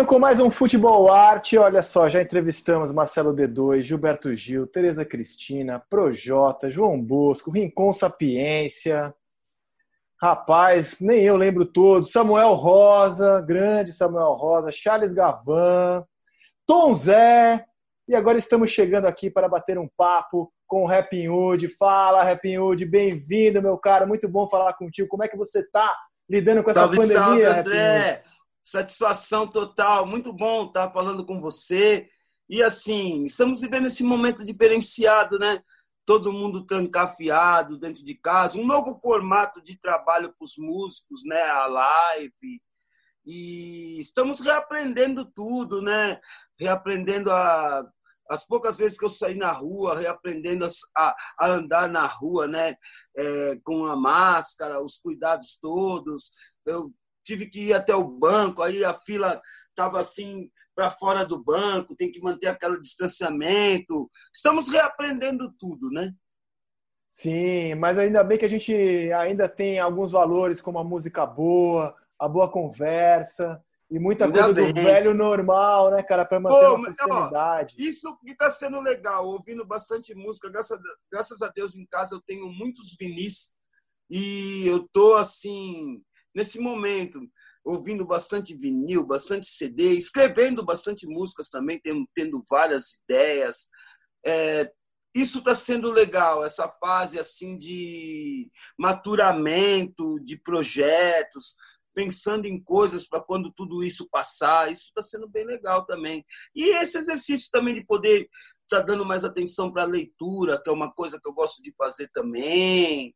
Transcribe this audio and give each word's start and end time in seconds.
Chegando 0.00 0.08
com 0.08 0.18
mais 0.18 0.40
um 0.40 0.50
Futebol 0.50 1.12
Arte, 1.12 1.58
olha 1.58 1.82
só, 1.82 2.08
já 2.08 2.22
entrevistamos 2.22 2.90
Marcelo 2.90 3.34
D2, 3.34 3.82
Gilberto 3.82 4.34
Gil, 4.34 4.66
Tereza 4.66 5.04
Cristina, 5.04 5.78
Projota, 5.90 6.70
João 6.70 6.98
Bosco, 6.98 7.50
Rincon 7.50 7.92
Sapiência. 7.92 9.14
Rapaz, 10.18 11.00
nem 11.00 11.20
eu 11.20 11.36
lembro 11.36 11.66
todos. 11.66 12.12
Samuel 12.12 12.54
Rosa, 12.54 13.42
grande 13.42 13.92
Samuel 13.92 14.32
Rosa, 14.32 14.72
Charles 14.72 15.12
Gavan, 15.12 16.02
Tom 16.66 16.94
Zé. 16.94 17.62
E 18.08 18.14
agora 18.14 18.38
estamos 18.38 18.70
chegando 18.70 19.04
aqui 19.04 19.28
para 19.28 19.50
bater 19.50 19.78
um 19.78 19.88
papo 19.98 20.50
com 20.66 20.84
o 20.84 20.86
Rapping 20.86 21.28
Hood. 21.28 21.68
Fala, 21.76 22.24
Rapping 22.24 22.56
Hood, 22.56 22.86
bem-vindo, 22.86 23.60
meu 23.60 23.76
cara. 23.76 24.06
Muito 24.06 24.26
bom 24.26 24.48
falar 24.48 24.72
contigo. 24.72 25.08
Como 25.08 25.24
é 25.24 25.28
que 25.28 25.36
você 25.36 25.58
está 25.58 25.94
lidando 26.26 26.64
com 26.64 26.70
essa 26.70 26.80
salve, 26.80 26.96
pandemia, 26.96 27.20
salve, 27.20 27.44
André. 27.44 28.24
Satisfação 28.62 29.46
total, 29.46 30.06
muito 30.06 30.32
bom 30.32 30.66
estar 30.66 30.90
falando 30.92 31.24
com 31.24 31.40
você. 31.40 32.08
E 32.48 32.62
assim, 32.62 33.24
estamos 33.24 33.60
vivendo 33.60 33.86
esse 33.86 34.02
momento 34.02 34.44
diferenciado, 34.44 35.38
né? 35.38 35.62
Todo 36.04 36.32
mundo 36.32 36.66
trancafiado 36.66 37.78
dentro 37.78 38.04
de 38.04 38.14
casa, 38.14 38.58
um 38.58 38.66
novo 38.66 39.00
formato 39.00 39.62
de 39.62 39.78
trabalho 39.78 40.28
para 40.28 40.44
os 40.44 40.56
músicos, 40.58 41.22
né? 41.24 41.40
A 41.42 41.66
live. 41.66 42.60
E 43.24 44.00
estamos 44.00 44.40
reaprendendo 44.40 45.24
tudo, 45.24 45.80
né? 45.80 46.20
Reaprendendo 46.58 47.30
a, 47.30 47.86
as 48.28 48.46
poucas 48.46 48.78
vezes 48.78 48.98
que 48.98 49.04
eu 49.04 49.10
saí 49.10 49.36
na 49.36 49.52
rua, 49.52 49.98
reaprendendo 49.98 50.66
a, 50.96 51.16
a 51.38 51.46
andar 51.46 51.88
na 51.88 52.04
rua, 52.04 52.46
né? 52.46 52.76
É, 53.16 53.58
com 53.64 53.86
a 53.86 53.96
máscara, 53.96 54.82
os 54.82 54.96
cuidados 54.96 55.58
todos. 55.60 56.32
Eu 56.66 56.92
tive 57.24 57.46
que 57.46 57.68
ir 57.68 57.72
até 57.72 57.94
o 57.94 58.08
banco, 58.08 58.62
aí 58.62 58.84
a 58.84 58.94
fila 58.94 59.40
estava 59.68 60.00
assim 60.00 60.50
para 60.74 60.90
fora 60.90 61.24
do 61.24 61.42
banco, 61.42 61.96
tem 61.96 62.10
que 62.10 62.20
manter 62.20 62.46
aquele 62.48 62.80
distanciamento. 62.80 64.10
Estamos 64.34 64.68
reaprendendo 64.68 65.52
tudo, 65.58 65.90
né? 65.90 66.12
Sim, 67.06 67.74
mas 67.74 67.98
ainda 67.98 68.22
bem 68.22 68.38
que 68.38 68.44
a 68.44 68.48
gente 68.48 68.72
ainda 69.12 69.48
tem 69.48 69.78
alguns 69.80 70.12
valores 70.12 70.60
como 70.60 70.78
a 70.78 70.84
música 70.84 71.26
boa, 71.26 71.94
a 72.18 72.28
boa 72.28 72.48
conversa 72.48 73.60
e 73.90 73.98
muita 73.98 74.26
ainda 74.26 74.44
coisa 74.44 74.54
bem. 74.54 74.72
do 74.72 74.80
velho 74.80 75.12
normal, 75.12 75.90
né, 75.90 76.02
cara, 76.04 76.24
para 76.24 76.38
manter 76.38 76.54
Pô, 76.54 76.86
a 76.86 76.92
sanidade. 76.92 77.74
Isso 77.76 78.16
que 78.24 78.30
está 78.30 78.48
sendo 78.48 78.80
legal, 78.80 79.26
ouvindo 79.26 79.66
bastante 79.66 80.14
música, 80.14 80.48
graças 80.48 80.78
a, 80.78 80.82
graças 81.10 81.42
a 81.42 81.48
Deus 81.48 81.74
em 81.74 81.84
casa 81.84 82.14
eu 82.14 82.22
tenho 82.22 82.46
muitos 82.48 82.96
vinis 82.98 83.54
e 84.08 84.64
eu 84.68 84.88
tô 84.92 85.14
assim 85.14 86.00
nesse 86.34 86.58
momento, 86.58 87.20
ouvindo 87.64 88.06
bastante 88.06 88.54
vinil, 88.54 89.04
bastante 89.04 89.46
CD, 89.46 89.94
escrevendo 89.94 90.64
bastante 90.64 91.06
músicas 91.06 91.48
também, 91.48 91.80
tendo, 91.82 92.08
tendo 92.14 92.44
várias 92.48 93.00
ideias. 93.04 93.68
É, 94.24 94.70
isso 95.14 95.38
está 95.38 95.54
sendo 95.54 95.90
legal, 95.90 96.44
essa 96.44 96.68
fase 96.80 97.18
assim 97.18 97.58
de 97.58 98.50
maturamento 98.78 100.20
de 100.22 100.36
projetos, 100.36 101.56
pensando 101.92 102.46
em 102.46 102.62
coisas 102.62 103.06
para 103.06 103.20
quando 103.20 103.52
tudo 103.52 103.82
isso 103.82 104.08
passar. 104.08 104.70
Isso 104.70 104.84
está 104.84 105.02
sendo 105.02 105.28
bem 105.28 105.44
legal 105.44 105.84
também. 105.84 106.24
E 106.54 106.76
esse 106.76 106.98
exercício 106.98 107.50
também 107.50 107.74
de 107.74 107.84
poder 107.84 108.28
estar 108.62 108.80
tá 108.80 108.82
dando 108.82 109.04
mais 109.04 109.24
atenção 109.24 109.72
para 109.72 109.82
a 109.82 109.86
leitura, 109.86 110.60
que 110.62 110.70
é 110.70 110.72
uma 110.72 110.92
coisa 110.92 111.18
que 111.20 111.28
eu 111.28 111.32
gosto 111.32 111.62
de 111.62 111.74
fazer 111.76 112.08
também. 112.14 113.14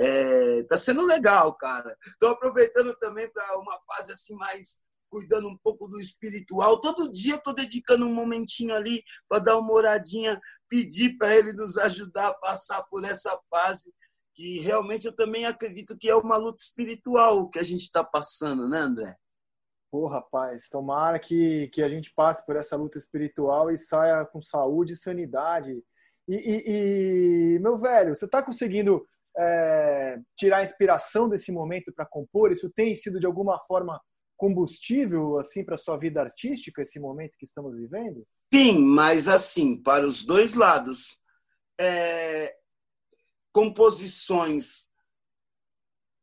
É, 0.00 0.62
tá 0.62 0.78
sendo 0.78 1.04
legal, 1.04 1.54
cara. 1.54 1.94
Estou 2.06 2.30
aproveitando 2.30 2.96
também 2.96 3.30
para 3.30 3.58
uma 3.58 3.78
fase 3.86 4.12
assim 4.12 4.34
mais 4.34 4.80
cuidando 5.10 5.48
um 5.48 5.58
pouco 5.58 5.86
do 5.88 6.00
espiritual. 6.00 6.80
Todo 6.80 7.12
dia 7.12 7.34
eu 7.34 7.42
tô 7.42 7.52
dedicando 7.52 8.06
um 8.06 8.14
momentinho 8.14 8.74
ali 8.74 9.02
para 9.28 9.42
dar 9.42 9.58
uma 9.58 9.72
oradinha, 9.72 10.40
pedir 10.68 11.18
para 11.18 11.34
ele 11.36 11.52
nos 11.52 11.76
ajudar 11.76 12.28
a 12.28 12.34
passar 12.34 12.82
por 12.84 13.04
essa 13.04 13.38
fase 13.50 13.92
que 14.34 14.60
realmente 14.60 15.06
eu 15.06 15.14
também 15.14 15.44
acredito 15.44 15.98
que 15.98 16.08
é 16.08 16.14
uma 16.14 16.36
luta 16.36 16.62
espiritual 16.62 17.50
que 17.50 17.58
a 17.58 17.62
gente 17.62 17.82
está 17.82 18.02
passando, 18.02 18.68
né, 18.68 18.78
André? 18.78 19.16
Pô, 19.90 20.06
rapaz, 20.06 20.68
tomara 20.70 21.18
que, 21.18 21.68
que 21.74 21.82
a 21.82 21.88
gente 21.88 22.10
passe 22.14 22.46
por 22.46 22.56
essa 22.56 22.76
luta 22.76 22.96
espiritual 22.96 23.70
e 23.70 23.76
saia 23.76 24.24
com 24.24 24.40
saúde 24.40 24.92
e 24.92 24.96
sanidade. 24.96 25.82
E, 26.28 26.36
e, 26.36 27.56
e 27.56 27.58
meu 27.58 27.76
velho, 27.76 28.14
você 28.14 28.24
está 28.24 28.40
conseguindo 28.40 29.04
é, 29.38 30.18
tirar 30.36 30.62
inspiração 30.62 31.28
desse 31.28 31.52
momento 31.52 31.92
para 31.92 32.06
compor? 32.06 32.52
Isso 32.52 32.70
tem 32.70 32.94
sido 32.94 33.18
de 33.20 33.26
alguma 33.26 33.58
forma 33.60 34.00
combustível 34.36 35.38
assim 35.38 35.64
para 35.64 35.76
sua 35.76 35.98
vida 35.98 36.20
artística 36.20 36.80
esse 36.80 36.98
momento 36.98 37.36
que 37.38 37.44
estamos 37.44 37.76
vivendo? 37.76 38.24
Sim, 38.52 38.78
mas 38.78 39.28
assim 39.28 39.80
para 39.80 40.06
os 40.06 40.22
dois 40.22 40.54
lados, 40.54 41.18
é, 41.78 42.54
composições 43.52 44.90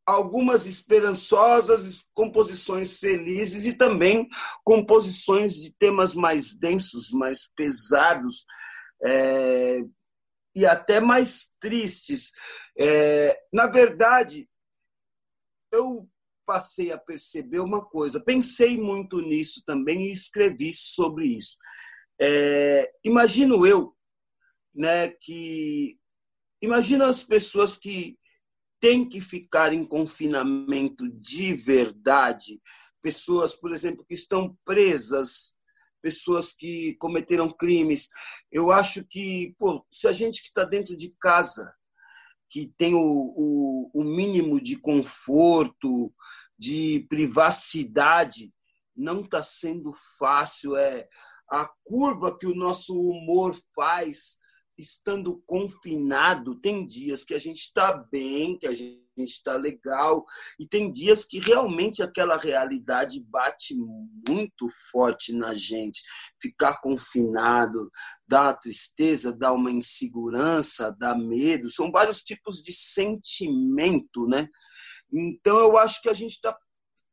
algumas 0.07 0.66
esperançosas, 0.66 2.06
composições 2.13 2.97
felizes 2.97 3.66
e 3.66 3.73
também 3.73 4.25
composições 4.63 5.56
de 5.56 5.75
temas 5.75 6.16
mais 6.16 6.57
densos, 6.57 7.12
mais 7.12 7.46
pesados 7.53 8.46
é, 9.03 9.81
e 10.56 10.66
até 10.66 11.01
mais 11.01 11.57
tristes. 11.59 12.31
É, 12.79 13.39
na 13.51 13.67
verdade, 13.67 14.47
eu 15.71 16.07
passei 16.45 16.91
a 16.91 16.97
perceber 16.97 17.59
uma 17.59 17.83
coisa, 17.83 18.23
pensei 18.23 18.77
muito 18.77 19.19
nisso 19.19 19.63
também 19.65 20.07
e 20.07 20.11
escrevi 20.11 20.71
sobre 20.71 21.27
isso. 21.27 21.57
É, 22.19 22.91
imagino 23.03 23.66
eu, 23.66 23.95
né, 24.73 25.09
que 25.09 25.99
imagina 26.61 27.07
as 27.07 27.21
pessoas 27.21 27.75
que 27.75 28.17
têm 28.79 29.07
que 29.07 29.19
ficar 29.19 29.73
em 29.73 29.83
confinamento 29.83 31.09
de 31.19 31.53
verdade, 31.53 32.61
pessoas, 33.01 33.55
por 33.55 33.73
exemplo, 33.73 34.05
que 34.05 34.13
estão 34.13 34.57
presas, 34.63 35.57
pessoas 36.01 36.53
que 36.53 36.95
cometeram 36.95 37.51
crimes. 37.51 38.09
Eu 38.51 38.71
acho 38.71 39.03
que, 39.05 39.55
pô, 39.57 39.85
se 39.91 40.07
a 40.07 40.11
gente 40.11 40.41
que 40.41 40.47
está 40.47 40.63
dentro 40.63 40.95
de 40.95 41.13
casa 41.19 41.76
que 42.50 42.74
tem 42.78 42.96
o, 42.96 43.00
o, 43.00 43.91
o 43.94 44.03
mínimo 44.03 44.62
de 44.62 44.78
conforto, 44.78 46.13
de 46.58 47.06
privacidade, 47.09 48.53
não 48.96 49.22
está 49.22 49.44
sendo 49.44 49.94
fácil. 50.18 50.75
É 50.75 51.08
a 51.50 51.69
curva 51.84 52.38
que 52.38 52.46
o 52.46 52.56
nosso 52.56 52.94
humor 52.94 53.58
faz 53.75 54.40
estando 54.78 55.41
confinado. 55.46 56.59
Tem 56.59 56.85
dias 56.85 57.24
que 57.24 57.34
a 57.34 57.40
gente 57.40 57.59
está 57.59 57.94
bem, 57.94 58.58
que 58.58 58.68
a 58.68 58.74
gente 58.74 59.02
está 59.18 59.56
legal, 59.58 60.24
e 60.59 60.68
tem 60.68 60.91
dias 60.91 61.25
que 61.25 61.40
realmente 61.40 62.03
aquela 62.03 62.38
realidade 62.38 63.19
bate 63.19 63.75
muito 64.28 64.68
forte 64.91 65.34
na 65.34 65.53
gente. 65.53 66.03
Ficar 66.40 66.79
confinado 66.79 67.91
dá 68.27 68.53
tristeza, 68.53 69.31
dá 69.31 69.53
uma 69.53 69.71
insegurança, 69.71 70.91
dá 70.91 71.15
medo, 71.15 71.69
são 71.69 71.91
vários 71.91 72.21
tipos 72.21 72.61
de 72.61 72.73
sentimento, 72.73 74.27
né? 74.27 74.47
Então 75.11 75.57
eu 75.59 75.77
acho 75.77 76.01
que 76.01 76.09
a 76.09 76.13
gente 76.13 76.31
está 76.31 76.57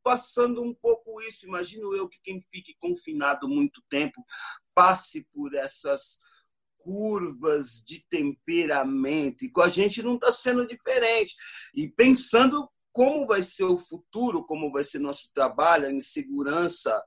passando 0.03 0.61
um 0.61 0.73
pouco 0.73 1.21
isso. 1.21 1.47
Imagino 1.47 1.95
eu 1.95 2.07
que 2.07 2.19
quem 2.23 2.41
fique 2.51 2.75
confinado 2.79 3.47
muito 3.47 3.81
tempo 3.89 4.23
passe 4.73 5.27
por 5.33 5.55
essas 5.55 6.19
curvas 6.77 7.81
de 7.83 8.05
temperamento. 8.07 9.43
E 9.43 9.49
com 9.49 9.61
a 9.61 9.69
gente 9.69 10.03
não 10.03 10.15
está 10.15 10.31
sendo 10.31 10.67
diferente. 10.67 11.33
E 11.73 11.89
pensando 11.89 12.69
como 12.91 13.25
vai 13.25 13.41
ser 13.41 13.63
o 13.63 13.77
futuro, 13.77 14.45
como 14.45 14.71
vai 14.71 14.83
ser 14.83 14.99
nosso 14.99 15.31
trabalho, 15.33 15.87
a 15.87 15.91
insegurança 15.91 17.03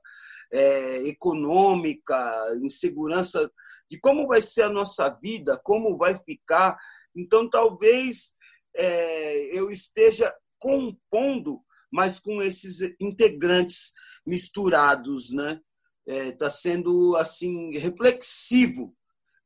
é, 0.51 1.07
econômica, 1.07 2.15
insegurança 2.61 3.49
de 3.89 3.99
como 3.99 4.27
vai 4.27 4.41
ser 4.41 4.63
a 4.63 4.69
nossa 4.69 5.09
vida, 5.09 5.59
como 5.63 5.97
vai 5.97 6.17
ficar. 6.17 6.77
Então, 7.15 7.49
talvez 7.49 8.33
é, 8.75 9.57
eu 9.57 9.71
esteja 9.71 10.33
compondo, 10.57 11.61
mas 11.91 12.19
com 12.19 12.41
esses 12.41 12.81
integrantes 12.99 13.93
misturados, 14.25 15.31
né? 15.31 15.59
Está 16.05 16.47
é, 16.47 16.51
sendo 16.51 17.15
assim 17.17 17.77
reflexivo 17.77 18.95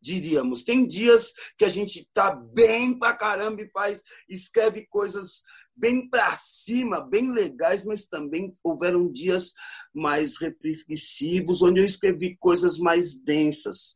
diríamos. 0.04 0.64
Tem 0.64 0.86
dias 0.86 1.34
que 1.58 1.64
a 1.64 1.70
gente 1.70 2.00
está 2.00 2.36
bem 2.36 3.00
pra 3.00 3.16
caramba 3.16 3.62
e 3.62 3.70
faz, 3.70 4.04
escreve 4.28 4.86
coisas 4.88 5.44
bem 5.76 6.08
para 6.08 6.36
cima, 6.36 7.02
bem 7.02 7.32
legais, 7.32 7.84
mas 7.86 8.06
também 8.06 8.54
houveram 8.62 9.12
dias 9.12 9.54
mais 9.94 10.38
reflexivos, 10.38 11.62
onde 11.62 11.80
eu 11.80 11.86
escrevi 11.86 12.36
coisas 12.38 12.78
mais 12.78 13.24
densas. 13.24 13.96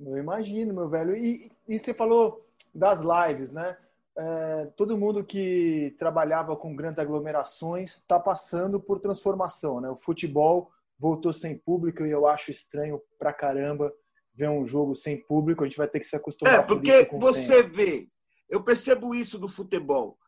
Eu 0.00 0.16
imagino, 0.18 0.74
meu 0.74 0.88
velho. 0.88 1.16
E, 1.16 1.50
e 1.66 1.78
você 1.78 1.94
falou 1.94 2.46
das 2.74 3.00
lives, 3.00 3.50
né? 3.50 3.76
É, 4.18 4.66
todo 4.76 4.96
mundo 4.96 5.24
que 5.24 5.94
trabalhava 5.98 6.56
com 6.56 6.74
grandes 6.74 6.98
aglomerações 6.98 7.96
está 7.96 8.18
passando 8.18 8.80
por 8.80 8.98
transformação, 8.98 9.80
né? 9.80 9.90
O 9.90 9.96
futebol 9.96 10.70
voltou 10.98 11.32
sem 11.32 11.56
público 11.56 12.04
e 12.04 12.10
eu 12.10 12.26
acho 12.26 12.50
estranho 12.50 13.00
pra 13.18 13.32
caramba 13.32 13.92
ver 14.34 14.48
um 14.48 14.66
jogo 14.66 14.94
sem 14.94 15.20
público. 15.20 15.62
A 15.62 15.66
gente 15.66 15.76
vai 15.76 15.88
ter 15.88 16.00
que 16.00 16.06
se 16.06 16.16
acostumar. 16.16 16.60
É, 16.60 16.62
porque 16.62 17.08
você 17.12 17.62
vê, 17.62 18.08
eu 18.48 18.62
percebo 18.62 19.14
isso 19.14 19.38
do 19.38 19.48
futebol. 19.48 20.18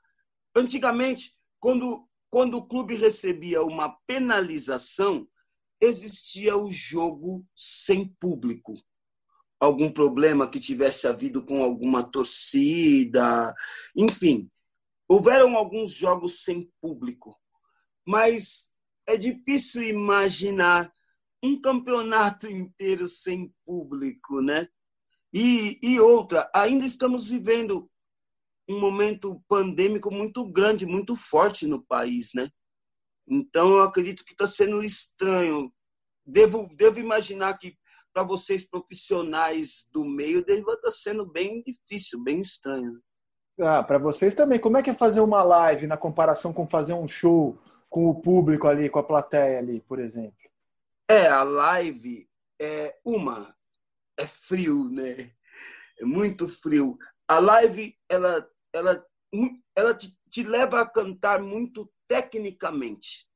Antigamente, 0.54 1.34
quando, 1.60 2.06
quando 2.30 2.58
o 2.58 2.66
clube 2.66 2.94
recebia 2.94 3.62
uma 3.62 3.96
penalização, 4.06 5.26
existia 5.80 6.56
o 6.56 6.70
jogo 6.70 7.44
sem 7.54 8.06
público. 8.20 8.74
Algum 9.60 9.90
problema 9.90 10.48
que 10.48 10.60
tivesse 10.60 11.06
havido 11.06 11.44
com 11.44 11.62
alguma 11.62 12.02
torcida, 12.02 13.54
enfim, 13.96 14.48
houveram 15.08 15.56
alguns 15.56 15.92
jogos 15.92 16.44
sem 16.44 16.70
público, 16.80 17.36
mas 18.06 18.70
é 19.06 19.16
difícil 19.16 19.82
imaginar 19.82 20.92
um 21.42 21.60
campeonato 21.60 22.46
inteiro 22.46 23.08
sem 23.08 23.52
público, 23.64 24.40
né? 24.40 24.68
E, 25.32 25.78
e 25.82 25.98
outra, 26.00 26.50
ainda 26.54 26.84
estamos 26.84 27.26
vivendo 27.26 27.90
um 28.68 28.78
momento 28.78 29.42
pandêmico 29.48 30.10
muito 30.10 30.46
grande, 30.46 30.84
muito 30.84 31.16
forte 31.16 31.66
no 31.66 31.82
país, 31.82 32.32
né? 32.34 32.48
Então, 33.26 33.70
eu 33.70 33.82
acredito 33.82 34.24
que 34.24 34.32
está 34.32 34.46
sendo 34.46 34.82
estranho. 34.82 35.72
Devo, 36.24 36.68
devo 36.74 36.98
imaginar 36.98 37.56
que 37.58 37.76
para 38.12 38.22
vocês 38.22 38.64
profissionais 38.64 39.88
do 39.92 40.04
meio 40.04 40.44
deve 40.44 40.60
estar 40.60 40.76
tá 40.76 40.90
sendo 40.90 41.24
bem 41.24 41.62
difícil, 41.62 42.22
bem 42.22 42.40
estranho. 42.40 43.00
Ah, 43.60 43.82
para 43.82 43.98
vocês 43.98 44.34
também. 44.34 44.58
Como 44.58 44.76
é 44.76 44.82
que 44.82 44.90
é 44.90 44.94
fazer 44.94 45.20
uma 45.20 45.42
live 45.42 45.86
na 45.86 45.96
comparação 45.96 46.52
com 46.52 46.66
fazer 46.66 46.94
um 46.94 47.08
show 47.08 47.58
com 47.88 48.08
o 48.08 48.20
público 48.20 48.68
ali, 48.68 48.88
com 48.88 48.98
a 48.98 49.04
plateia 49.04 49.58
ali, 49.58 49.80
por 49.80 49.98
exemplo? 49.98 50.38
É, 51.08 51.26
a 51.26 51.42
live 51.42 52.28
é 52.60 52.96
uma 53.04 53.54
é 54.16 54.26
frio, 54.26 54.88
né? 54.90 55.32
É 55.98 56.04
muito 56.04 56.48
frio. 56.48 56.98
A 57.26 57.38
live 57.38 57.96
ela 58.08 58.48
ela 58.72 59.04
ela 59.76 59.94
te, 59.94 60.16
te 60.30 60.42
leva 60.42 60.80
a 60.80 60.88
cantar 60.88 61.42
muito 61.42 61.90
tecnicamente. 62.06 63.28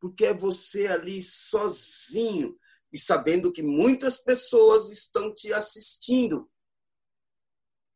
Porque 0.00 0.26
é 0.26 0.34
você 0.34 0.88
ali 0.88 1.22
sozinho 1.22 2.56
e 2.92 2.98
sabendo 2.98 3.52
que 3.52 3.62
muitas 3.62 4.18
pessoas 4.18 4.90
estão 4.90 5.34
te 5.34 5.52
assistindo. 5.52 6.50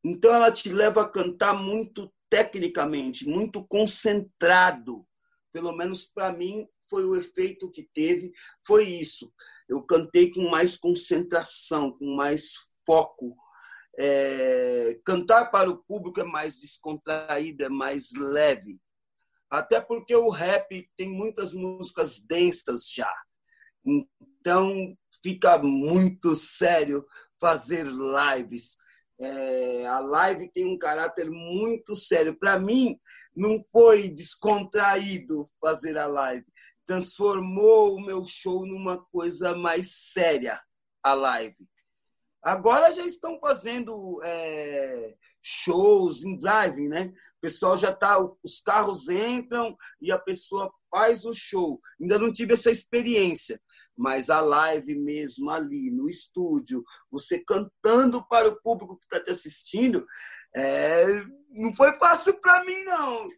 Então 0.04 0.32
ela 0.32 0.50
te 0.50 0.70
leva 0.70 1.02
a 1.02 1.08
cantar 1.08 1.54
muito 1.54 2.12
tecnicamente, 2.30 3.28
muito 3.28 3.66
concentrado. 3.66 5.06
Pelo 5.52 5.72
menos 5.72 6.06
para 6.06 6.32
mim 6.32 6.66
foi 6.88 7.04
o 7.04 7.16
efeito 7.16 7.70
que 7.70 7.82
teve, 7.94 8.32
foi 8.66 8.88
isso. 8.88 9.32
Eu 9.68 9.82
cantei 9.82 10.30
com 10.30 10.48
mais 10.48 10.76
concentração, 10.76 11.96
com 11.98 12.14
mais 12.14 12.68
foco. 12.86 13.36
É, 13.98 15.00
cantar 15.04 15.50
para 15.50 15.70
o 15.70 15.82
público 15.84 16.20
é 16.20 16.24
mais 16.24 16.60
descontraído, 16.60 17.64
é 17.64 17.68
mais 17.68 18.12
leve. 18.12 18.78
Até 19.50 19.80
porque 19.80 20.14
o 20.14 20.28
rap 20.28 20.88
tem 20.96 21.08
muitas 21.08 21.52
músicas 21.52 22.18
densas 22.26 22.90
já. 22.90 23.12
Então 24.46 24.96
fica 25.22 25.58
muito 25.58 26.36
sério 26.36 27.04
fazer 27.40 27.84
lives 27.84 28.76
é, 29.18 29.86
a 29.86 29.98
live 29.98 30.50
tem 30.50 30.66
um 30.66 30.78
caráter 30.78 31.30
muito 31.30 31.96
sério. 31.96 32.36
Para 32.38 32.58
mim, 32.58 32.98
não 33.34 33.62
foi 33.62 34.08
descontraído 34.08 35.48
fazer 35.60 35.96
a 35.96 36.06
live. 36.06 36.44
Transformou 36.84 37.96
o 37.96 38.00
meu 38.00 38.24
show 38.26 38.66
numa 38.66 38.98
coisa 39.06 39.54
mais 39.54 40.12
séria, 40.12 40.60
a 41.02 41.14
live. 41.14 41.56
Agora 42.42 42.92
já 42.92 43.04
estão 43.04 43.40
fazendo 43.40 44.20
é, 44.22 45.16
shows 45.42 46.24
em 46.24 46.38
driving, 46.38 46.88
né? 46.88 47.12
O 47.38 47.40
pessoal 47.40 47.76
já 47.76 47.92
tá, 47.92 48.18
os 48.42 48.60
carros 48.60 49.08
entram 49.08 49.76
e 50.00 50.12
a 50.12 50.18
pessoa 50.18 50.72
faz 50.90 51.24
o 51.24 51.34
show. 51.34 51.80
Ainda 52.00 52.18
não 52.18 52.32
tive 52.32 52.54
essa 52.54 52.70
experiência 52.70 53.60
mas 53.96 54.28
a 54.30 54.40
live 54.40 54.94
mesmo 54.96 55.50
ali 55.50 55.90
no 55.90 56.08
estúdio, 56.08 56.84
você 57.10 57.42
cantando 57.44 58.26
para 58.28 58.48
o 58.48 58.60
público 58.60 58.98
que 58.98 59.04
está 59.04 59.22
te 59.22 59.30
assistindo, 59.30 60.06
é, 60.54 61.04
não 61.56 61.74
foi 61.74 61.92
fácil 61.94 62.40
para 62.40 62.64
mim, 62.64 62.84
não. 62.84 63.28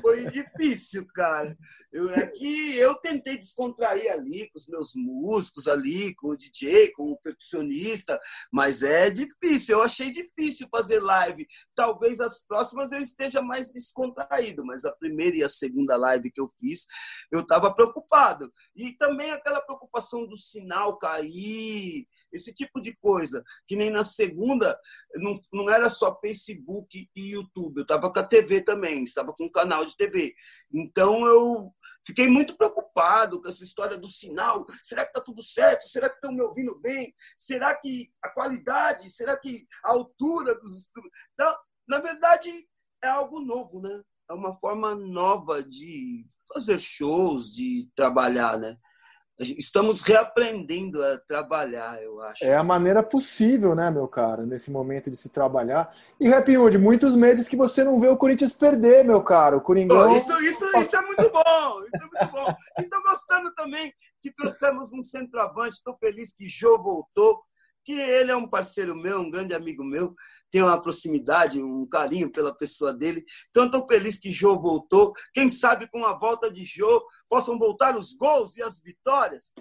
Foi 0.00 0.26
difícil, 0.30 1.06
cara. 1.14 1.56
Eu, 1.92 2.08
é 2.10 2.26
que 2.26 2.76
eu 2.76 2.94
tentei 2.94 3.36
descontrair 3.36 4.12
ali 4.12 4.48
com 4.50 4.58
os 4.58 4.68
meus 4.68 4.92
músicos 4.94 5.66
ali, 5.66 6.14
com 6.14 6.28
o 6.28 6.36
DJ, 6.36 6.92
com 6.92 7.10
o 7.10 7.18
percussionista, 7.18 8.20
mas 8.52 8.82
é 8.82 9.10
difícil. 9.10 9.76
Eu 9.76 9.82
achei 9.82 10.10
difícil 10.10 10.68
fazer 10.70 11.00
live. 11.00 11.46
Talvez 11.74 12.20
as 12.20 12.46
próximas 12.46 12.92
eu 12.92 13.00
esteja 13.00 13.42
mais 13.42 13.72
descontraído, 13.72 14.64
mas 14.64 14.84
a 14.84 14.92
primeira 14.92 15.36
e 15.36 15.42
a 15.42 15.48
segunda 15.48 15.96
live 15.96 16.30
que 16.30 16.40
eu 16.40 16.52
fiz, 16.60 16.86
eu 17.32 17.40
estava 17.40 17.74
preocupado. 17.74 18.52
E 18.76 18.92
também 18.92 19.32
aquela 19.32 19.60
preocupação 19.60 20.26
do 20.26 20.36
sinal 20.36 20.96
cair, 20.96 22.06
esse 22.32 22.52
tipo 22.52 22.80
de 22.80 22.96
coisa, 22.96 23.42
que 23.66 23.76
nem 23.76 23.90
na 23.90 24.04
segunda 24.04 24.78
não, 25.16 25.34
não 25.52 25.70
era 25.70 25.88
só 25.90 26.18
Facebook 26.20 27.08
e 27.14 27.32
YouTube, 27.32 27.78
eu 27.78 27.82
estava 27.82 28.12
com 28.12 28.18
a 28.18 28.26
TV 28.26 28.62
também, 28.62 29.02
estava 29.02 29.32
com 29.32 29.44
um 29.44 29.50
canal 29.50 29.84
de 29.84 29.96
TV. 29.96 30.34
Então 30.72 31.26
eu 31.26 31.72
Fiquei 32.06 32.28
muito 32.28 32.56
preocupado 32.56 33.40
com 33.40 33.48
essa 33.48 33.62
história 33.62 33.96
do 33.96 34.06
sinal. 34.06 34.64
Será 34.82 35.04
que 35.04 35.10
está 35.10 35.20
tudo 35.20 35.42
certo? 35.42 35.82
Será 35.82 36.08
que 36.08 36.16
estão 36.16 36.32
me 36.32 36.40
ouvindo 36.40 36.78
bem? 36.80 37.14
Será 37.36 37.78
que 37.78 38.10
a 38.22 38.30
qualidade? 38.30 39.10
Será 39.10 39.36
que 39.36 39.66
a 39.84 39.90
altura 39.90 40.54
dos? 40.54 40.90
Então, 41.34 41.54
na 41.86 41.98
verdade, 41.98 42.66
é 43.02 43.08
algo 43.08 43.40
novo, 43.40 43.80
né? 43.80 44.02
É 44.30 44.32
uma 44.32 44.58
forma 44.58 44.94
nova 44.94 45.62
de 45.62 46.26
fazer 46.52 46.78
shows, 46.78 47.52
de 47.54 47.90
trabalhar, 47.94 48.58
né? 48.58 48.76
Estamos 49.40 50.02
reaprendendo 50.02 51.02
a 51.02 51.18
trabalhar, 51.18 52.02
eu 52.02 52.20
acho. 52.20 52.44
É 52.44 52.54
a 52.54 52.62
maneira 52.62 53.02
possível, 53.02 53.74
né, 53.74 53.90
meu 53.90 54.06
cara, 54.06 54.44
nesse 54.44 54.70
momento 54.70 55.10
de 55.10 55.16
se 55.16 55.30
trabalhar. 55.30 55.90
E 56.20 56.30
Happy 56.30 56.58
Hood, 56.58 56.76
muitos 56.76 57.16
meses 57.16 57.48
que 57.48 57.56
você 57.56 57.82
não 57.82 57.98
vê 57.98 58.08
o 58.08 58.18
Corinthians 58.18 58.52
perder, 58.52 59.02
meu 59.02 59.22
cara. 59.22 59.56
O 59.56 59.60
Coringão. 59.62 60.12
Oh, 60.12 60.16
isso, 60.16 60.38
isso, 60.42 60.78
isso 60.78 60.94
é 60.94 61.00
muito 61.00 61.30
bom, 61.30 61.84
isso 61.84 61.96
é 61.96 62.06
muito 62.06 62.32
bom. 62.34 62.54
E 62.78 62.84
tô 62.84 63.02
gostando 63.02 63.54
também 63.54 63.90
que 64.22 64.30
trouxemos 64.30 64.92
um 64.92 65.00
centroavante. 65.00 65.76
Estou 65.76 65.96
feliz 65.98 66.34
que 66.34 66.46
Jô 66.46 66.76
voltou, 66.76 67.40
que 67.82 67.92
ele 67.92 68.30
é 68.30 68.36
um 68.36 68.46
parceiro 68.46 68.94
meu, 68.94 69.20
um 69.20 69.30
grande 69.30 69.54
amigo 69.54 69.82
meu. 69.82 70.14
Tenho 70.50 70.66
uma 70.66 70.82
proximidade, 70.82 71.62
um 71.62 71.86
carinho 71.86 72.30
pela 72.30 72.54
pessoa 72.54 72.92
dele. 72.92 73.24
Então, 73.50 73.66
estou 73.66 73.86
feliz 73.86 74.18
que 74.18 74.30
Jô 74.30 74.60
voltou. 74.60 75.12
Quem 75.32 75.48
sabe 75.48 75.88
com 75.88 76.04
a 76.04 76.18
volta 76.18 76.52
de 76.52 76.64
Jô 76.64 77.02
possam 77.30 77.56
voltar 77.56 77.96
os 77.96 78.12
gols 78.12 78.56
e 78.56 78.62
as 78.62 78.80
vitórias. 78.80 79.54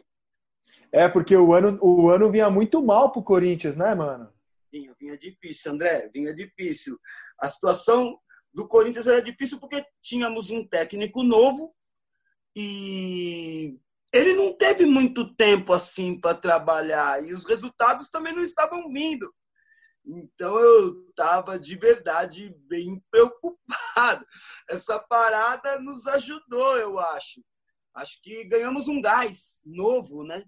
É, 0.92 1.08
porque 1.08 1.38
o 1.38 1.54
ano, 1.54 1.78
o 1.82 2.10
ano 2.10 2.32
vinha 2.32 2.50
muito 2.50 2.84
mal 2.84 3.12
pro 3.12 3.22
Corinthians, 3.22 3.78
né, 3.78 3.94
mano? 3.94 4.34
Vinha, 4.72 4.96
vinha 5.00 5.16
difícil, 5.16 5.72
André, 5.72 6.10
vinha 6.12 6.34
difícil. 6.34 7.00
A 7.40 7.48
situação 7.48 8.20
do 8.52 8.68
Corinthians 8.68 9.06
era 9.06 9.22
difícil 9.22 9.60
porque 9.60 9.86
tínhamos 10.02 10.50
um 10.50 10.68
técnico 10.68 11.22
novo 11.22 11.76
e 12.56 13.80
ele 14.12 14.34
não 14.34 14.58
teve 14.58 14.86
muito 14.86 15.36
tempo 15.36 15.72
assim 15.72 16.20
para 16.20 16.34
trabalhar 16.36 17.24
e 17.24 17.34
os 17.34 17.46
resultados 17.46 18.10
também 18.10 18.34
não 18.34 18.42
estavam 18.42 18.92
vindo. 18.92 19.32
Então 20.04 20.58
eu 20.58 21.08
estava 21.10 21.60
de 21.60 21.76
verdade 21.76 22.56
bem 22.68 23.04
preocupado. 23.12 24.26
Essa 24.68 24.98
parada 24.98 25.80
nos 25.80 26.08
ajudou, 26.08 26.78
eu 26.78 27.00
acho 27.00 27.44
acho 27.96 28.22
que 28.22 28.43
ganhamos 28.46 28.88
um 28.88 29.01
gás 29.01 29.62
novo, 29.65 30.24
né? 30.24 30.43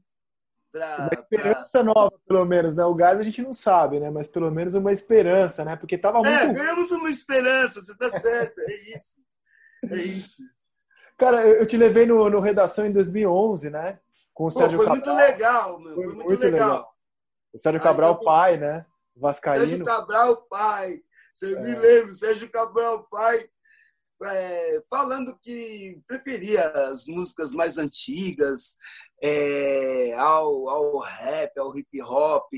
Pra, 0.71 0.98
uma 0.98 1.21
esperança 1.21 1.83
pra... 1.83 1.93
nova, 1.93 2.19
pelo 2.25 2.45
menos, 2.45 2.75
né? 2.75 2.86
O 2.86 2.95
gás 2.95 3.19
a 3.19 3.24
gente 3.24 3.41
não 3.41 3.53
sabe, 3.53 4.00
né? 4.00 4.10
Mas 4.10 4.27
pelo 4.27 4.50
menos 4.50 4.74
uma 4.74 4.91
esperança, 4.91 5.65
né? 5.65 5.75
Porque 5.75 5.98
tava 5.98 6.19
é, 6.19 6.21
muito. 6.21 6.33
É, 6.33 6.53
ganhamos 6.53 6.91
uma 6.91 7.10
esperança, 7.10 7.81
você 7.81 7.95
tá 7.98 8.10
certo, 8.10 8.57
é 8.60 8.95
isso. 8.95 9.21
É 9.89 9.95
isso. 9.98 10.43
Cara, 11.17 11.45
eu 11.45 11.67
te 11.67 11.75
levei 11.75 12.05
no, 12.05 12.29
no 12.29 12.39
Redação 12.39 12.86
em 12.86 12.91
2011, 12.91 13.69
né? 13.69 14.00
Com 14.33 14.45
o 14.45 14.51
Pô, 14.51 14.60
Sérgio 14.60 14.77
foi 14.77 14.88
Cabral. 14.88 15.15
muito 15.15 15.27
legal, 15.27 15.79
meu. 15.79 15.95
Foi, 15.95 16.03
foi 16.05 16.13
muito, 16.13 16.27
muito 16.27 16.41
legal. 16.41 16.69
legal. 16.69 16.95
O 17.53 17.60
Sérgio 17.60 17.81
Cabral, 17.81 18.17
Aí, 18.17 18.25
pai, 18.25 18.57
né? 18.57 18.86
Vascaíno. 19.15 19.67
Sérgio 19.67 19.86
Cabral, 19.86 20.38
pai. 20.43 21.01
Você 21.33 21.53
é. 21.53 21.60
me 21.60 21.75
lembra, 21.75 22.12
Sérgio 22.12 22.50
Cabral, 22.50 23.07
pai 23.10 23.50
é, 24.24 24.84
falando 24.90 25.38
que 25.40 26.00
preferia 26.08 26.68
as 26.90 27.06
músicas 27.06 27.51
mais 27.51 27.78
antigas 27.78 28.78
é, 29.22 30.13
ao, 30.13 30.70
ao 30.70 31.00
rap, 31.00 31.58
ao 31.58 31.78
hip 31.78 32.01
hop. 32.01 32.51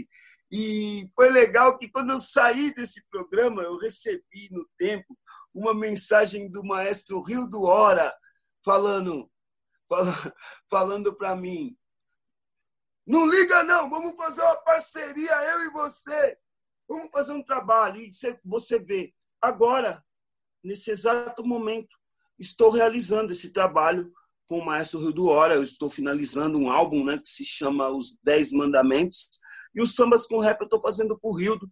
E 0.51 1.10
foi 1.15 1.29
legal 1.29 1.77
que 1.77 1.89
quando 1.89 2.12
eu 2.12 2.20
saí 2.20 2.74
desse 2.74 3.08
programa, 3.10 3.63
eu 3.63 3.77
recebi 3.77 4.50
no 4.51 4.67
tempo 4.77 5.17
uma 5.53 5.74
mensagem 5.74 6.50
do 6.50 6.63
maestro 6.63 7.22
Rio 7.22 7.48
do 7.48 7.63
Hora 7.63 8.13
falando 8.63 9.29
falando 10.70 11.15
para 11.15 11.36
mim: 11.36 11.77
não 13.05 13.29
liga, 13.29 13.63
não, 13.63 13.89
vamos 13.89 14.15
fazer 14.15 14.41
uma 14.41 14.55
parceria, 14.58 15.32
eu 15.51 15.65
e 15.65 15.70
você. 15.72 16.38
Vamos 16.88 17.10
fazer 17.12 17.34
um 17.34 17.43
trabalho. 17.43 17.98
E 17.98 18.10
você 18.43 18.79
vê, 18.79 19.13
agora, 19.41 20.03
nesse 20.63 20.91
exato 20.91 21.46
momento, 21.46 21.96
estou 22.39 22.70
realizando 22.70 23.32
esse 23.32 23.51
trabalho 23.51 24.12
com 24.48 24.60
o 24.60 24.65
Maestro 24.65 25.00
Rio 25.00 25.12
do 25.12 25.27
Hora. 25.27 25.55
Eu 25.55 25.63
estou 25.63 25.89
finalizando 25.89 26.58
um 26.60 26.70
álbum 26.70 27.03
né, 27.03 27.17
que 27.17 27.29
se 27.29 27.46
chama 27.46 27.89
Os 27.89 28.17
Dez 28.24 28.51
Mandamentos. 28.51 29.29
E 29.75 29.82
os 29.82 29.96
sambas 29.96 30.27
com 30.27 30.39
rap 30.39 30.62
eu 30.62 30.65
estou 30.65 30.82
fazendo 30.82 31.17
por 31.17 31.34
Rildo. 31.34 31.70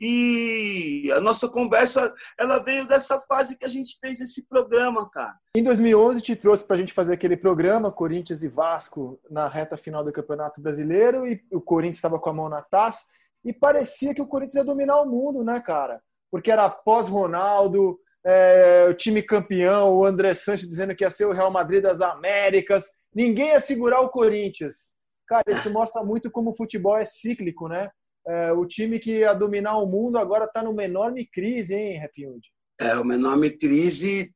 E 0.00 1.10
a 1.12 1.20
nossa 1.20 1.48
conversa, 1.48 2.12
ela 2.38 2.58
veio 2.58 2.86
dessa 2.86 3.20
fase 3.28 3.56
que 3.56 3.64
a 3.64 3.68
gente 3.68 3.96
fez 4.00 4.20
esse 4.20 4.48
programa, 4.48 5.08
cara. 5.08 5.38
Em 5.56 5.62
2011 5.62 6.20
te 6.20 6.34
trouxe 6.34 6.64
para 6.64 6.74
a 6.74 6.78
gente 6.78 6.92
fazer 6.92 7.14
aquele 7.14 7.36
programa 7.36 7.92
Corinthians 7.92 8.42
e 8.42 8.48
Vasco 8.48 9.20
na 9.30 9.48
reta 9.48 9.76
final 9.76 10.02
do 10.02 10.12
Campeonato 10.12 10.60
Brasileiro 10.60 11.26
e 11.26 11.40
o 11.52 11.60
Corinthians 11.60 11.98
estava 11.98 12.18
com 12.18 12.28
a 12.28 12.32
mão 12.34 12.48
na 12.48 12.60
taça 12.60 13.04
e 13.44 13.52
parecia 13.52 14.14
que 14.14 14.22
o 14.22 14.26
Corinthians 14.26 14.56
ia 14.56 14.64
dominar 14.64 15.00
o 15.00 15.06
mundo, 15.08 15.44
né, 15.44 15.60
cara? 15.60 16.02
Porque 16.30 16.50
era 16.50 16.68
pós-Ronaldo, 16.68 18.00
é, 18.24 18.86
o 18.88 18.94
time 18.94 19.22
campeão, 19.22 19.94
o 19.94 20.04
André 20.04 20.32
Sanches 20.34 20.68
dizendo 20.68 20.94
que 20.96 21.04
ia 21.04 21.10
ser 21.10 21.26
o 21.26 21.32
Real 21.32 21.50
Madrid 21.50 21.82
das 21.82 22.00
Américas, 22.00 22.84
ninguém 23.14 23.48
ia 23.48 23.60
segurar 23.60 24.00
o 24.00 24.08
Corinthians. 24.08 24.94
Cara, 25.26 25.44
isso 25.48 25.70
mostra 25.70 26.02
muito 26.02 26.30
como 26.30 26.50
o 26.50 26.56
futebol 26.56 26.96
é 26.96 27.04
cíclico, 27.04 27.68
né? 27.68 27.90
É, 28.26 28.52
o 28.52 28.66
time 28.66 28.98
que 28.98 29.18
ia 29.18 29.34
dominar 29.34 29.76
o 29.78 29.86
mundo 29.86 30.16
agora 30.16 30.46
está 30.46 30.62
numa 30.62 30.84
enorme 30.84 31.26
crise, 31.26 31.74
hein, 31.74 31.98
Rapioud? 31.98 32.40
É, 32.80 32.94
uma 32.96 33.14
enorme 33.14 33.50
crise. 33.50 34.34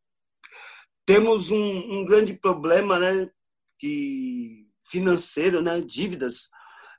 Temos 1.07 1.51
um, 1.51 2.01
um 2.01 2.05
grande 2.05 2.35
problema, 2.35 2.99
né? 2.99 3.31
Que 3.79 4.67
financeiro, 4.91 5.63
né? 5.63 5.81
Dívidas. 5.81 6.49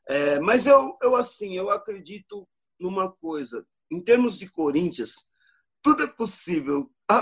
É, 0.07 0.39
mas 0.39 0.65
eu, 0.65 0.97
eu, 1.01 1.15
assim, 1.15 1.55
eu 1.55 1.69
acredito 1.69 2.47
numa 2.79 3.11
coisa. 3.11 3.63
Em 3.91 4.01
termos 4.01 4.39
de 4.39 4.49
Corinthians, 4.49 5.29
tudo 5.81 6.03
é 6.03 6.07
possível. 6.07 6.91
A, 7.09 7.21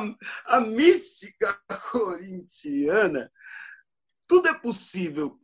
a 0.57 0.59
mística 0.61 1.53
corintiana, 1.91 3.31
tudo 4.27 4.47
é 4.47 4.53
possível 4.53 5.39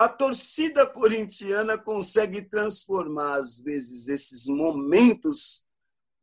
a 0.00 0.08
torcida 0.08 0.86
corintiana 0.86 1.76
consegue 1.76 2.40
transformar, 2.40 3.34
às 3.34 3.60
vezes, 3.60 4.08
esses 4.08 4.46
momentos 4.46 5.66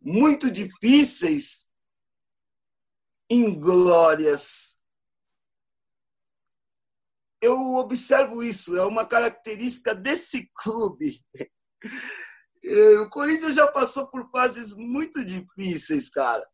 muito 0.02 0.50
difíceis 0.50 1.70
em 3.30 3.54
glórias. 3.54 4.82
Eu 7.40 7.76
observo 7.76 8.42
isso, 8.42 8.76
é 8.76 8.84
uma 8.84 9.06
característica 9.06 9.94
desse 9.94 10.50
clube. 10.56 11.24
O 13.02 13.10
Corinthians 13.10 13.56
já 13.56 13.68
passou 13.72 14.08
por 14.08 14.30
fases 14.30 14.76
muito 14.76 15.24
difíceis, 15.24 16.10
cara. 16.10 16.46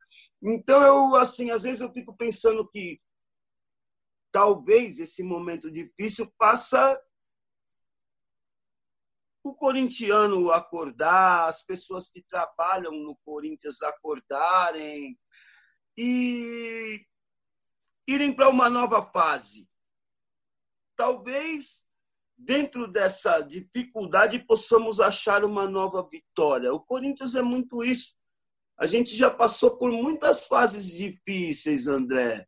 Então 0.42 0.82
eu 0.84 1.16
assim, 1.16 1.50
às 1.50 1.64
vezes 1.64 1.82
eu 1.82 1.92
fico 1.92 2.16
pensando 2.16 2.68
que 2.70 3.02
talvez 4.32 5.00
esse 5.00 5.24
momento 5.24 5.72
difícil 5.72 6.32
passa 6.38 7.00
o 9.44 9.54
corintiano 9.54 10.52
acordar, 10.52 11.48
as 11.48 11.62
pessoas 11.62 12.10
que 12.10 12.22
trabalham 12.24 12.94
no 12.94 13.18
Corinthians 13.26 13.82
acordarem 13.82 15.20
e 15.98 17.06
irem 18.08 18.34
para 18.34 18.50
uma 18.50 18.70
nova 18.70 19.02
fase. 19.12 19.70
Talvez 20.96 21.90
dentro 22.46 22.88
dessa 22.88 23.40
dificuldade 23.42 24.40
possamos 24.40 25.00
achar 25.00 25.44
uma 25.44 25.68
nova 25.68 26.08
vitória. 26.10 26.74
O 26.74 26.80
Corinthians 26.80 27.36
é 27.36 27.42
muito 27.42 27.84
isso. 27.84 28.16
A 28.78 28.88
gente 28.88 29.16
já 29.16 29.30
passou 29.30 29.78
por 29.78 29.92
muitas 29.92 30.48
fases 30.48 30.94
difíceis, 30.94 31.88
André. 31.88 32.48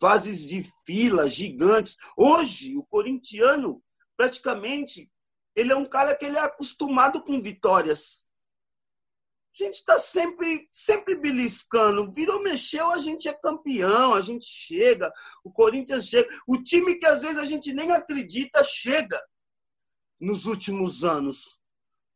Fases 0.00 0.46
de 0.46 0.64
fila 0.86 1.28
gigantes. 1.28 1.96
Hoje, 2.16 2.76
o 2.76 2.84
corintiano 2.84 3.82
praticamente 4.16 5.12
ele 5.54 5.72
é 5.72 5.76
um 5.76 5.84
cara 5.84 6.16
que 6.16 6.24
ele 6.24 6.38
é 6.38 6.40
acostumado 6.40 7.22
com 7.22 7.40
vitórias. 7.40 8.28
A 9.54 9.64
gente 9.64 9.74
está 9.74 9.98
sempre, 9.98 10.66
sempre 10.72 11.14
beliscando. 11.14 12.10
Virou, 12.10 12.42
mexeu, 12.42 12.90
a 12.90 12.98
gente 12.98 13.28
é 13.28 13.34
campeão, 13.34 14.14
a 14.14 14.20
gente 14.20 14.46
chega, 14.46 15.12
o 15.44 15.52
Corinthians 15.52 16.08
chega. 16.08 16.28
O 16.46 16.62
time 16.62 16.94
que 16.94 17.06
às 17.06 17.22
vezes 17.22 17.36
a 17.36 17.44
gente 17.44 17.72
nem 17.72 17.92
acredita 17.92 18.64
chega 18.64 19.20
nos 20.18 20.46
últimos 20.46 21.04
anos. 21.04 21.60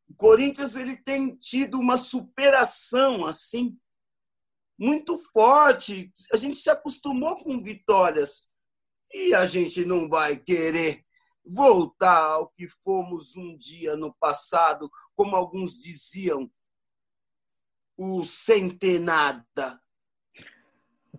O 0.09 0.14
Corinthians 0.14 0.76
ele 0.76 0.97
tem 0.97 1.37
tido 1.37 1.78
uma 1.78 1.99
superação 1.99 3.26
assim 3.26 3.76
muito 4.78 5.19
forte. 5.19 6.12
A 6.33 6.37
gente 6.37 6.57
se 6.57 6.71
acostumou 6.71 7.37
com 7.43 7.62
vitórias 7.62 8.52
e 9.12 9.35
a 9.35 9.45
gente 9.45 9.85
não 9.85 10.09
vai 10.09 10.37
querer 10.37 11.05
voltar 11.45 12.25
ao 12.25 12.49
que 12.50 12.69
fomos 12.83 13.37
um 13.37 13.57
dia 13.57 13.97
no 13.97 14.12
passado, 14.14 14.90
como 15.14 15.37
alguns 15.37 15.78
diziam, 15.78 16.50
o 17.97 18.25
centenada. 18.25 19.81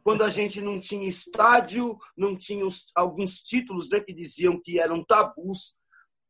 Quando 0.03 0.23
a 0.23 0.29
gente 0.29 0.61
não 0.61 0.79
tinha 0.79 1.07
estádio, 1.07 1.97
não 2.15 2.35
tinha 2.37 2.65
os, 2.65 2.87
alguns 2.95 3.41
títulos 3.41 3.89
né, 3.89 3.99
que 3.99 4.13
diziam 4.13 4.61
que 4.61 4.79
eram 4.79 5.03
tabus 5.03 5.77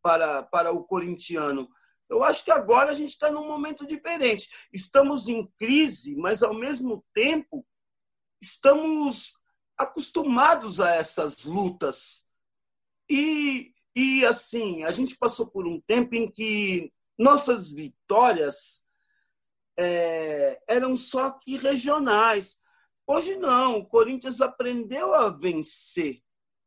para, 0.02 0.44
para 0.44 0.72
o 0.72 0.84
corintiano. 0.84 1.70
Eu 2.10 2.24
acho 2.24 2.44
que 2.44 2.52
agora 2.52 2.92
a 2.92 2.94
gente 2.94 3.10
está 3.10 3.30
num 3.30 3.48
momento 3.48 3.86
diferente. 3.86 4.50
Estamos 4.72 5.28
em 5.28 5.46
crise, 5.58 6.16
mas 6.16 6.42
ao 6.42 6.54
mesmo 6.54 7.06
tempo 7.14 7.66
estamos 8.42 9.34
acostumados 9.78 10.80
a 10.80 10.96
essas 10.96 11.44
lutas. 11.44 12.26
E 13.10 13.74
e 14.00 14.24
assim, 14.28 14.84
a 14.84 14.92
gente 14.92 15.18
passou 15.18 15.48
por 15.48 15.66
um 15.66 15.82
tempo 15.82 16.14
em 16.14 16.30
que 16.30 16.94
nossas 17.18 17.72
vitórias 17.72 18.86
é, 19.78 20.62
eram 20.68 20.98
só 20.98 21.28
aqui 21.28 21.58
regionais. 21.58 22.58
Hoje 23.06 23.36
não, 23.38 23.78
o 23.78 23.86
Corinthians 23.86 24.42
aprendeu 24.42 25.14
a 25.14 25.30
vencer. 25.30 26.22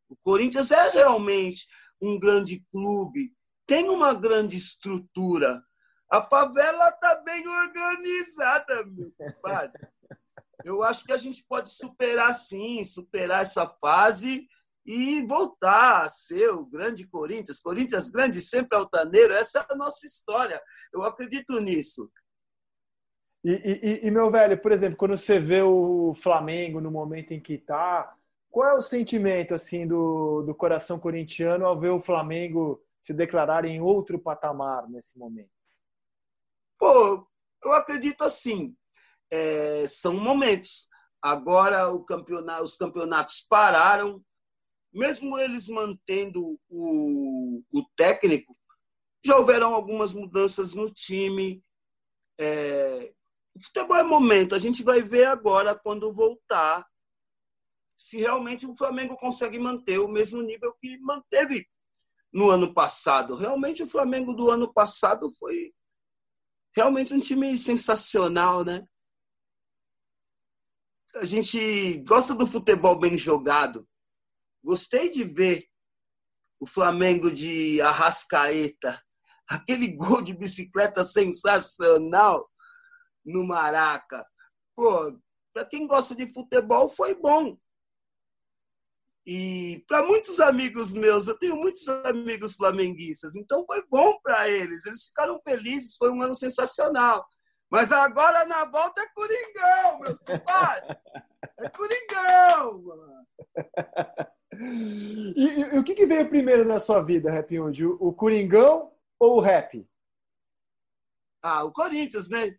O 0.08 0.16
Corinthians 0.16 0.70
é 0.70 0.90
realmente 0.90 1.66
um 2.00 2.18
grande 2.18 2.64
clube, 2.72 3.34
tem 3.66 3.88
uma 3.88 4.14
grande 4.14 4.56
estrutura. 4.56 5.62
A 6.10 6.22
favela 6.22 6.88
está 6.88 7.16
bem 7.22 7.46
organizada, 7.46 8.84
meu 8.86 9.12
compadre. 9.12 9.88
Eu 10.64 10.82
acho 10.82 11.04
que 11.04 11.12
a 11.12 11.18
gente 11.18 11.44
pode 11.48 11.70
superar 11.70 12.34
sim, 12.34 12.84
superar 12.84 13.42
essa 13.42 13.66
fase 13.80 14.46
e 14.84 15.24
voltar 15.24 16.02
a 16.02 16.08
ser 16.08 16.50
o 16.50 16.66
grande 16.66 17.06
Corinthians. 17.06 17.60
Corinthians 17.60 18.10
grande, 18.10 18.40
sempre 18.40 18.76
altaneiro. 18.76 19.32
Essa 19.32 19.60
é 19.60 19.72
a 19.72 19.76
nossa 19.76 20.04
história. 20.04 20.60
Eu 20.92 21.02
acredito 21.02 21.60
nisso. 21.60 22.10
E, 23.42 23.50
e, 23.52 24.06
e, 24.06 24.10
meu 24.10 24.30
velho, 24.30 24.60
por 24.60 24.70
exemplo, 24.70 24.96
quando 24.96 25.16
você 25.16 25.38
vê 25.38 25.62
o 25.62 26.14
Flamengo 26.14 26.80
no 26.80 26.90
momento 26.90 27.32
em 27.32 27.40
que 27.40 27.54
está, 27.54 28.14
qual 28.50 28.68
é 28.68 28.74
o 28.74 28.82
sentimento 28.82 29.54
assim 29.54 29.86
do, 29.86 30.42
do 30.42 30.54
coração 30.54 30.98
corintiano 30.98 31.64
ao 31.64 31.78
ver 31.78 31.90
o 31.90 32.00
Flamengo 32.00 32.82
se 33.00 33.14
declarar 33.14 33.64
em 33.64 33.80
outro 33.80 34.18
patamar 34.18 34.88
nesse 34.90 35.18
momento? 35.18 35.50
Pô, 36.78 37.26
eu 37.64 37.72
acredito 37.72 38.22
assim. 38.22 38.76
É, 39.30 39.86
são 39.88 40.14
momentos. 40.14 40.88
Agora 41.22 41.86
campeonato, 42.06 42.64
os 42.64 42.76
campeonatos 42.76 43.40
pararam, 43.48 44.22
mesmo 44.92 45.38
eles 45.38 45.68
mantendo 45.68 46.58
o, 46.68 47.62
o 47.72 47.84
técnico, 47.94 48.56
já 49.24 49.36
houveram 49.36 49.74
algumas 49.74 50.12
mudanças 50.12 50.74
no 50.74 50.86
time. 50.90 51.62
É, 52.38 53.12
o 53.60 53.62
futebol 53.62 53.96
é 53.96 54.02
momento, 54.02 54.54
a 54.54 54.58
gente 54.58 54.82
vai 54.82 55.02
ver 55.02 55.26
agora 55.26 55.78
quando 55.78 56.12
voltar 56.14 56.86
se 57.94 58.16
realmente 58.16 58.64
o 58.64 58.74
Flamengo 58.74 59.14
consegue 59.18 59.58
manter 59.58 59.98
o 59.98 60.08
mesmo 60.08 60.40
nível 60.40 60.72
que 60.80 60.98
manteve 61.00 61.68
no 62.32 62.48
ano 62.48 62.72
passado. 62.72 63.36
Realmente 63.36 63.82
o 63.82 63.86
Flamengo 63.86 64.32
do 64.32 64.50
ano 64.50 64.72
passado 64.72 65.30
foi 65.34 65.74
realmente 66.74 67.12
um 67.12 67.20
time 67.20 67.58
sensacional, 67.58 68.64
né? 68.64 68.82
A 71.16 71.26
gente 71.26 71.98
gosta 72.04 72.34
do 72.34 72.46
futebol 72.46 72.98
bem 72.98 73.18
jogado. 73.18 73.86
Gostei 74.64 75.10
de 75.10 75.22
ver 75.22 75.68
o 76.58 76.66
Flamengo 76.66 77.30
de 77.30 77.82
Arrascaeta, 77.82 79.02
aquele 79.46 79.88
gol 79.88 80.22
de 80.22 80.32
bicicleta 80.32 81.04
sensacional 81.04 82.49
no 83.30 83.46
Maraca. 83.46 84.26
Pô, 84.76 85.18
para 85.52 85.64
quem 85.64 85.86
gosta 85.86 86.14
de 86.14 86.32
futebol 86.32 86.88
foi 86.88 87.14
bom. 87.14 87.56
E 89.26 89.84
para 89.86 90.04
muitos 90.04 90.40
amigos 90.40 90.92
meus, 90.92 91.28
eu 91.28 91.38
tenho 91.38 91.56
muitos 91.56 91.86
amigos 91.88 92.54
flamenguistas, 92.54 93.36
então 93.36 93.64
foi 93.66 93.84
bom 93.86 94.18
para 94.22 94.48
eles. 94.48 94.86
Eles 94.86 95.06
ficaram 95.08 95.40
felizes, 95.46 95.96
foi 95.96 96.10
um 96.10 96.22
ano 96.22 96.34
sensacional. 96.34 97.26
Mas 97.70 97.92
agora 97.92 98.44
na 98.46 98.64
volta 98.64 99.02
é 99.02 99.06
Coringão, 99.14 100.00
meus 100.00 100.20
compadres. 100.20 100.96
É 101.58 101.68
Coringão, 101.68 102.82
mano. 102.82 103.26
E, 104.52 105.44
e, 105.44 105.60
e, 105.74 105.78
o 105.78 105.84
que, 105.84 105.94
que, 105.94 106.04
veio 106.04 106.28
primeiro 106.28 106.66
na 106.66 106.78
sua 106.78 107.00
vida, 107.00 107.30
Rap 107.30 107.58
Hood? 107.58 107.86
O, 107.86 107.96
o 108.08 108.12
Coringão 108.12 108.92
ou 109.18 109.36
o 109.36 109.40
rap? 109.40 109.88
Ah, 111.42 111.64
o 111.64 111.72
Corinthians, 111.72 112.28
né? 112.28 112.54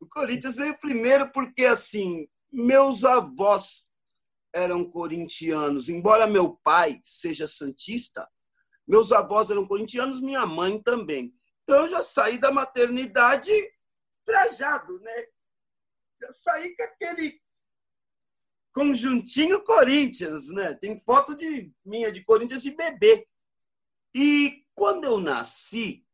O 0.00 0.06
Corinthians 0.06 0.56
veio 0.56 0.78
primeiro 0.78 1.30
porque, 1.32 1.64
assim, 1.64 2.28
meus 2.52 3.04
avós 3.04 3.88
eram 4.52 4.88
corintianos. 4.88 5.88
Embora 5.88 6.26
meu 6.26 6.56
pai 6.62 7.00
seja 7.02 7.46
santista, 7.46 8.28
meus 8.86 9.12
avós 9.12 9.50
eram 9.50 9.66
corintianos, 9.66 10.20
minha 10.20 10.46
mãe 10.46 10.80
também. 10.82 11.34
Então 11.62 11.82
eu 11.82 11.88
já 11.88 12.02
saí 12.02 12.38
da 12.38 12.52
maternidade 12.52 13.50
trajado, 14.24 15.00
né? 15.00 15.26
Já 16.22 16.28
saí 16.30 16.76
com 16.76 16.82
aquele 16.84 17.40
conjuntinho 18.72 19.64
Corinthians, 19.64 20.50
né? 20.50 20.74
Tem 20.74 21.00
foto 21.04 21.34
de 21.34 21.72
minha 21.84 22.12
de 22.12 22.22
Corinthians 22.24 22.62
de 22.62 22.74
bebê. 22.74 23.26
E 24.14 24.64
quando 24.74 25.04
eu 25.04 25.18
nasci, 25.18 26.06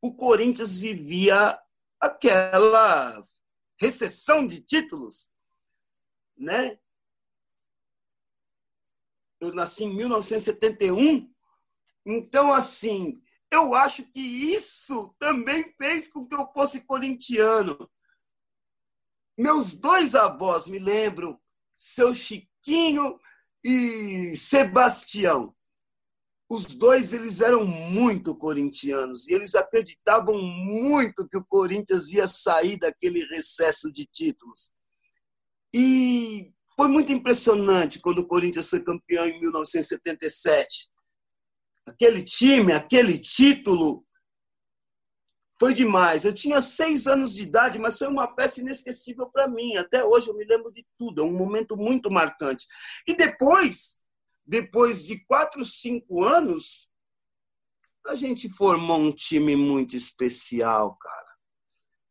o 0.00 0.14
Corinthians 0.14 0.78
vivia 0.78 1.58
aquela 2.00 3.26
recessão 3.80 4.46
de 4.46 4.60
títulos, 4.60 5.30
né? 6.36 6.78
Eu 9.40 9.54
nasci 9.54 9.84
em 9.84 9.94
1971, 9.94 11.32
então 12.04 12.52
assim, 12.52 13.22
eu 13.50 13.74
acho 13.74 14.04
que 14.04 14.20
isso 14.20 15.14
também 15.18 15.72
fez 15.76 16.08
com 16.08 16.26
que 16.26 16.34
eu 16.34 16.50
fosse 16.52 16.84
corintiano. 16.84 17.88
Meus 19.36 19.72
dois 19.72 20.14
avós, 20.14 20.66
me 20.66 20.78
lembram, 20.78 21.40
seu 21.76 22.12
Chiquinho 22.12 23.20
e 23.62 24.34
Sebastião. 24.34 25.54
Os 26.48 26.64
dois 26.64 27.12
eles 27.12 27.40
eram 27.40 27.66
muito 27.66 28.34
corintianos 28.34 29.28
e 29.28 29.34
eles 29.34 29.54
acreditavam 29.54 30.40
muito 30.40 31.28
que 31.28 31.36
o 31.36 31.44
Corinthians 31.44 32.10
ia 32.10 32.26
sair 32.26 32.78
daquele 32.78 33.24
recesso 33.26 33.92
de 33.92 34.06
títulos. 34.06 34.72
E 35.74 36.50
foi 36.74 36.88
muito 36.88 37.12
impressionante 37.12 38.00
quando 38.00 38.20
o 38.20 38.26
Corinthians 38.26 38.70
foi 38.70 38.82
campeão 38.82 39.26
em 39.26 39.40
1977 39.40 40.88
aquele 41.88 42.22
time, 42.22 42.72
aquele 42.72 43.18
título, 43.18 44.04
foi 45.58 45.74
demais. 45.74 46.24
Eu 46.24 46.32
tinha 46.32 46.60
seis 46.60 47.06
anos 47.06 47.34
de 47.34 47.42
idade, 47.42 47.78
mas 47.78 47.98
foi 47.98 48.06
uma 48.06 48.32
peça 48.32 48.60
inesquecível 48.60 49.28
para 49.28 49.48
mim. 49.48 49.76
Até 49.76 50.04
hoje 50.04 50.28
eu 50.28 50.36
me 50.36 50.44
lembro 50.44 50.70
de 50.70 50.86
tudo. 50.96 51.20
É 51.20 51.24
um 51.24 51.32
momento 51.32 51.76
muito 51.76 52.10
marcante. 52.10 52.64
E 53.06 53.14
depois, 53.14 54.00
depois 54.48 55.04
de 55.04 55.22
quatro, 55.26 55.62
cinco 55.62 56.24
anos, 56.24 56.88
a 58.06 58.14
gente 58.14 58.48
formou 58.48 58.98
um 58.98 59.12
time 59.12 59.54
muito 59.54 59.94
especial, 59.94 60.96
cara. 60.96 61.28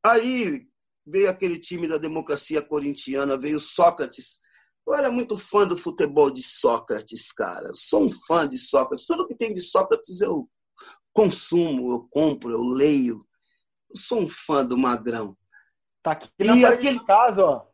Aí 0.05 0.67
veio 1.03 1.29
aquele 1.29 1.57
time 1.57 1.87
da 1.87 1.97
democracia 1.97 2.61
corintiana, 2.61 3.35
veio 3.35 3.59
Sócrates, 3.59 4.41
eu 4.87 4.93
era 4.93 5.11
muito 5.11 5.37
fã 5.37 5.67
do 5.67 5.75
futebol 5.75 6.29
de 6.29 6.43
Sócrates, 6.43 7.33
cara. 7.33 7.69
Eu 7.69 7.75
sou 7.75 8.05
um 8.05 8.11
fã 8.11 8.47
de 8.47 8.57
Sócrates. 8.57 9.05
Tudo 9.05 9.27
que 9.27 9.35
tem 9.35 9.53
de 9.53 9.59
Sócrates 9.59 10.21
eu 10.21 10.47
consumo, 11.11 11.91
eu 11.91 12.07
compro, 12.09 12.53
eu 12.53 12.61
leio. 12.61 13.27
Eu 13.89 13.97
sou 13.97 14.21
um 14.21 14.29
fã 14.29 14.63
do 14.63 14.77
Magrão. 14.77 15.35
Tá 16.01 16.11
aqui 16.11 16.29
na 16.39 16.55
e 16.55 16.61
parede 16.61 16.65
aquele... 16.65 16.99
de 16.99 17.05
casa, 17.05 17.45
ó. 17.45 17.65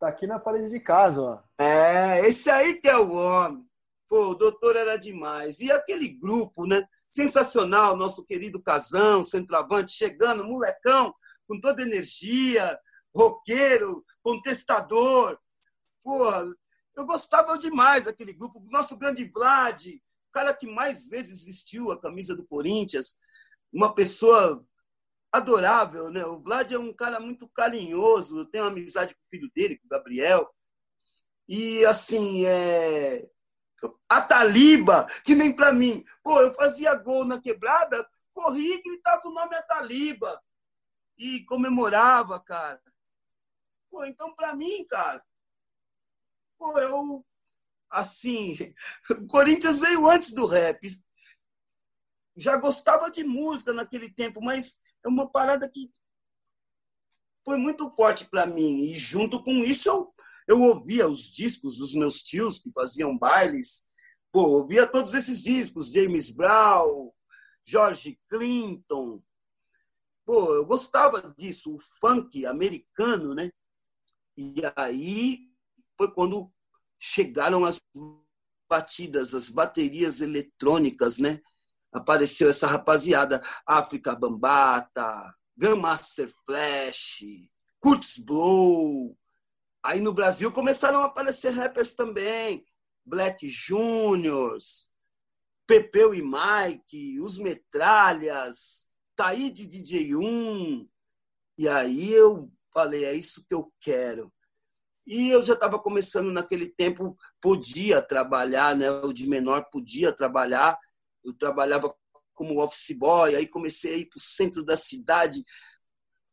Tá 0.00 0.08
aqui 0.08 0.26
na 0.26 0.40
parede 0.40 0.70
de 0.70 0.80
casa, 0.80 1.22
ó. 1.22 1.38
É, 1.62 2.26
esse 2.26 2.50
aí 2.50 2.80
que 2.80 2.88
é 2.88 2.96
o 2.96 3.12
homem. 3.12 3.69
Pô, 4.10 4.30
o 4.30 4.34
doutor 4.34 4.76
era 4.76 4.98
demais. 4.98 5.60
E 5.60 5.72
aquele 5.72 6.08
grupo, 6.08 6.66
né? 6.66 6.86
Sensacional, 7.10 7.96
nosso 7.96 8.26
querido 8.26 8.62
Casão, 8.62 9.24
centroavante, 9.24 9.92
chegando, 9.92 10.44
molecão, 10.44 11.14
com 11.48 11.58
toda 11.58 11.82
energia, 11.82 12.78
roqueiro, 13.14 14.04
contestador, 14.22 15.38
Porra, 16.02 16.44
eu 16.96 17.06
gostava 17.06 17.58
demais 17.58 18.04
daquele 18.04 18.32
grupo. 18.32 18.60
Nosso 18.70 18.96
grande 18.96 19.24
Vlad, 19.24 19.86
o 19.86 20.32
cara 20.32 20.54
que 20.54 20.66
mais 20.66 21.06
vezes 21.06 21.44
vestiu 21.44 21.90
a 21.90 22.00
camisa 22.00 22.34
do 22.34 22.46
Corinthians, 22.46 23.16
uma 23.72 23.94
pessoa 23.94 24.64
adorável, 25.32 26.10
né? 26.10 26.24
O 26.24 26.40
Vlad 26.40 26.72
é 26.72 26.78
um 26.78 26.92
cara 26.92 27.20
muito 27.20 27.48
carinhoso, 27.48 28.40
eu 28.40 28.46
tenho 28.46 28.64
amizade 28.64 29.14
com 29.14 29.20
o 29.20 29.30
filho 29.30 29.50
dele, 29.54 29.78
com 29.78 29.86
o 29.86 29.90
Gabriel. 29.90 30.52
E 31.48 31.84
assim, 31.84 32.46
é 32.46 33.28
a 34.08 34.20
Taliba, 34.20 35.06
que 35.24 35.34
nem 35.34 35.54
para 35.54 35.72
mim. 35.72 36.04
Pô, 36.22 36.40
eu 36.40 36.54
fazia 36.54 36.94
gol 36.94 37.24
na 37.24 37.40
quebrada, 37.40 38.08
corria 38.32 38.76
e 38.76 38.82
gritava 38.82 39.26
o 39.26 39.32
nome 39.32 39.60
Taliba 39.62 40.42
e 41.16 41.44
comemorava, 41.44 42.40
cara. 42.40 42.82
Pô, 43.90 44.04
então 44.04 44.34
para 44.34 44.54
mim, 44.54 44.84
cara, 44.84 45.24
Pô, 46.60 46.78
eu. 46.78 47.26
Assim. 47.88 48.74
O 49.10 49.26
Corinthians 49.26 49.80
veio 49.80 50.08
antes 50.08 50.32
do 50.32 50.44
rap. 50.44 50.86
Já 52.36 52.56
gostava 52.56 53.10
de 53.10 53.24
música 53.24 53.72
naquele 53.72 54.10
tempo, 54.10 54.40
mas 54.42 54.82
é 55.02 55.08
uma 55.08 55.28
parada 55.28 55.68
que 55.68 55.90
foi 57.44 57.56
muito 57.56 57.90
forte 57.96 58.26
para 58.26 58.46
mim. 58.46 58.84
E 58.84 58.96
junto 58.96 59.42
com 59.42 59.64
isso, 59.64 59.88
eu, 59.88 60.14
eu 60.50 60.60
ouvia 60.62 61.06
os 61.06 61.30
discos 61.30 61.78
dos 61.78 61.94
meus 61.94 62.24
tios 62.24 62.58
que 62.58 62.72
faziam 62.72 63.16
bailes. 63.16 63.86
Pô, 64.32 64.48
ouvia 64.48 64.84
todos 64.84 65.14
esses 65.14 65.44
discos, 65.44 65.92
James 65.92 66.28
Brown, 66.28 67.12
George 67.64 68.18
Clinton. 68.28 69.22
Pô, 70.26 70.52
eu 70.52 70.66
gostava 70.66 71.32
disso, 71.38 71.72
o 71.72 71.78
funk 72.00 72.44
americano, 72.44 73.32
né? 73.32 73.52
E 74.36 74.56
aí 74.74 75.38
foi 75.96 76.12
quando 76.12 76.52
chegaram 76.98 77.64
as 77.64 77.80
batidas, 78.68 79.36
as 79.36 79.50
baterias 79.50 80.20
eletrônicas, 80.20 81.18
né? 81.18 81.40
Apareceu 81.92 82.50
essa 82.50 82.66
rapaziada, 82.66 83.40
África 83.64 84.16
Bambata, 84.16 85.32
Grandmaster 85.56 86.28
Flash, 86.44 87.22
Kurtz 87.78 88.18
Blow. 88.18 89.16
Aí 89.82 90.00
no 90.00 90.12
Brasil 90.12 90.52
começaram 90.52 91.00
a 91.00 91.06
aparecer 91.06 91.50
rappers 91.50 91.92
também, 91.92 92.64
Black 93.04 93.48
Juniors, 93.48 94.90
Pepeu 95.66 96.14
e 96.14 96.22
Mike, 96.22 97.20
Os 97.20 97.38
Metralhas, 97.38 98.86
Taíde 99.16 99.66
DJ1. 99.66 100.88
E 101.56 101.68
aí 101.68 102.12
eu 102.12 102.50
falei, 102.72 103.04
é 103.04 103.14
isso 103.14 103.46
que 103.46 103.54
eu 103.54 103.72
quero. 103.80 104.32
E 105.06 105.30
eu 105.30 105.42
já 105.42 105.54
estava 105.54 105.78
começando 105.78 106.30
naquele 106.30 106.68
tempo, 106.68 107.16
podia 107.40 108.02
trabalhar, 108.02 108.76
né? 108.76 108.90
O 108.90 109.12
de 109.12 109.28
menor 109.28 109.64
podia 109.70 110.12
trabalhar. 110.12 110.78
Eu 111.24 111.32
trabalhava 111.32 111.94
como 112.34 112.62
office 112.62 112.96
boy, 112.96 113.34
aí 113.34 113.46
comecei 113.46 113.94
a 113.94 113.96
ir 113.98 114.06
para 114.06 114.16
o 114.16 114.20
centro 114.20 114.64
da 114.64 114.76
cidade, 114.76 115.44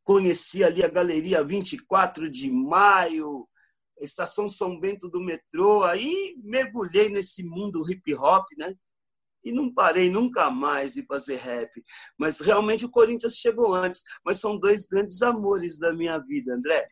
conheci 0.07 0.63
ali 0.63 0.81
a 0.81 0.87
Galeria 0.87 1.43
24 1.43 2.31
de 2.31 2.49
Maio, 2.49 3.45
Estação 3.99 4.47
São 4.47 4.79
Bento 4.79 5.09
do 5.09 5.19
metrô, 5.19 5.83
aí 5.83 6.33
mergulhei 6.41 7.09
nesse 7.09 7.43
mundo 7.43 7.83
hip 7.91 8.15
hop, 8.15 8.45
né? 8.57 8.73
E 9.43 9.51
não 9.51 9.73
parei 9.73 10.09
nunca 10.09 10.49
mais 10.49 10.93
de 10.93 11.05
fazer 11.05 11.35
rap. 11.35 11.69
Mas 12.17 12.39
realmente 12.39 12.85
o 12.85 12.89
Corinthians 12.89 13.35
chegou 13.35 13.73
antes. 13.73 14.01
Mas 14.25 14.39
são 14.39 14.57
dois 14.57 14.85
grandes 14.85 15.21
amores 15.21 15.77
da 15.77 15.93
minha 15.93 16.17
vida, 16.19 16.53
André. 16.53 16.87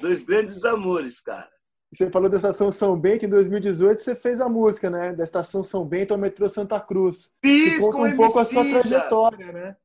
Dois 0.00 0.24
grandes 0.24 0.64
amores, 0.64 1.20
cara. 1.20 1.50
Você 1.92 2.08
falou 2.08 2.28
da 2.28 2.36
Estação 2.36 2.70
São 2.70 2.98
Bento, 2.98 3.24
em 3.24 3.28
2018 3.28 4.00
você 4.00 4.14
fez 4.14 4.40
a 4.40 4.48
música, 4.48 4.88
né? 4.88 5.12
Da 5.14 5.24
Estação 5.24 5.62
São 5.62 5.86
Bento 5.86 6.12
ao 6.12 6.20
metrô 6.20 6.48
Santa 6.48 6.80
Cruz. 6.80 7.30
Fiz 7.44 7.78
com 7.78 8.06
um 8.06 8.16
pouco 8.16 8.38
a 8.38 8.44
sua 8.44 8.64
trajetória, 8.64 9.52
né? 9.52 9.76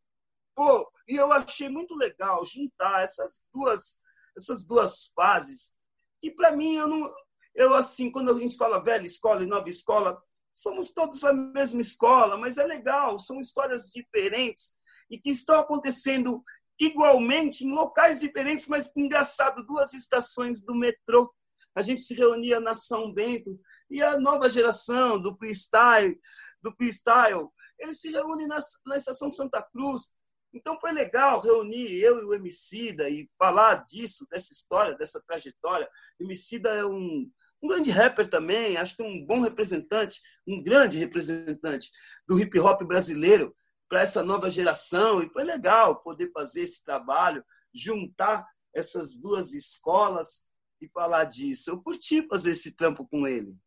Pô, 0.56 0.90
e 1.08 1.16
eu 1.16 1.32
achei 1.32 1.70
muito 1.70 1.96
legal 1.96 2.46
juntar 2.46 3.04
essas 3.04 3.48
duas, 3.54 4.02
essas 4.38 4.66
duas 4.66 5.08
fases. 5.16 5.76
E 6.22 6.32
para 6.32 6.52
mim, 6.52 6.76
eu 6.76 6.88
não. 6.88 7.14
Eu, 7.56 7.74
assim, 7.76 8.12
quando 8.12 8.32
a 8.32 8.40
gente 8.40 8.58
fala 8.58 8.84
velha 8.84 9.06
escola 9.06 9.44
e 9.44 9.48
nova 9.48 9.70
escola, 9.70 10.22
somos 10.54 10.92
todos 10.92 11.24
a 11.24 11.34
mesma 11.34 11.82
escola, 11.82 12.38
mas 12.38 12.58
é 12.58 12.66
legal, 12.66 13.20
são 13.20 13.40
histórias 13.40 13.90
diferentes 13.90 14.74
e 15.10 15.20
que 15.20 15.30
estão 15.30 15.60
acontecendo 15.60 16.44
igualmente 16.80 17.66
em 17.66 17.72
locais 17.72 18.20
diferentes, 18.20 18.68
mas 18.68 18.92
engraçado, 18.96 19.66
duas 19.66 19.94
estações 19.94 20.62
do 20.62 20.76
metrô. 20.76 21.32
A 21.76 21.82
gente 21.82 22.02
se 22.02 22.14
reunia 22.14 22.60
na 22.60 22.76
São 22.76 23.12
Bento 23.12 23.60
E 23.90 24.02
a 24.02 24.20
nova 24.20 24.50
geração 24.50 25.20
do 25.20 25.36
freestyle, 25.38 26.20
do 26.62 26.72
freestyle, 26.76 27.50
eles 27.80 28.00
se 28.00 28.12
reúnem 28.12 28.48
na, 28.48 28.60
na 28.86 28.98
Estação 28.98 29.30
Santa 29.30 29.62
Cruz. 29.62 30.16
Então 30.54 30.80
foi 30.80 30.92
legal 30.92 31.40
reunir 31.42 31.92
eu 31.94 32.20
e 32.20 32.26
o 32.26 32.34
Emicida 32.34 33.10
e 33.10 33.30
falar 33.40 33.86
disso, 33.86 34.28
dessa 34.30 34.54
história, 34.54 34.96
dessa 34.96 35.22
trajetória. 35.26 35.90
O 36.20 36.24
Emicida 36.24 36.70
é 36.70 36.86
um, 36.86 37.30
um 37.62 37.68
grande 37.68 37.90
rapper 37.90 38.30
também, 38.30 38.78
acho 38.78 38.96
que 38.96 39.02
um 39.02 39.26
bom 39.26 39.42
representante, 39.42 40.22
um 40.48 40.62
grande 40.62 40.98
representante 40.98 41.90
do 42.28 42.40
hip 42.40 42.60
hop 42.60 42.84
brasileiro 42.84 43.56
para 43.90 44.02
essa 44.02 44.24
nova 44.24 44.50
geração. 44.50 45.24
E 45.24 45.30
foi 45.30 45.44
legal 45.44 46.04
poder 46.04 46.32
fazer 46.32 46.62
esse 46.62 46.84
trabalho, 46.84 47.44
juntar 47.74 48.46
essas 48.76 49.16
duas 49.16 49.54
escolas 49.54 50.46
e 50.82 50.88
falar 50.90 51.24
disso. 51.24 51.72
Eu 51.72 51.82
curti 51.82 52.28
fazer 52.28 52.52
esse 52.52 52.76
trampo 52.76 53.08
com 53.08 53.28
ele. 53.28 53.58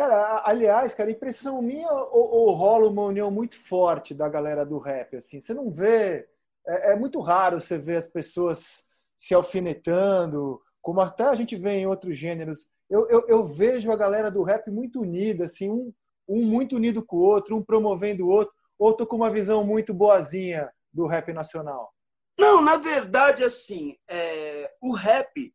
Cara, 0.00 0.42
aliás, 0.46 0.94
cara, 0.94 1.10
impressão 1.10 1.60
minha 1.60 1.92
ou, 1.92 2.32
ou, 2.32 2.54
rola 2.54 2.88
uma 2.88 3.04
união 3.04 3.30
muito 3.30 3.54
forte 3.54 4.14
da 4.14 4.30
galera 4.30 4.64
do 4.64 4.78
rap? 4.78 5.14
Assim, 5.14 5.38
você 5.38 5.52
não 5.52 5.70
vê. 5.70 6.26
É, 6.66 6.92
é, 6.92 6.96
muito 6.96 7.20
raro 7.20 7.60
você 7.60 7.76
ver 7.76 7.98
as 7.98 8.08
pessoas 8.08 8.82
se 9.14 9.34
alfinetando, 9.34 10.58
como 10.80 11.02
até 11.02 11.24
a 11.24 11.34
gente 11.34 11.54
vê 11.54 11.72
em 11.72 11.86
outros 11.86 12.16
gêneros. 12.16 12.66
Eu, 12.88 13.06
eu, 13.10 13.28
eu 13.28 13.44
vejo 13.44 13.92
a 13.92 13.96
galera 13.96 14.30
do 14.30 14.42
rap 14.42 14.70
muito 14.70 15.02
unida, 15.02 15.44
assim, 15.44 15.68
um, 15.68 15.92
um 16.26 16.46
muito 16.46 16.76
unido 16.76 17.04
com 17.04 17.16
o 17.16 17.20
outro, 17.20 17.54
um 17.54 17.62
promovendo 17.62 18.24
o 18.24 18.30
outro, 18.30 18.54
ou 18.78 18.96
tô 18.96 19.06
com 19.06 19.16
uma 19.16 19.30
visão 19.30 19.62
muito 19.64 19.92
boazinha 19.92 20.72
do 20.90 21.06
rap 21.06 21.30
nacional? 21.30 21.92
Não, 22.38 22.62
na 22.62 22.78
verdade, 22.78 23.44
assim, 23.44 23.98
é, 24.08 24.72
o 24.80 24.94
rap 24.94 25.52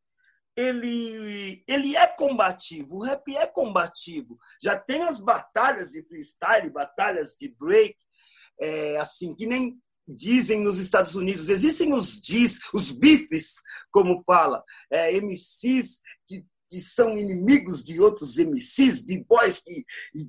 ele, 0.56 1.64
ele 1.68 1.96
é 1.98 2.08
combativo, 2.08 2.98
o 2.98 3.04
rap 3.04 3.36
é 3.36 3.46
combativo. 3.46 4.38
Já 4.62 4.78
tem 4.78 5.04
as 5.04 5.20
batalhas 5.20 5.92
de 5.92 6.04
freestyle, 6.04 6.70
batalhas 6.70 7.36
de 7.38 7.50
break, 7.60 7.96
é, 8.60 8.98
assim, 8.98 9.36
que 9.36 9.46
nem 9.46 9.78
dizem 10.08 10.62
nos 10.62 10.78
Estados 10.78 11.16
Unidos. 11.16 11.50
Existem 11.50 11.94
os 11.94 12.22
diz, 12.22 12.60
os 12.74 12.92
bifes, 12.92 13.56
como 13.92 14.24
fala, 14.24 14.64
é, 14.92 15.12
MCs 15.20 16.00
que, 16.26 16.46
que 16.70 16.80
são 16.80 17.18
inimigos 17.18 17.84
de 17.84 18.00
outros 18.00 18.38
MCs, 18.38 19.06
b-boys 19.06 19.62
que 19.62 19.86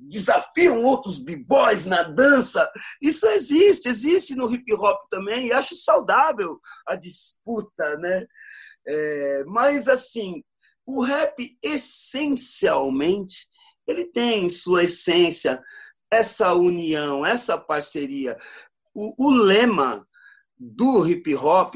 desafiam 0.09 0.83
outros 0.83 1.19
b-boys 1.19 1.85
na 1.85 2.03
dança. 2.03 2.69
Isso 3.01 3.25
existe, 3.27 3.87
existe 3.87 4.35
no 4.35 4.51
hip 4.53 4.73
hop 4.73 5.07
também, 5.09 5.47
e 5.47 5.53
acho 5.53 5.75
saudável 5.75 6.59
a 6.85 6.95
disputa, 6.95 7.97
né? 7.99 8.25
É, 8.87 9.43
mas, 9.45 9.87
assim, 9.87 10.43
o 10.85 11.01
rap, 11.01 11.57
essencialmente, 11.61 13.47
ele 13.85 14.05
tem 14.05 14.49
sua 14.49 14.85
essência 14.85 15.61
essa 16.09 16.53
união, 16.53 17.25
essa 17.25 17.57
parceria. 17.57 18.37
O, 18.93 19.27
o 19.27 19.29
lema 19.29 20.07
do 20.57 21.05
hip 21.05 21.35
hop, 21.35 21.75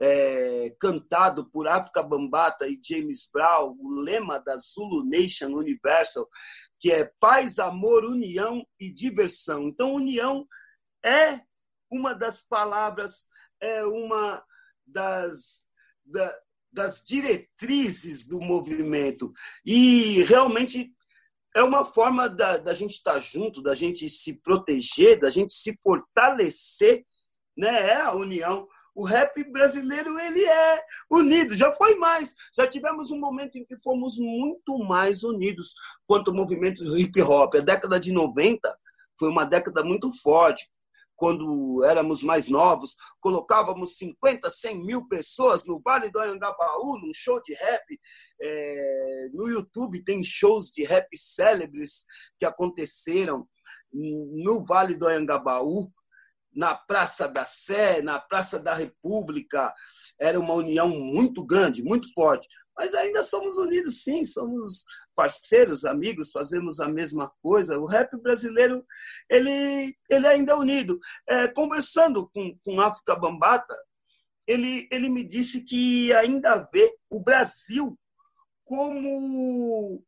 é, 0.00 0.76
cantado 0.78 1.48
por 1.50 1.66
África 1.66 2.02
Bambata 2.02 2.66
e 2.68 2.80
James 2.82 3.28
Brown, 3.32 3.76
o 3.78 4.00
lema 4.00 4.38
da 4.38 4.56
Zulu 4.56 5.04
Nation 5.04 5.48
Universal, 5.48 6.28
que 6.78 6.92
é 6.92 7.10
paz, 7.18 7.58
amor, 7.58 8.04
união 8.04 8.64
e 8.78 8.92
diversão. 8.92 9.64
Então, 9.68 9.94
união 9.94 10.46
é 11.04 11.40
uma 11.90 12.14
das 12.14 12.42
palavras, 12.42 13.28
é 13.60 13.84
uma 13.84 14.44
das, 14.86 15.62
da, 16.04 16.38
das 16.78 17.02
diretrizes 17.04 18.24
do 18.24 18.40
movimento. 18.40 19.32
E 19.66 20.22
realmente 20.22 20.94
é 21.56 21.60
uma 21.60 21.84
forma 21.84 22.28
da, 22.28 22.56
da 22.56 22.72
gente 22.72 22.92
estar 22.92 23.18
junto, 23.18 23.60
da 23.60 23.74
gente 23.74 24.08
se 24.08 24.40
proteger, 24.40 25.18
da 25.18 25.28
gente 25.28 25.52
se 25.52 25.76
fortalecer, 25.82 27.04
né? 27.56 27.90
É 27.90 27.96
a 27.96 28.14
união. 28.14 28.68
O 28.94 29.04
rap 29.04 29.42
brasileiro 29.50 30.16
ele 30.20 30.44
é 30.44 30.82
unido, 31.10 31.56
já 31.56 31.74
foi 31.74 31.96
mais. 31.96 32.36
Já 32.56 32.64
tivemos 32.64 33.10
um 33.10 33.18
momento 33.18 33.58
em 33.58 33.64
que 33.64 33.76
fomos 33.82 34.16
muito 34.16 34.78
mais 34.78 35.24
unidos 35.24 35.74
quanto 36.06 36.30
ao 36.30 36.36
movimento 36.36 36.96
hip 36.96 37.20
hop. 37.20 37.56
A 37.56 37.60
década 37.60 37.98
de 37.98 38.12
90 38.12 38.72
foi 39.18 39.28
uma 39.28 39.44
década 39.44 39.82
muito 39.82 40.12
forte 40.22 40.70
quando 41.18 41.84
éramos 41.84 42.22
mais 42.22 42.46
novos, 42.46 42.96
colocávamos 43.20 43.98
50, 43.98 44.48
100 44.48 44.86
mil 44.86 45.08
pessoas 45.08 45.64
no 45.66 45.80
Vale 45.84 46.10
do 46.10 46.20
Anhangabaú, 46.20 46.96
num 46.96 47.12
show 47.12 47.42
de 47.42 47.52
rap. 47.54 48.00
É, 48.40 49.28
no 49.34 49.48
YouTube 49.48 50.04
tem 50.04 50.22
shows 50.22 50.70
de 50.70 50.84
rap 50.84 51.08
célebres 51.16 52.04
que 52.38 52.46
aconteceram 52.46 53.46
no 53.92 54.64
Vale 54.64 54.96
do 54.96 55.08
Anhangabaú, 55.08 55.90
na 56.54 56.74
Praça 56.74 57.28
da 57.28 57.44
Sé, 57.44 58.00
na 58.00 58.20
Praça 58.20 58.60
da 58.60 58.72
República. 58.74 59.74
Era 60.20 60.38
uma 60.38 60.54
união 60.54 60.88
muito 60.88 61.44
grande, 61.44 61.82
muito 61.82 62.12
forte. 62.12 62.46
Mas 62.76 62.94
ainda 62.94 63.24
somos 63.24 63.56
unidos, 63.56 64.04
sim, 64.04 64.24
somos 64.24 64.84
parceiros, 65.18 65.84
amigos, 65.84 66.30
fazemos 66.30 66.78
a 66.78 66.88
mesma 66.88 67.28
coisa. 67.42 67.76
O 67.76 67.86
rap 67.86 68.16
brasileiro 68.18 68.86
ele, 69.28 69.96
ele 70.08 70.26
ainda 70.28 70.52
é 70.52 70.54
unido. 70.54 71.00
É, 71.28 71.48
conversando 71.48 72.28
com, 72.28 72.56
com 72.64 72.80
África 72.80 73.16
Bambata, 73.16 73.76
ele, 74.46 74.88
ele 74.92 75.08
me 75.08 75.26
disse 75.26 75.64
que 75.64 76.12
ainda 76.12 76.68
vê 76.72 76.96
o 77.10 77.18
Brasil 77.18 77.98
como, 78.64 80.04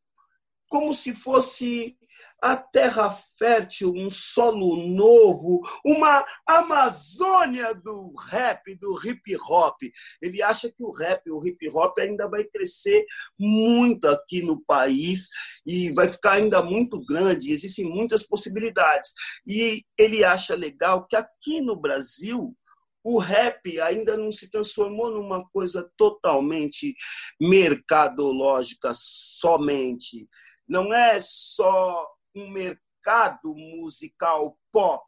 como 0.69 0.95
se 0.95 1.13
fosse 1.13 1.99
a 2.43 2.57
terra 2.57 3.17
fértil, 3.39 3.93
um 3.95 4.11
solo 4.11 4.77
novo, 4.89 5.61
uma 5.85 6.25
Amazônia 6.47 7.75
do 7.75 8.15
rap, 8.17 8.75
do 8.77 8.99
hip 9.05 9.37
hop. 9.49 9.77
Ele 10.23 10.43
acha 10.43 10.69
que 10.69 10.83
o 10.83 10.91
rap, 10.91 11.31
o 11.31 11.47
hip 11.47 11.69
hop 11.69 11.99
ainda 11.99 12.29
vai 12.29 12.45
crescer 12.45 13.05
muito 13.39 14.07
aqui 14.09 14.43
no 14.43 14.61
país 14.65 15.29
e 15.67 15.91
vai 15.93 16.09
ficar 16.09 16.33
ainda 16.33 16.63
muito 16.63 17.05
grande, 17.05 17.53
existem 17.53 17.85
muitas 17.85 18.23
possibilidades. 18.23 19.13
E 19.47 19.85
ele 19.99 20.25
acha 20.25 20.55
legal 20.55 21.07
que 21.07 21.17
aqui 21.17 21.61
no 21.61 21.77
Brasil 21.77 22.57
o 23.03 23.19
rap 23.19 23.81
ainda 23.81 24.17
não 24.17 24.31
se 24.31 24.51
transformou 24.51 25.11
numa 25.11 25.49
coisa 25.51 25.91
totalmente 25.97 26.95
mercadológica 27.41 28.93
somente. 28.95 30.29
Não 30.69 30.93
é 30.93 31.19
só 31.21 32.07
um 32.35 32.51
mercado 32.51 33.55
musical 33.55 34.59
pop. 34.73 35.05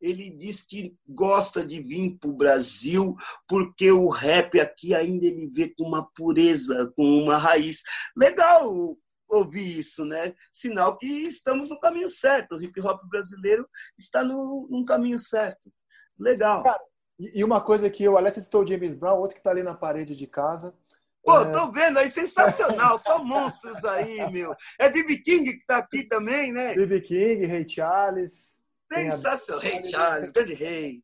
Ele 0.00 0.30
diz 0.30 0.62
que 0.62 0.94
gosta 1.08 1.64
de 1.64 1.80
vir 1.80 2.18
para 2.18 2.30
o 2.30 2.36
Brasil 2.36 3.16
porque 3.48 3.90
o 3.90 4.08
rap 4.08 4.60
aqui 4.60 4.94
ainda 4.94 5.24
ele 5.24 5.46
vê 5.46 5.68
com 5.70 5.84
uma 5.84 6.06
pureza, 6.12 6.92
com 6.94 7.22
uma 7.22 7.38
raiz. 7.38 7.82
Legal 8.16 8.96
ouvir 9.28 9.78
isso, 9.78 10.04
né? 10.04 10.34
Sinal 10.52 10.96
que 10.98 11.06
estamos 11.06 11.70
no 11.70 11.80
caminho 11.80 12.08
certo. 12.08 12.56
O 12.56 12.62
hip 12.62 12.80
hop 12.80 13.02
brasileiro 13.08 13.68
está 13.98 14.22
no, 14.22 14.68
no 14.70 14.84
caminho 14.84 15.18
certo. 15.18 15.72
Legal. 16.18 16.62
Cara, 16.62 16.80
e 17.18 17.42
uma 17.42 17.60
coisa 17.60 17.88
que 17.88 18.04
eu, 18.04 18.16
aliás, 18.16 18.34
citou 18.34 18.62
o 18.62 18.66
James 18.66 18.94
Brown, 18.94 19.18
outro 19.18 19.34
que 19.34 19.40
está 19.40 19.50
ali 19.50 19.62
na 19.62 19.74
parede 19.74 20.14
de 20.14 20.26
casa. 20.26 20.74
Pô, 21.26 21.40
é. 21.40 21.50
tô 21.50 21.72
vendo 21.72 21.98
aí, 21.98 22.08
sensacional, 22.08 22.96
só 22.96 23.18
monstros 23.22 23.84
aí, 23.84 24.30
meu. 24.30 24.54
É 24.78 24.88
Bibi 24.88 25.20
King 25.20 25.54
que 25.54 25.66
tá 25.66 25.78
aqui 25.78 26.04
também, 26.04 26.52
né? 26.52 26.72
Bibi 26.76 27.00
King, 27.00 27.44
Ray 27.46 27.68
Charles. 27.68 28.60
Sensacional, 28.92 29.60
Ray 29.60 29.84
Charles, 29.84 30.30
grande 30.30 30.54
rei. 30.54 31.02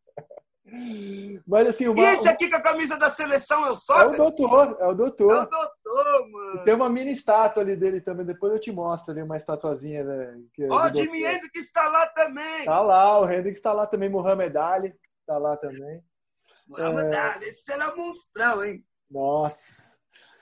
Mas 1.44 1.66
assim, 1.66 1.88
uma, 1.88 2.00
e 2.00 2.04
esse 2.12 2.28
aqui 2.28 2.48
com 2.48 2.56
a 2.56 2.62
camisa 2.62 2.96
da 2.96 3.10
seleção 3.10 3.66
é 3.66 3.72
o 3.72 3.76
Sócrates? 3.76 4.12
É 4.12 4.14
o 4.14 4.16
doutor, 4.16 4.76
é 4.80 4.86
o 4.86 4.94
doutor. 4.94 5.34
É 5.34 5.40
o 5.40 5.46
doutor, 5.46 6.30
mano. 6.30 6.60
E 6.60 6.64
tem 6.64 6.74
uma 6.74 6.88
mini 6.88 7.10
estátua 7.10 7.64
ali 7.64 7.74
dele 7.74 8.00
também, 8.00 8.24
depois 8.24 8.52
eu 8.52 8.60
te 8.60 8.70
mostro 8.70 9.10
ali 9.10 9.22
uma 9.22 9.36
estatuazinha. 9.36 10.04
Né, 10.04 10.40
é 10.60 10.68
Ó, 10.68 10.86
o 10.86 10.94
Jimi 10.94 11.24
Hendrix 11.24 11.56
está 11.56 11.88
lá 11.88 12.06
também. 12.06 12.64
Tá 12.64 12.80
lá, 12.80 13.20
o 13.20 13.28
Hendrix 13.28 13.58
está 13.58 13.72
lá 13.72 13.88
também, 13.88 14.08
Muhammad 14.08 14.56
Ali 14.56 14.94
está 15.20 15.36
lá 15.36 15.56
também. 15.56 16.00
Muhammad 16.68 17.12
é... 17.12 17.18
Ali, 17.18 17.44
esse 17.46 17.72
era 17.72 17.96
monstrão, 17.96 18.64
hein? 18.64 18.86
Nossa. 19.10 19.91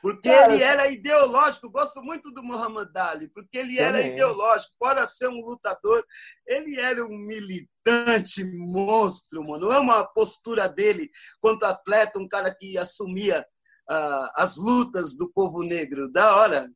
Porque 0.02 0.30
Cara, 0.30 0.52
ele 0.52 0.62
era 0.62 0.88
ideológico, 0.88 1.70
gosto 1.70 2.02
muito 2.02 2.30
do 2.32 2.42
Muhammad 2.42 2.88
Ali, 2.96 3.28
porque 3.28 3.58
ele 3.58 3.76
também. 3.76 3.84
era 3.84 4.00
ideológico, 4.00 4.72
fora 4.78 5.06
ser 5.06 5.28
um 5.28 5.44
lutador, 5.44 6.02
ele 6.46 6.80
era 6.80 7.04
um 7.04 7.18
militante 7.18 8.44
monstro, 8.44 9.44
mano. 9.44 9.70
Amo 9.70 9.92
a 9.92 10.06
postura 10.06 10.68
dele 10.68 11.10
quanto 11.40 11.64
atleta, 11.64 12.18
um 12.18 12.26
cara 12.26 12.54
que 12.54 12.78
assumia 12.78 13.46
uh, 13.90 14.28
as 14.36 14.56
lutas 14.56 15.14
do 15.16 15.30
povo 15.30 15.62
negro. 15.62 16.10
Da 16.10 16.36
hora. 16.36 16.70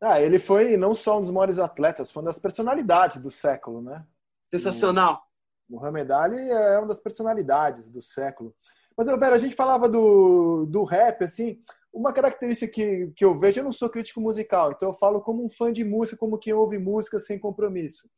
Ah, 0.00 0.20
ele 0.20 0.38
foi 0.38 0.76
não 0.76 0.94
só 0.94 1.18
um 1.18 1.22
dos 1.22 1.30
maiores 1.30 1.58
atletas, 1.58 2.12
foi 2.12 2.22
uma 2.22 2.30
das 2.30 2.38
personalidades 2.38 3.20
do 3.20 3.30
século, 3.30 3.82
né? 3.82 4.06
Sensacional. 4.50 5.22
O 5.68 5.74
Muhammad 5.74 6.10
Ali 6.12 6.38
é 6.38 6.78
uma 6.78 6.86
das 6.86 7.00
personalidades 7.00 7.88
do 7.88 8.00
século. 8.00 8.54
Mas, 8.96 9.06
Vera, 9.06 9.34
a 9.34 9.38
gente 9.38 9.54
falava 9.54 9.88
do, 9.88 10.64
do 10.66 10.84
rap, 10.84 11.22
assim, 11.22 11.60
uma 11.96 12.12
característica 12.12 12.70
que, 12.70 13.10
que 13.16 13.24
eu 13.24 13.38
vejo, 13.38 13.60
eu 13.60 13.64
não 13.64 13.72
sou 13.72 13.88
crítico 13.88 14.20
musical, 14.20 14.72
então 14.72 14.90
eu 14.90 14.94
falo 14.94 15.20
como 15.20 15.44
um 15.44 15.48
fã 15.48 15.72
de 15.72 15.82
música, 15.82 16.16
como 16.16 16.38
quem 16.38 16.52
ouve 16.52 16.78
música 16.78 17.18
sem 17.18 17.38
compromisso. 17.38 18.08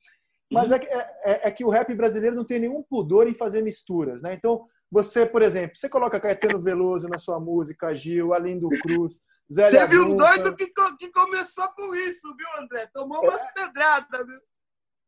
Mas 0.51 0.71
uhum. 0.71 0.77
é, 0.77 1.15
é, 1.25 1.49
é, 1.49 1.51
que 1.51 1.65
o 1.65 1.69
rap 1.69 1.95
brasileiro 1.95 2.35
não 2.35 2.45
tem 2.45 2.59
nenhum 2.59 2.83
pudor 2.83 3.29
em 3.29 3.35
fazer 3.35 3.63
misturas, 3.63 4.23
né? 4.23 4.35
Então, 4.35 4.67
você, 4.91 5.25
por 5.27 5.43
exemplo, 5.43 5.77
você 5.77 5.89
coloca 5.89 6.19
Caetano 6.19 6.61
Veloso 6.61 7.07
na 7.09 7.19
sua 7.19 7.39
música, 7.39 7.95
Gil, 7.95 8.33
Alindo 8.33 8.69
Cruz, 8.83 9.21
Zé 9.53 9.71
Teve 9.71 9.99
um 9.99 10.17
doido 10.17 10.55
que, 10.57 10.73
que 10.99 11.11
começou 11.11 11.69
com 11.69 11.95
isso, 11.95 12.35
viu, 12.37 12.63
André? 12.63 12.87
Tomou 12.93 13.23
umas 13.23 13.45
é. 13.47 13.53
pedradas, 13.53 14.27
viu? 14.27 14.41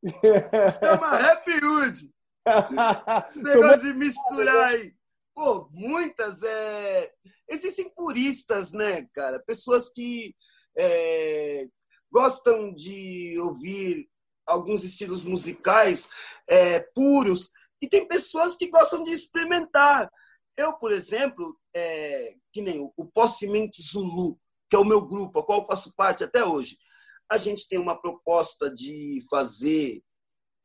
Chama 0.80 1.16
Rap 1.16 1.50
Hood. 1.50 2.10
Negócio 3.36 3.92
de 3.92 3.98
misturar 3.98 4.64
aí. 4.68 4.94
Pô, 5.40 5.70
muitas. 5.72 6.42
É... 6.42 7.10
Existem 7.48 7.88
puristas, 7.88 8.72
né, 8.72 9.08
cara? 9.14 9.42
Pessoas 9.46 9.88
que 9.88 10.36
é... 10.76 11.66
gostam 12.12 12.74
de 12.74 13.38
ouvir 13.40 14.06
alguns 14.46 14.84
estilos 14.84 15.24
musicais 15.24 16.10
é, 16.46 16.80
puros, 16.94 17.52
e 17.80 17.88
tem 17.88 18.06
pessoas 18.06 18.54
que 18.54 18.68
gostam 18.68 19.02
de 19.02 19.12
experimentar. 19.12 20.10
Eu, 20.58 20.74
por 20.74 20.92
exemplo, 20.92 21.58
é, 21.74 22.34
que 22.52 22.60
nem 22.60 22.78
o, 22.78 22.92
o 22.94 23.10
Zulu, 23.80 24.38
que 24.68 24.76
é 24.76 24.78
o 24.78 24.84
meu 24.84 25.00
grupo, 25.00 25.38
a 25.38 25.42
qual 25.42 25.62
eu 25.62 25.66
faço 25.66 25.94
parte 25.96 26.22
até 26.22 26.44
hoje, 26.44 26.76
a 27.30 27.38
gente 27.38 27.66
tem 27.66 27.78
uma 27.78 27.98
proposta 27.98 28.70
de 28.70 29.24
fazer 29.30 30.02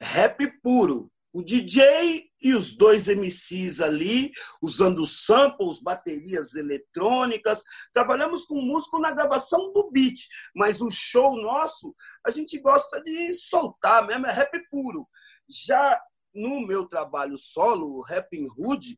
rap 0.01 0.45
puro. 0.61 1.09
O 1.31 1.41
DJ 1.41 2.29
e 2.45 2.53
os 2.53 2.77
dois 2.77 3.07
MCs 3.07 3.81
ali, 3.81 4.31
usando 4.61 5.03
samples, 5.03 5.81
baterias 5.81 6.53
eletrônicas. 6.53 7.63
Trabalhamos 7.91 8.45
com 8.45 8.61
músico 8.61 8.99
na 8.99 9.09
gravação 9.09 9.73
do 9.73 9.89
beat, 9.89 10.27
mas 10.55 10.79
o 10.79 10.91
show 10.91 11.41
nosso, 11.41 11.95
a 12.23 12.29
gente 12.29 12.59
gosta 12.59 13.01
de 13.01 13.33
soltar 13.33 14.05
mesmo, 14.05 14.27
é 14.27 14.31
rap 14.31 14.51
puro. 14.69 15.07
Já 15.49 15.99
no 16.35 16.59
meu 16.59 16.85
trabalho 16.85 17.35
solo, 17.35 17.97
o 17.97 18.03
Rap 18.03 18.29
Hood, 18.55 18.95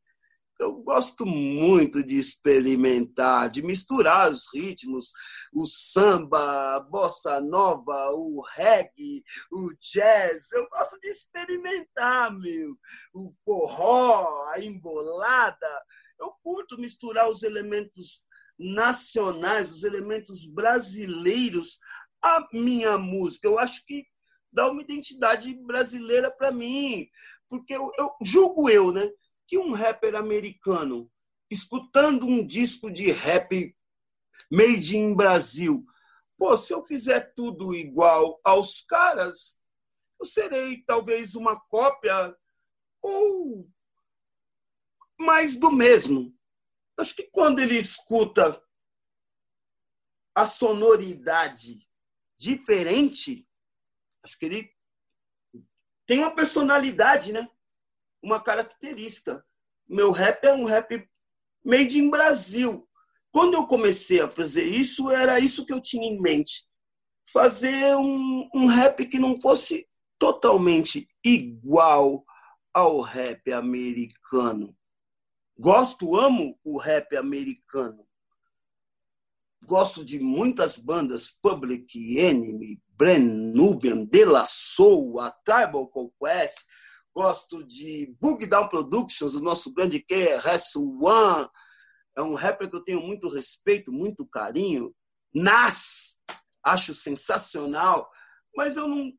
eu 0.60 0.74
gosto 0.82 1.26
muito 1.26 2.04
de 2.04 2.18
experimentar, 2.18 3.50
de 3.50 3.62
misturar 3.62 4.32
os 4.32 4.46
ritmos, 4.54 5.12
o 5.54 5.66
samba, 5.66 6.76
a 6.76 6.80
bossa 6.80 7.40
nova, 7.40 8.10
o 8.12 8.42
reggae, 8.56 9.24
o 9.52 9.70
jazz. 9.80 10.52
Eu 10.52 10.68
gosto 10.70 11.00
de 11.00 11.10
experimentar, 11.10 12.32
meu. 12.36 12.76
O 13.14 13.34
forró, 13.46 14.50
a 14.54 14.60
embolada. 14.60 15.84
Eu 16.20 16.34
curto 16.44 16.80
misturar 16.80 17.30
os 17.30 17.44
elementos 17.44 18.24
nacionais, 18.58 19.72
os 19.72 19.84
elementos 19.84 20.46
brasileiros 20.52 21.78
à 22.22 22.48
minha 22.52 22.98
música. 22.98 23.48
Eu 23.48 23.60
acho 23.60 23.86
que 23.86 24.06
dá 24.52 24.72
uma 24.72 24.82
identidade 24.82 25.54
brasileira 25.54 26.32
para 26.32 26.52
mim, 26.52 27.08
porque 27.48 27.76
eu, 27.76 27.92
eu 27.98 28.12
julgo 28.24 28.70
eu, 28.70 28.92
né? 28.92 29.08
Que 29.48 29.58
um 29.58 29.72
rapper 29.72 30.16
americano, 30.16 31.10
escutando 31.50 32.26
um 32.26 32.46
disco 32.46 32.92
de 32.92 33.12
rap 33.12 33.76
made 34.52 34.98
in 34.98 35.16
Brasil, 35.16 35.86
pô, 36.38 36.58
se 36.58 36.74
eu 36.74 36.86
fizer 36.86 37.34
tudo 37.34 37.74
igual 37.74 38.40
aos 38.44 38.82
caras, 38.82 39.60
eu 40.20 40.26
serei 40.26 40.84
talvez 40.84 41.34
uma 41.36 41.60
cópia 41.60 42.36
ou 43.02 43.70
mais 45.18 45.56
do 45.58 45.72
mesmo. 45.72 46.36
Acho 46.98 47.16
que 47.16 47.24
quando 47.24 47.60
ele 47.60 47.78
escuta 47.78 48.62
a 50.36 50.46
sonoridade 50.46 51.88
diferente, 52.38 53.48
acho 54.24 54.38
que 54.38 54.46
ele 54.46 54.78
tem 56.06 56.20
uma 56.20 56.34
personalidade, 56.34 57.32
né? 57.32 57.50
Uma 58.22 58.42
característica. 58.42 59.44
Meu 59.88 60.12
rap 60.12 60.44
é 60.44 60.54
um 60.54 60.66
rap 60.66 61.08
made 61.64 61.98
in 61.98 62.10
Brasil. 62.10 62.88
Quando 63.32 63.56
eu 63.56 63.68
comecei 63.68 64.22
a 64.22 64.28
fazer 64.28 64.64
isso, 64.64 65.10
era 65.12 65.40
isso 65.40 65.66
que 65.66 65.74
eu 65.74 65.82
tinha 65.82 66.08
em 66.08 66.20
mente. 66.20 66.66
Fazer 67.32 67.96
um, 67.96 68.50
um 68.54 68.66
rap 68.66 69.06
que 69.06 69.20
não 69.20 69.40
fosse 69.40 69.88
totalmente 70.18 71.08
igual 71.24 72.26
ao 72.74 73.02
rap 73.02 73.52
americano. 73.52 74.76
Gosto, 75.60 76.16
amo 76.16 76.58
o 76.64 76.78
rap 76.78 77.16
americano. 77.18 78.08
Gosto 79.64 80.06
de 80.06 80.20
muitas 80.20 80.78
bandas, 80.78 81.32
Public 81.32 82.18
Enemy, 82.18 82.80
Brand 82.96 83.54
Nubian, 83.54 84.06
De 84.06 84.24
La 84.24 84.46
Soul, 84.46 85.20
a 85.20 85.32
Tribal 85.32 85.88
Conquest, 85.88 86.66
Gosto 87.18 87.64
de 87.64 88.16
Bug 88.22 88.46
Down 88.46 88.70
Productions, 88.70 89.34
o 89.34 89.42
nosso 89.42 89.74
grande 89.74 90.00
que 90.00 90.14
é 90.14 90.40
One. 90.76 91.50
É 92.16 92.22
um 92.22 92.36
rapper 92.36 92.70
que 92.70 92.76
eu 92.76 92.84
tenho 92.84 93.02
muito 93.02 93.28
respeito, 93.28 93.92
muito 93.92 94.24
carinho. 94.24 94.94
Nas, 95.34 96.22
acho 96.64 96.94
sensacional. 96.94 98.08
Mas 98.56 98.78
eu 98.78 98.88
não. 98.88 99.12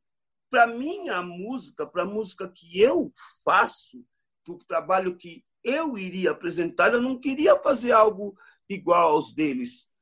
Para 0.48 0.68
mim, 0.68 1.08
a 1.08 1.24
música, 1.24 1.88
para 1.88 2.04
a 2.04 2.06
música 2.06 2.48
que 2.48 2.80
eu 2.80 3.10
faço, 3.44 4.06
para 4.44 4.54
o 4.54 4.58
trabalho 4.58 5.16
que 5.16 5.44
eu 5.64 5.98
iria 5.98 6.30
apresentar, 6.30 6.94
eu 6.94 7.02
não 7.02 7.18
queria 7.18 7.60
fazer 7.60 7.90
algo 7.90 8.38
igual 8.70 9.14
aos 9.14 9.34
deles 9.34 9.92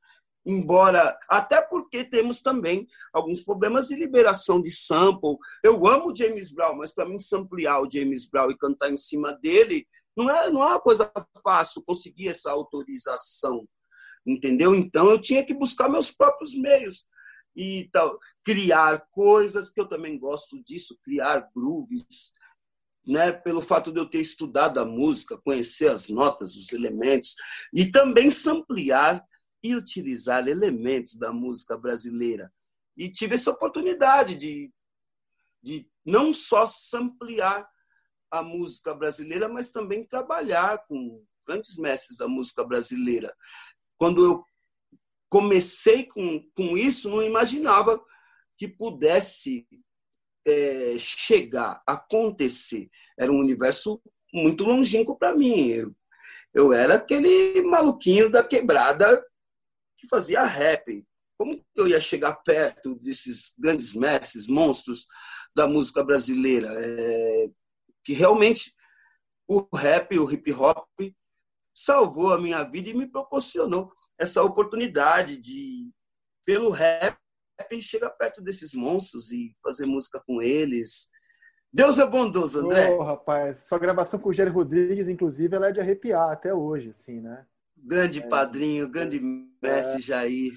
embora 0.47 1.19
até 1.27 1.61
porque 1.61 2.05
temos 2.05 2.39
também 2.39 2.87
alguns 3.11 3.43
problemas 3.43 3.89
de 3.89 3.95
liberação 3.95 4.61
de 4.61 4.71
sample. 4.71 5.37
Eu 5.61 5.85
amo 5.85 6.15
James 6.15 6.51
Brown, 6.51 6.77
mas 6.77 6.93
para 6.93 7.07
mim 7.07 7.19
samplear 7.19 7.81
o 7.81 7.91
James 7.91 8.29
Brown 8.29 8.49
e 8.49 8.57
cantar 8.57 8.89
em 8.89 8.97
cima 8.97 9.33
dele 9.33 9.85
não 10.15 10.29
é 10.29 10.49
não 10.49 10.63
é 10.63 10.67
uma 10.67 10.79
coisa 10.79 11.11
fácil 11.43 11.83
conseguir 11.83 12.29
essa 12.29 12.49
autorização, 12.49 13.67
entendeu? 14.25 14.73
Então 14.73 15.09
eu 15.11 15.19
tinha 15.19 15.45
que 15.45 15.53
buscar 15.53 15.89
meus 15.89 16.09
próprios 16.09 16.55
meios 16.55 17.05
e 17.53 17.89
tal, 17.91 18.17
criar 18.43 19.05
coisas 19.11 19.69
que 19.69 19.81
eu 19.81 19.85
também 19.87 20.17
gosto 20.17 20.63
disso, 20.63 20.97
criar 21.03 21.49
grooves, 21.53 22.33
né, 23.05 23.31
pelo 23.31 23.61
fato 23.61 23.91
de 23.91 23.99
eu 23.99 24.05
ter 24.05 24.19
estudado 24.19 24.79
a 24.79 24.85
música, 24.85 25.37
conhecer 25.37 25.89
as 25.89 26.07
notas, 26.07 26.55
os 26.55 26.71
elementos 26.71 27.35
e 27.73 27.89
também 27.91 28.29
samplear 28.31 29.23
e 29.67 29.75
utilizar 29.75 30.47
elementos 30.47 31.17
da 31.17 31.31
música 31.31 31.77
brasileira. 31.77 32.51
E 32.95 33.09
tive 33.09 33.35
essa 33.35 33.51
oportunidade 33.51 34.35
de, 34.35 34.71
de 35.61 35.87
não 36.05 36.33
só 36.33 36.67
samplear 36.67 37.67
a 38.31 38.41
música 38.41 38.93
brasileira, 38.93 39.47
mas 39.47 39.69
também 39.69 40.05
trabalhar 40.05 40.85
com 40.87 41.23
grandes 41.45 41.77
mestres 41.77 42.17
da 42.17 42.27
música 42.27 42.63
brasileira. 42.63 43.33
Quando 43.97 44.23
eu 44.23 44.43
comecei 45.29 46.05
com, 46.05 46.43
com 46.55 46.77
isso, 46.77 47.09
não 47.09 47.21
imaginava 47.21 48.01
que 48.57 48.67
pudesse 48.67 49.67
é, 50.45 50.97
chegar, 50.97 51.81
acontecer. 51.85 52.89
Era 53.17 53.31
um 53.31 53.39
universo 53.39 54.01
muito 54.33 54.63
longínquo 54.63 55.17
para 55.17 55.35
mim. 55.35 55.67
Eu, 55.69 55.95
eu 56.53 56.73
era 56.73 56.95
aquele 56.95 57.61
maluquinho 57.63 58.29
da 58.29 58.43
quebrada 58.43 59.23
fazia 60.07 60.43
rap. 60.43 61.05
Como 61.37 61.63
eu 61.75 61.87
ia 61.87 62.01
chegar 62.01 62.35
perto 62.37 62.95
desses 62.95 63.53
grandes 63.59 63.93
mestres, 63.93 64.47
monstros 64.47 65.05
da 65.55 65.67
música 65.67 66.03
brasileira? 66.03 66.69
É, 66.73 67.49
que 68.03 68.13
realmente 68.13 68.73
o 69.47 69.67
rap, 69.75 70.17
o 70.17 70.31
hip 70.31 70.51
hop, 70.53 70.87
salvou 71.73 72.33
a 72.33 72.39
minha 72.39 72.63
vida 72.63 72.89
e 72.89 72.93
me 72.93 73.05
proporcionou 73.05 73.91
essa 74.17 74.41
oportunidade 74.41 75.37
de, 75.37 75.91
pelo 76.45 76.69
rap, 76.69 77.17
chegar 77.81 78.09
perto 78.11 78.41
desses 78.41 78.73
monstros 78.73 79.31
e 79.31 79.55
fazer 79.63 79.85
música 79.85 80.21
com 80.25 80.41
eles. 80.41 81.09
Deus 81.71 81.99
é 81.99 82.05
bondoso, 82.05 82.59
André. 82.59 82.89
Oh, 82.91 83.03
rapaz, 83.03 83.67
sua 83.67 83.77
gravação 83.77 84.19
com 84.19 84.29
o 84.29 84.33
Jerry 84.33 84.49
Rodrigues, 84.49 85.07
inclusive, 85.07 85.55
ela 85.55 85.67
é 85.67 85.71
de 85.71 85.79
arrepiar 85.79 86.31
até 86.31 86.53
hoje, 86.53 86.89
assim, 86.89 87.19
né? 87.19 87.45
Grande 87.77 88.19
é. 88.19 88.27
padrinho, 88.27 88.89
grande 88.89 89.19
mestre 89.61 89.97
é. 89.97 90.05
Jair. 90.05 90.53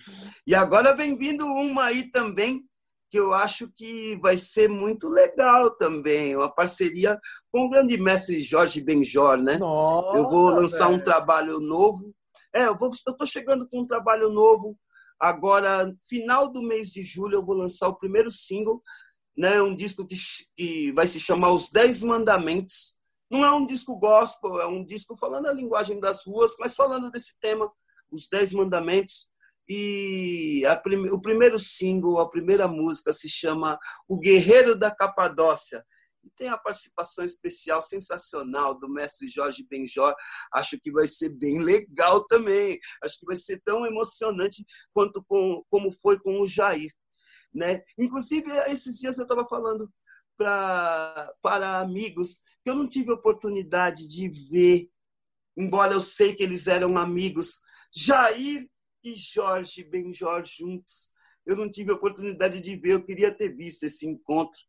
E 0.47 0.55
agora 0.55 0.95
vem 0.95 1.17
vindo 1.17 1.45
uma 1.45 1.85
aí 1.85 2.11
também, 2.11 2.65
que 3.11 3.19
eu 3.19 3.33
acho 3.33 3.71
que 3.75 4.19
vai 4.23 4.37
ser 4.37 4.69
muito 4.69 5.09
legal 5.09 5.71
também, 5.77 6.37
uma 6.37 6.53
parceria 6.53 7.19
com 7.53 7.67
o 7.67 7.71
grande 7.71 7.99
mestre 7.99 8.41
Jorge 8.41 8.81
Benjor, 8.81 9.39
né? 9.39 9.59
Nossa, 9.59 10.19
eu 10.19 10.29
vou 10.29 10.51
lançar 10.51 10.87
velho. 10.87 10.99
um 10.99 11.03
trabalho 11.03 11.61
novo. 11.61 12.15
É, 12.55 12.67
eu 12.67 12.77
estou 12.93 13.27
chegando 13.27 13.69
com 13.69 13.81
um 13.81 13.87
trabalho 13.87 14.31
novo. 14.31 14.77
Agora, 15.19 15.93
final 16.09 16.51
do 16.51 16.63
mês 16.63 16.91
de 16.91 17.03
julho, 17.03 17.37
eu 17.37 17.45
vou 17.45 17.57
lançar 17.57 17.89
o 17.89 17.97
primeiro 17.97 18.31
single, 18.31 18.83
né? 19.37 19.61
Um 19.61 19.75
disco 19.75 20.07
que, 20.07 20.17
que 20.57 20.93
vai 20.93 21.07
se 21.07 21.21
chamar 21.21 21.53
Os 21.53 21.69
Dez 21.69 22.03
Mandamentos 22.03 23.00
não 23.31 23.45
é 23.45 23.53
um 23.53 23.65
disco 23.65 23.97
gospel, 23.97 24.61
é 24.61 24.67
um 24.67 24.85
disco 24.85 25.15
falando 25.15 25.47
a 25.47 25.53
linguagem 25.53 26.01
das 26.01 26.25
ruas, 26.27 26.57
mas 26.59 26.75
falando 26.75 27.11
desse 27.11 27.39
tema 27.39 27.71
Os 28.11 28.29
Dez 28.29 28.53
Mandamentos. 28.53 29.31
E 29.69 30.65
prime, 30.83 31.11
o 31.11 31.21
primeiro 31.21 31.57
single, 31.57 32.19
a 32.19 32.29
primeira 32.29 32.67
música 32.67 33.13
se 33.13 33.29
chama 33.29 33.79
O 34.09 34.19
Guerreiro 34.19 34.75
da 34.75 34.91
Capadócia. 34.91 35.87
E 36.25 36.31
tem 36.37 36.49
a 36.49 36.59
participação 36.59 37.25
especial 37.25 37.81
sensacional 37.81 38.77
do 38.77 38.89
mestre 38.89 39.29
Jorge 39.29 39.65
Benjor. 39.71 40.13
Acho 40.53 40.77
que 40.81 40.91
vai 40.91 41.07
ser 41.07 41.29
bem 41.29 41.63
legal 41.63 42.27
também. 42.27 42.81
Acho 43.03 43.21
que 43.21 43.27
vai 43.27 43.37
ser 43.37 43.63
tão 43.65 43.87
emocionante 43.87 44.67
quanto 44.93 45.25
com, 45.29 45.63
como 45.71 45.93
foi 45.93 46.19
com 46.19 46.41
o 46.41 46.49
Jair. 46.49 46.93
Né? 47.55 47.81
Inclusive, 47.97 48.51
esses 48.67 48.99
dias 48.99 49.19
eu 49.19 49.23
estava 49.23 49.47
falando 49.47 49.89
pra, 50.37 51.33
para 51.41 51.79
amigos 51.79 52.41
eu 52.71 52.77
não 52.77 52.89
tive 52.89 53.11
oportunidade 53.11 54.07
de 54.07 54.29
ver, 54.29 54.89
embora 55.57 55.93
eu 55.93 56.01
sei 56.01 56.35
que 56.35 56.43
eles 56.43 56.67
eram 56.67 56.97
amigos, 56.97 57.61
Jair 57.93 58.69
e 59.03 59.15
Jorge 59.17 59.83
Benjor 59.83 60.45
juntos. 60.45 61.13
Eu 61.45 61.57
não 61.57 61.71
tive 61.71 61.91
oportunidade 61.91 62.61
de 62.61 62.77
ver, 62.77 62.93
eu 62.93 63.05
queria 63.05 63.35
ter 63.35 63.55
visto 63.57 63.85
esse 63.85 64.07
encontro. 64.07 64.61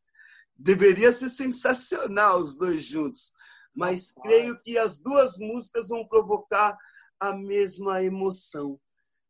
Deveria 0.55 1.11
ser 1.11 1.29
sensacional 1.29 2.39
os 2.39 2.57
dois 2.57 2.83
juntos, 2.83 3.33
mas 3.75 4.11
creio 4.11 4.59
que 4.59 4.77
as 4.77 4.97
duas 4.97 5.37
músicas 5.37 5.87
vão 5.87 6.07
provocar 6.07 6.75
a 7.19 7.35
mesma 7.35 8.03
emoção. 8.03 8.79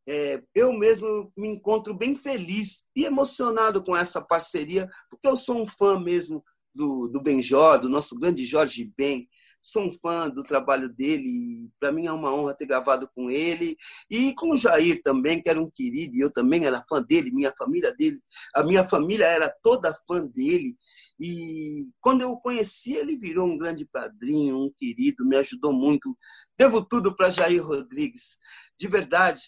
É, 0.08 0.42
eu 0.54 0.72
mesmo 0.72 1.32
me 1.36 1.48
encontro 1.48 1.94
bem 1.94 2.16
feliz 2.16 2.86
e 2.96 3.04
emocionado 3.04 3.84
com 3.84 3.96
essa 3.96 4.20
parceria, 4.20 4.90
porque 5.10 5.28
eu 5.28 5.36
sou 5.36 5.62
um 5.62 5.66
fã 5.66 6.00
mesmo 6.00 6.42
do, 6.74 7.08
do 7.08 7.22
Benjor, 7.22 7.78
do 7.78 7.88
nosso 7.88 8.18
grande 8.18 8.44
Jorge 8.44 8.92
Ben. 8.96 9.28
Sou 9.60 9.84
um 9.84 9.92
fã 9.92 10.28
do 10.28 10.42
trabalho 10.42 10.88
dele, 10.88 11.70
para 11.78 11.92
mim 11.92 12.06
é 12.06 12.12
uma 12.12 12.34
honra 12.34 12.54
ter 12.54 12.66
gravado 12.66 13.08
com 13.14 13.30
ele 13.30 13.76
e 14.10 14.34
com 14.34 14.50
o 14.50 14.56
Jair 14.56 15.00
também, 15.02 15.40
que 15.40 15.48
era 15.48 15.62
um 15.62 15.70
querido, 15.70 16.16
e 16.16 16.20
eu 16.20 16.32
também 16.32 16.66
era 16.66 16.84
fã 16.88 17.00
dele, 17.00 17.30
minha 17.30 17.52
família 17.56 17.94
dele, 17.94 18.20
a 18.56 18.64
minha 18.64 18.82
família 18.82 19.24
era 19.24 19.48
toda 19.62 19.96
fã 20.08 20.26
dele. 20.26 20.76
E 21.20 21.92
quando 22.00 22.22
eu 22.22 22.32
o 22.32 22.40
conheci, 22.40 22.94
ele 22.94 23.16
virou 23.16 23.46
um 23.46 23.56
grande 23.56 23.86
padrinho, 23.86 24.58
um 24.58 24.72
querido, 24.76 25.24
me 25.24 25.36
ajudou 25.36 25.72
muito. 25.72 26.18
Devo 26.58 26.84
tudo 26.84 27.14
para 27.14 27.30
Jair 27.30 27.64
Rodrigues. 27.64 28.38
De 28.76 28.88
verdade, 28.88 29.40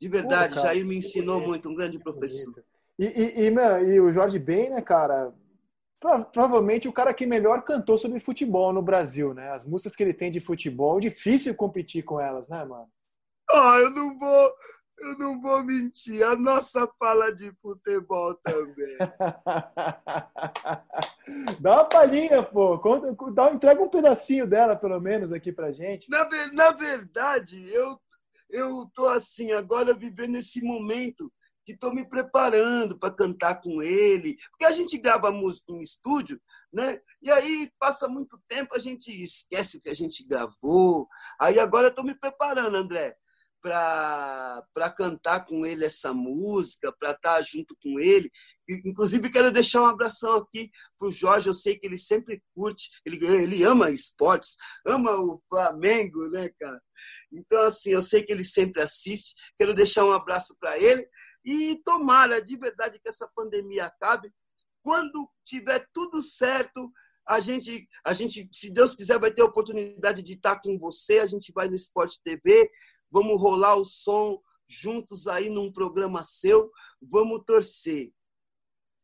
de 0.00 0.08
verdade, 0.08 0.56
Pô, 0.56 0.62
Jair 0.62 0.84
me 0.84 0.96
ensinou 0.96 1.40
muito, 1.40 1.68
um 1.68 1.74
grande 1.76 2.00
professor. 2.00 2.64
E, 2.98 3.06
e, 3.06 3.48
e, 3.48 3.94
e 3.94 4.00
o 4.00 4.10
Jorge 4.10 4.38
Ben, 4.40 4.70
né, 4.70 4.82
cara? 4.82 5.32
Provavelmente 6.32 6.86
o 6.86 6.92
cara 6.92 7.14
que 7.14 7.26
melhor 7.26 7.62
cantou 7.62 7.96
sobre 7.96 8.20
futebol 8.20 8.72
no 8.72 8.82
Brasil, 8.82 9.32
né? 9.32 9.50
As 9.52 9.64
músicas 9.64 9.96
que 9.96 10.02
ele 10.02 10.12
tem 10.12 10.30
de 10.30 10.40
futebol, 10.40 11.00
difícil 11.00 11.54
competir 11.54 12.04
com 12.04 12.20
elas, 12.20 12.48
né, 12.48 12.62
mano? 12.64 12.88
Ah, 13.50 13.78
eu 13.78 13.90
não 13.90 14.18
vou, 14.18 14.52
eu 14.98 15.18
não 15.18 15.40
vou 15.40 15.64
mentir. 15.64 16.22
A 16.22 16.36
nossa 16.36 16.86
fala 16.98 17.34
de 17.34 17.50
futebol 17.62 18.34
também. 18.34 18.98
Dá 21.60 21.72
uma 21.72 21.84
palhinha, 21.84 22.42
pô. 22.42 22.78
Conta, 22.78 23.16
dá, 23.32 23.50
entrega 23.50 23.82
um 23.82 23.88
pedacinho 23.88 24.46
dela, 24.46 24.76
pelo 24.76 25.00
menos, 25.00 25.32
aqui 25.32 25.50
pra 25.52 25.72
gente. 25.72 26.10
Na, 26.10 26.28
na 26.52 26.70
verdade, 26.70 27.66
eu, 27.72 27.98
eu 28.50 28.86
tô 28.94 29.08
assim, 29.08 29.52
agora 29.52 29.94
vivendo 29.94 30.36
esse 30.36 30.62
momento 30.62 31.32
que 31.64 31.72
estou 31.72 31.94
me 31.94 32.08
preparando 32.08 32.98
para 32.98 33.14
cantar 33.14 33.60
com 33.60 33.82
ele, 33.82 34.36
porque 34.50 34.64
a 34.64 34.72
gente 34.72 34.98
grava 34.98 35.32
música 35.32 35.72
em 35.72 35.80
estúdio, 35.80 36.40
né? 36.72 37.00
E 37.22 37.30
aí 37.30 37.70
passa 37.78 38.08
muito 38.08 38.38
tempo, 38.46 38.74
a 38.74 38.78
gente 38.78 39.10
esquece 39.10 39.78
o 39.78 39.80
que 39.80 39.88
a 39.88 39.94
gente 39.94 40.26
gravou. 40.26 41.08
Aí 41.40 41.58
agora 41.58 41.88
estou 41.88 42.04
me 42.04 42.14
preparando, 42.14 42.76
André, 42.76 43.16
para 43.62 44.90
cantar 44.96 45.46
com 45.46 45.64
ele 45.64 45.86
essa 45.86 46.12
música, 46.12 46.92
para 46.92 47.12
estar 47.12 47.36
tá 47.36 47.42
junto 47.42 47.74
com 47.82 47.98
ele. 47.98 48.30
Inclusive, 48.84 49.30
quero 49.30 49.50
deixar 49.50 49.82
um 49.82 49.86
abração 49.86 50.36
aqui 50.36 50.70
para 50.98 51.08
o 51.08 51.12
Jorge. 51.12 51.48
Eu 51.48 51.54
sei 51.54 51.78
que 51.78 51.86
ele 51.86 51.96
sempre 51.96 52.42
curte, 52.54 52.90
ele, 53.06 53.24
ele 53.24 53.62
ama 53.62 53.90
esportes, 53.90 54.56
ama 54.86 55.12
o 55.12 55.40
Flamengo, 55.48 56.28
né, 56.28 56.50
cara? 56.60 56.80
Então, 57.32 57.62
assim, 57.62 57.90
eu 57.90 58.02
sei 58.02 58.22
que 58.22 58.32
ele 58.32 58.44
sempre 58.44 58.82
assiste. 58.82 59.34
Quero 59.58 59.74
deixar 59.74 60.04
um 60.04 60.12
abraço 60.12 60.56
para 60.60 60.78
ele 60.78 61.06
e 61.44 61.76
tomara 61.84 62.42
de 62.42 62.56
verdade 62.56 62.98
que 62.98 63.08
essa 63.08 63.28
pandemia 63.34 63.86
acabe. 63.86 64.32
Quando 64.82 65.28
tiver 65.44 65.86
tudo 65.92 66.22
certo, 66.22 66.90
a 67.26 67.40
gente, 67.40 67.88
a 68.04 68.12
gente, 68.12 68.48
se 68.52 68.72
Deus 68.72 68.94
quiser, 68.94 69.18
vai 69.18 69.30
ter 69.30 69.42
a 69.42 69.46
oportunidade 69.46 70.22
de 70.22 70.34
estar 70.34 70.60
com 70.60 70.78
você. 70.78 71.18
A 71.18 71.26
gente 71.26 71.52
vai 71.52 71.68
no 71.68 71.74
Esporte 71.74 72.20
TV, 72.22 72.70
vamos 73.10 73.40
rolar 73.40 73.76
o 73.76 73.84
som 73.84 74.40
juntos 74.68 75.26
aí 75.26 75.50
num 75.50 75.72
programa 75.72 76.22
seu. 76.22 76.70
Vamos 77.00 77.42
torcer. 77.46 78.12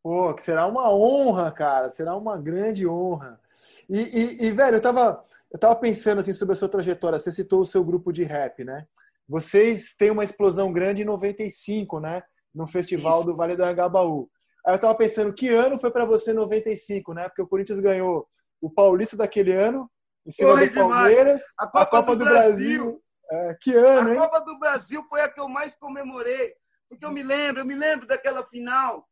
Pô, 0.03 0.33
que 0.35 0.42
será 0.42 0.66
uma 0.66 0.90
honra, 0.90 1.50
cara. 1.53 1.88
Será 1.88 2.16
uma 2.16 2.38
grande 2.38 2.87
honra. 2.87 3.40
E, 3.88 3.98
e, 3.98 4.46
e, 4.46 4.50
velho, 4.50 4.76
eu 4.76 4.81
tava, 4.81 5.24
eu 5.50 5.59
tava 5.59 5.76
pensando 5.76 6.20
assim 6.20 6.33
sobre 6.33 6.55
a 6.55 6.59
sua 6.59 6.68
trajetória. 6.68 7.18
Você 7.18 7.33
citou 7.33 7.61
o 7.61 7.66
seu 7.66 7.85
grupo 7.85 8.12
de 8.12 8.24
rap, 8.24 8.64
né? 8.64 8.87
Vocês 9.31 9.95
têm 9.95 10.11
uma 10.11 10.25
explosão 10.25 10.73
grande 10.73 11.03
em 11.03 11.05
95, 11.05 12.01
né? 12.01 12.21
No 12.53 12.66
Festival 12.66 13.21
Isso. 13.21 13.29
do 13.29 13.37
Vale 13.37 13.55
do 13.55 13.64
Agabaú. 13.64 14.29
Aí 14.66 14.75
eu 14.75 14.79
tava 14.79 14.93
pensando, 14.97 15.33
que 15.33 15.49
ano 15.49 15.79
foi 15.79 15.93
para 15.93 16.05
você 16.05 16.33
95, 16.33 17.14
né? 17.14 17.29
Porque 17.29 17.40
o 17.40 17.47
Corinthians 17.47 17.79
ganhou 17.79 18.29
o 18.61 18.69
Paulista 18.69 19.16
daquele 19.16 19.53
ano, 19.53 19.88
em 20.27 20.33
cima 20.33 20.51
Foi 20.51 20.69
do 20.69 20.75
Palmeiras, 20.75 21.43
a 21.57 21.66
Copa, 21.66 21.81
a 21.81 21.87
Copa 21.87 22.16
do, 22.16 22.25
do, 22.25 22.25
Brasil. 22.25 22.85
Brasil. 22.85 23.05
É, 23.31 23.57
que 23.61 23.73
ano, 23.73 24.09
a 24.09 24.12
hein? 24.14 24.19
Copa 24.19 24.40
do 24.40 24.59
Brasil 24.59 25.07
foi 25.09 25.21
a 25.21 25.29
que 25.29 25.40
eu 25.40 25.49
mais 25.49 25.77
comemorei. 25.77 26.53
Porque 26.88 27.07
eu 27.07 27.12
me 27.12 27.23
lembro, 27.23 27.61
eu 27.61 27.64
me 27.64 27.77
lembro 27.77 28.09
daquela 28.09 28.45
final 28.49 29.09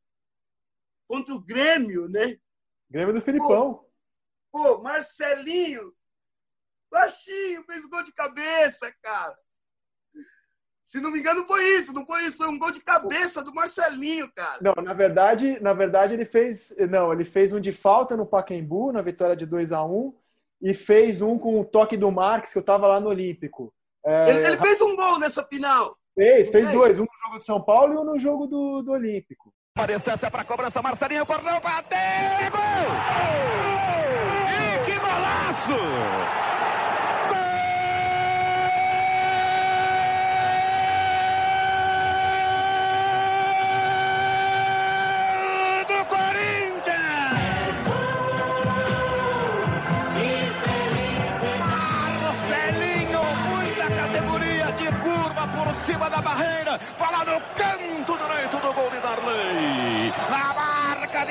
contra 1.07 1.33
o 1.33 1.41
Grêmio, 1.41 2.09
né? 2.09 2.37
Grêmio 2.91 3.15
do 3.15 3.23
Filipão. 3.23 3.87
Pô, 4.51 4.75
pô 4.75 4.83
Marcelinho, 4.83 5.95
baixinho, 6.91 7.63
fez 7.63 7.87
gol 7.87 8.03
de 8.03 8.13
cabeça, 8.13 8.93
cara. 9.01 9.39
Se 10.89 11.03
não 11.03 11.11
me 11.11 11.19
engano, 11.19 11.47
foi 11.47 11.63
isso. 11.77 11.93
Não 11.93 12.07
foi 12.07 12.25
isso. 12.25 12.39
Foi 12.39 12.49
um 12.49 12.59
gol 12.59 12.71
de 12.71 12.81
cabeça 12.81 13.45
do 13.45 13.53
Marcelinho, 13.55 14.27
cara. 14.35 14.59
Não, 14.63 14.73
na 14.83 14.95
verdade, 14.95 15.61
na 15.61 15.75
verdade 15.75 16.15
ele 16.15 16.25
fez. 16.25 16.75
Não, 16.89 17.13
ele 17.13 17.25
fez 17.25 17.53
um 17.53 17.61
de 17.61 17.73
falta 17.73 18.17
no 18.17 18.25
Pacaembu, 18.25 18.91
na 18.91 19.03
vitória 19.03 19.37
de 19.37 19.45
2 19.45 19.71
a 19.73 19.85
1 19.85 20.15
e 20.63 20.73
fez 20.73 21.21
um 21.21 21.39
com 21.39 21.61
o 21.61 21.65
toque 21.65 21.95
do 21.95 22.11
Marques, 22.11 22.55
que 22.55 22.59
eu 22.59 22.63
tava 22.63 22.87
lá 22.87 22.99
no 22.99 23.11
Olímpico. 23.11 23.71
É... 24.03 24.31
Ele, 24.31 24.47
ele, 24.47 24.57
fez 24.57 24.81
um 24.81 24.97
gol 24.97 25.19
nessa 25.19 25.45
final. 25.45 25.95
Fez, 26.15 26.49
fez 26.49 26.71
dois. 26.71 26.99
Um 26.99 27.03
no 27.03 27.09
jogo 27.23 27.39
de 27.39 27.45
São 27.45 27.61
Paulo 27.61 27.93
e 27.93 27.97
um 27.99 28.05
no 28.05 28.19
jogo 28.19 28.47
do, 28.47 28.81
do 28.81 28.93
Olímpico. 28.93 29.53
Distância 29.87 30.31
para 30.31 30.45
cobrança, 30.45 30.81
Marcelinho, 30.81 31.27
correu, 31.27 31.61
bateu! 31.61 31.99
Gol! 32.51 32.61
E 34.49 34.87
que 34.87 34.99
golaço! 34.99 36.48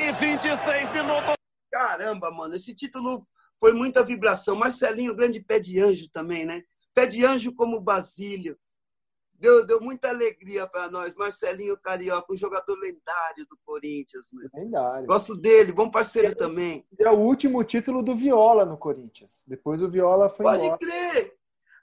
Marca 0.08 0.12
de 0.12 0.20
26 0.20 0.92
minutos. 0.92 1.34
Caramba, 1.70 2.30
mano, 2.30 2.54
esse 2.54 2.74
título 2.74 3.26
foi 3.60 3.72
muita 3.72 4.02
vibração. 4.02 4.56
Marcelinho, 4.56 5.14
grande 5.14 5.40
pé 5.40 5.60
de 5.60 5.80
anjo 5.80 6.10
também, 6.10 6.46
né? 6.46 6.62
Pé 6.94 7.06
de 7.06 7.24
anjo 7.24 7.54
como 7.54 7.80
Basílio. 7.80 8.58
Deu, 9.34 9.64
deu 9.64 9.80
muita 9.80 10.08
alegria 10.08 10.66
para 10.66 10.90
nós. 10.90 11.14
Marcelinho 11.14 11.78
Carioca, 11.78 12.32
um 12.32 12.36
jogador 12.36 12.74
lendário 12.74 13.46
do 13.48 13.56
Corinthians. 13.64 14.30
Lendário. 14.52 15.06
Gosto 15.06 15.36
dele, 15.36 15.72
bom 15.72 15.90
parceiro 15.90 16.28
é, 16.28 16.34
também. 16.34 16.84
É 16.98 17.10
o 17.10 17.18
último 17.18 17.62
título 17.62 18.02
do 18.02 18.16
Viola 18.16 18.64
no 18.64 18.76
Corinthians. 18.76 19.44
Depois 19.46 19.80
o 19.80 19.88
Viola 19.88 20.28
foi 20.28 20.44
Pode 20.44 20.64
embora. 20.64 20.78
crer! 20.78 21.34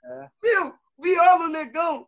É. 0.04 0.30
Meu, 0.42 0.74
Viola, 0.98 1.48
negão, 1.48 2.06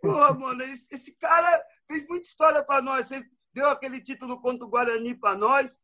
Pô, 0.00 0.34
mano, 0.34 0.62
esse, 0.62 0.88
esse 0.92 1.16
cara 1.16 1.62
fez 1.86 2.06
muita 2.08 2.26
história 2.26 2.62
para 2.64 2.82
nós. 2.82 3.10
Deu 3.58 3.68
aquele 3.68 4.00
título 4.00 4.40
contra 4.40 4.64
o 4.64 4.70
Guarani 4.70 5.14
para 5.16 5.36
nós. 5.36 5.82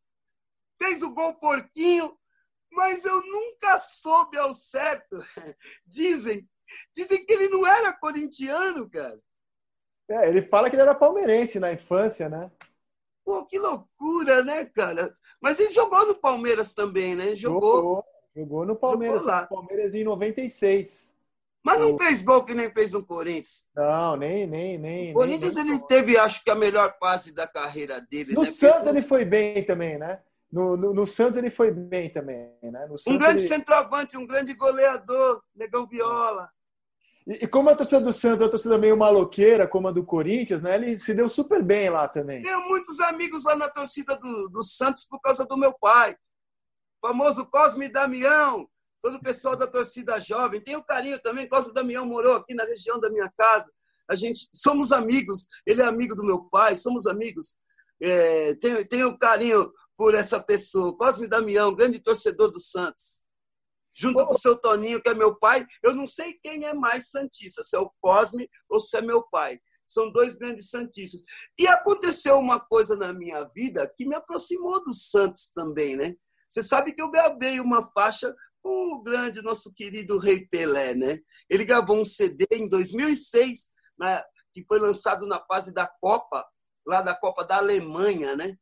Fez 0.81 1.03
o 1.03 1.13
gol 1.13 1.35
porquinho, 1.35 2.17
mas 2.71 3.05
eu 3.05 3.21
nunca 3.27 3.79
soube 3.79 4.39
ao 4.39 4.55
certo. 4.55 5.17
Dizem, 5.85 6.49
dizem 6.95 7.25
que 7.25 7.33
ele 7.33 7.49
não 7.49 7.67
era 7.67 7.93
corintiano, 7.93 8.89
cara. 8.89 9.21
É, 10.09 10.29
ele 10.29 10.43
fala 10.43 10.69
que 10.69 10.77
ele 10.77 10.83
era 10.83 10.95
palmeirense 10.95 11.59
na 11.59 11.73
infância, 11.73 12.29
né? 12.29 12.51
Pô, 13.25 13.45
que 13.47 13.59
loucura, 13.59 14.45
né, 14.45 14.67
cara? 14.67 15.17
Mas 15.41 15.59
ele 15.59 15.71
jogou 15.71 16.07
no 16.07 16.15
Palmeiras 16.15 16.73
também, 16.73 17.15
né? 17.15 17.35
Jogou. 17.35 17.77
Jogou, 17.77 18.05
jogou 18.37 18.67
no 18.67 18.77
Palmeiras. 18.77 19.21
Jogou 19.21 19.35
lá. 19.35 19.47
Palmeiras 19.47 19.95
em 19.95 20.05
96. 20.05 21.14
Mas 21.65 21.81
não 21.81 21.97
fez 21.97 22.21
gol 22.21 22.45
que 22.45 22.53
nem 22.53 22.71
fez 22.71 22.93
no 22.93 23.05
Corinthians. 23.07 23.65
Não, 23.75 24.17
nem, 24.17 24.47
nem, 24.47 24.77
nem. 24.77 25.11
O 25.13 25.15
Corinthians 25.15 25.57
nem, 25.57 25.65
nem... 25.65 25.75
ele 25.77 25.87
teve, 25.87 26.19
acho 26.19 26.45
que, 26.45 26.51
a 26.51 26.55
melhor 26.55 26.95
fase 27.01 27.33
da 27.33 27.47
carreira 27.47 28.03
dele. 28.03 28.35
No 28.35 28.43
né? 28.43 28.51
Santos 28.51 28.87
ele 28.87 29.01
foi 29.01 29.25
bem 29.25 29.65
também, 29.65 29.99
né? 29.99 30.21
No, 30.53 30.77
no, 30.77 30.93
no, 30.93 31.07
Santos 31.07 31.39
ele 31.39 31.49
foi 31.49 31.71
bem 31.71 32.11
também, 32.11 32.53
né? 32.63 32.87
um 33.09 33.19
grande 33.19 33.43
ele... 33.43 33.49
centroavante, 33.49 34.17
um 34.17 34.27
grande 34.27 34.53
goleador, 34.55 35.43
Negão 35.57 35.87
Viola. 35.87 36.49
E, 37.27 37.45
e, 37.45 37.49
como 37.49 37.71
a 37.71 37.75
torcida 37.75 38.03
do 38.03 38.13
Santos 38.13 38.43
é 38.43 38.45
uma 38.45 38.51
torcida 38.51 38.77
meio 38.77 38.97
maloqueira, 38.97 39.67
como 39.67 39.89
a 39.89 39.91
do 39.91 40.05
Corinthians, 40.05 40.61
né? 40.61 40.75
Ele 40.75 40.99
se 41.01 41.15
deu 41.15 41.31
super 41.31 41.63
bem 41.63 41.89
lá 41.89 42.07
também. 42.07 42.43
Tenho 42.43 42.69
muitos 42.69 43.01
amigos 43.01 43.43
lá 43.43 43.57
na 43.57 43.71
torcida 43.71 44.17
do, 44.17 44.49
do 44.51 44.63
Santos 44.63 45.05
por 45.05 45.19
causa 45.19 45.47
do 45.47 45.57
meu 45.57 45.73
pai. 45.73 46.15
O 47.03 47.09
famoso 47.09 47.47
Cosme 47.47 47.89
Damião, 47.89 48.69
todo 49.05 49.17
o 49.17 49.23
pessoal 49.23 49.55
da 49.55 49.67
torcida 49.67 50.19
jovem. 50.19 50.63
Tenho 50.63 50.83
carinho 50.83 51.21
também. 51.21 51.47
Cosme 51.47 51.75
Damião 51.75 52.07
morou 52.07 52.37
aqui 52.37 52.55
na 52.55 52.65
região 52.65 52.99
da 52.99 53.11
minha 53.11 53.31
casa. 53.37 53.71
A 54.09 54.15
gente 54.15 54.49
somos 54.51 54.93
amigos. 54.93 55.47
Ele 55.67 55.83
é 55.83 55.85
amigo 55.85 56.15
do 56.15 56.25
meu 56.25 56.45
pai. 56.49 56.75
Somos 56.75 57.07
amigos. 57.07 57.59
É, 58.03 58.55
tenho, 58.55 58.89
tenho 58.89 59.19
carinho 59.19 59.71
por 59.95 60.15
essa 60.15 60.43
pessoa. 60.43 60.97
Cosme 60.97 61.29
Damião, 61.29 61.75
grande 61.75 62.01
torcedor 62.01 62.51
do 62.51 62.59
Santos. 62.59 63.27
Junto 63.95 64.23
oh. 64.23 64.27
com 64.27 64.33
o 64.33 64.39
seu 64.39 64.59
Toninho, 64.59 65.03
que 65.03 65.11
é 65.11 65.15
meu 65.15 65.39
pai. 65.39 65.67
Eu 65.83 65.95
não 65.95 66.07
sei 66.07 66.39
quem 66.43 66.65
é 66.65 66.73
mais 66.73 67.11
santista, 67.11 67.63
se 67.63 67.77
é 67.77 67.79
o 67.79 67.93
Cosme 68.01 68.49
ou 68.71 68.81
se 68.81 68.97
é 68.97 69.03
meu 69.03 69.23
pai. 69.23 69.61
São 69.87 70.11
dois 70.11 70.37
grandes 70.37 70.71
santistas. 70.71 71.21
E 71.59 71.69
aconteceu 71.69 72.39
uma 72.39 72.59
coisa 72.59 72.97
na 72.97 73.13
minha 73.13 73.45
vida 73.55 73.87
que 73.99 74.07
me 74.07 74.17
aproximou 74.17 74.83
dos 74.83 75.11
Santos 75.11 75.51
também, 75.55 75.95
né? 75.95 76.15
Você 76.49 76.63
sabe 76.63 76.95
que 76.95 77.03
eu 77.03 77.11
gravei 77.11 77.61
uma 77.61 77.91
faixa 77.93 78.35
o 78.65 79.03
grande, 79.03 79.43
nosso 79.43 79.73
querido 79.75 80.19
Rei 80.19 80.47
Pelé, 80.47 80.95
né? 80.95 81.19
Ele 81.51 81.65
gravou 81.65 82.01
um 82.01 82.05
CD 82.05 82.47
em 82.51 82.69
2006, 82.69 83.69
né, 83.99 84.23
que 84.55 84.65
foi 84.67 84.79
lançado 84.79 85.27
na 85.27 85.39
fase 85.45 85.75
da 85.75 85.87
Copa, 86.01 86.45
lá 86.87 87.03
da 87.03 87.15
Copa 87.15 87.45
da 87.45 87.59
Alemanha, 87.59 88.35
né? 88.35 88.57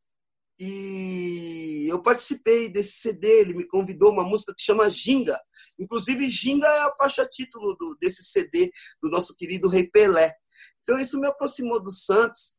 E 0.58 1.86
eu 1.88 2.02
participei 2.02 2.68
desse 2.68 2.98
CD, 2.98 3.40
ele 3.40 3.54
me 3.54 3.66
convidou 3.66 4.12
uma 4.12 4.24
música 4.24 4.54
que 4.56 4.62
chama 4.62 4.90
Ginga. 4.90 5.40
Inclusive, 5.78 6.28
Ginga 6.28 6.66
é 6.66 6.80
a 6.80 6.94
faixa 6.96 7.26
título 7.26 7.74
do, 7.76 7.96
desse 8.00 8.24
CD 8.24 8.70
do 9.02 9.08
nosso 9.08 9.34
querido 9.36 9.68
Rei 9.68 9.88
Pelé. 9.88 10.34
Então, 10.82 11.00
isso 11.00 11.18
me 11.18 11.26
aproximou 11.26 11.82
do 11.82 11.90
Santos. 11.90 12.56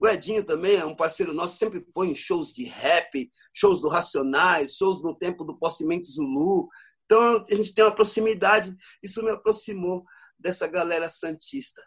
O 0.00 0.08
Edinho 0.08 0.44
também 0.44 0.76
é 0.76 0.84
um 0.84 0.96
parceiro 0.96 1.32
nosso, 1.32 1.56
sempre 1.56 1.84
foi 1.94 2.08
em 2.08 2.14
shows 2.14 2.52
de 2.52 2.64
rap, 2.64 3.30
shows 3.54 3.80
do 3.80 3.88
Racionais, 3.88 4.74
shows 4.74 5.02
no 5.02 5.14
tempo 5.14 5.44
do 5.44 5.56
Possimento 5.56 6.06
Zulu. 6.06 6.68
Então 7.04 7.42
a 7.50 7.54
gente 7.54 7.74
tem 7.74 7.84
uma 7.84 7.94
proximidade, 7.94 8.74
isso 9.02 9.22
me 9.22 9.30
aproximou 9.30 10.04
dessa 10.38 10.66
galera 10.66 11.08
santista. 11.08 11.82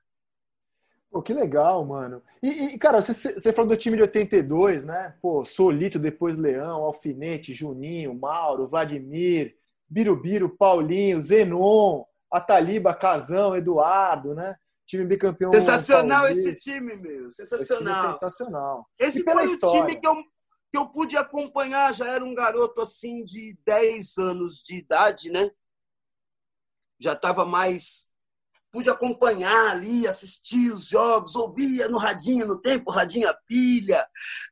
Pô, 1.09 1.21
que 1.21 1.33
legal, 1.33 1.85
mano. 1.85 2.21
E, 2.43 2.75
e 2.75 2.77
cara, 2.77 3.01
você, 3.01 3.33
você 3.33 3.53
falou 3.53 3.69
do 3.69 3.77
time 3.77 3.95
de 3.95 4.03
82, 4.03 4.85
né? 4.85 5.15
Pô, 5.21 5.45
Solito, 5.45 5.97
depois 5.97 6.35
Leão, 6.37 6.83
Alfinete, 6.83 7.53
Juninho, 7.53 8.13
Mauro, 8.13 8.67
Vladimir, 8.67 9.55
Birubiru, 9.89 10.49
Paulinho, 10.49 11.21
Zenon, 11.21 12.03
Ataliba, 12.31 12.93
Casão, 12.93 13.55
Eduardo, 13.55 14.35
né? 14.35 14.55
Time 14.85 15.05
bicampeão. 15.05 15.51
Sensacional 15.51 16.27
esse 16.27 16.55
time, 16.55 16.95
meu. 16.95 17.29
Sensacional. 17.29 17.93
Esse 17.93 18.07
é 18.07 18.13
sensacional. 18.13 18.87
Esse 18.99 19.23
foi 19.23 19.45
história. 19.45 19.81
o 19.81 19.87
time 19.87 19.99
que 19.99 20.07
eu 20.07 20.15
que 20.71 20.77
eu 20.77 20.87
pude 20.87 21.15
acompanhar, 21.15 21.93
já 21.93 22.07
era 22.07 22.23
um 22.23 22.33
garoto 22.33 22.81
assim 22.81 23.23
de 23.23 23.57
10 23.65 24.17
anos 24.17 24.61
de 24.61 24.77
idade, 24.77 25.29
né? 25.29 25.49
Já 26.99 27.13
estava 27.13 27.45
mais. 27.45 28.11
Pude 28.71 28.89
acompanhar 28.89 29.71
ali, 29.71 30.07
assistir 30.07 30.71
os 30.71 30.89
jogos, 30.89 31.35
ouvia 31.35 31.87
no 31.87 31.97
radinho, 31.97 32.45
no 32.45 32.59
tempo, 32.59 32.91
radinho 32.91 33.29
a 33.29 33.33
pilha, 33.33 34.05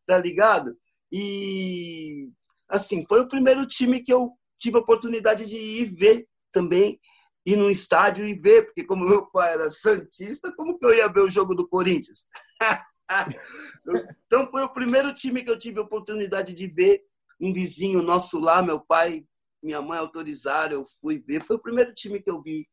tá 0.06 0.18
ligado? 0.18 0.78
E, 1.12 2.32
assim, 2.70 3.06
foi 3.08 3.22
o 3.22 3.28
primeiro 3.28 3.66
time 3.68 4.02
que 4.02 4.14
eu 4.14 4.32
tive 4.58 4.78
a 4.78 4.82
oportunidade 4.82 5.46
de 5.46 5.58
ir 5.58 5.86
ver 5.86 6.28
também, 6.52 7.00
ir 7.46 7.58
no 7.58 7.70
estádio 7.70 8.26
e 8.26 8.34
ver, 8.34 8.66
porque 8.66 8.84
como 8.84 9.08
meu 9.08 9.30
pai 9.30 9.54
era 9.54 9.70
santista, 9.70 10.52
como 10.56 10.80
que 10.80 10.86
eu 10.86 10.94
ia 10.94 11.12
ver 11.12 11.22
o 11.22 11.30
jogo 11.30 11.54
do 11.54 11.68
Corinthians? 11.68 12.26
então 14.26 14.50
foi 14.50 14.64
o 14.64 14.74
primeiro 14.74 15.14
time 15.14 15.44
que 15.44 15.52
eu 15.52 15.60
tive 15.60 15.80
a 15.80 15.84
oportunidade 15.84 16.54
de 16.54 16.68
ver. 16.68 17.04
Um 17.40 17.52
vizinho 17.52 18.02
nosso 18.02 18.40
lá, 18.40 18.62
meu 18.62 18.80
pai, 18.80 19.26
minha 19.62 19.82
mãe 19.82 19.98
autorizaram, 20.00 20.74
eu 20.74 20.86
fui 21.02 21.20
ver. 21.20 21.46
Foi 21.46 21.58
o 21.58 21.62
primeiro 21.62 21.94
time 21.94 22.22
que 22.22 22.30
eu 22.30 22.42
vi 22.42 22.68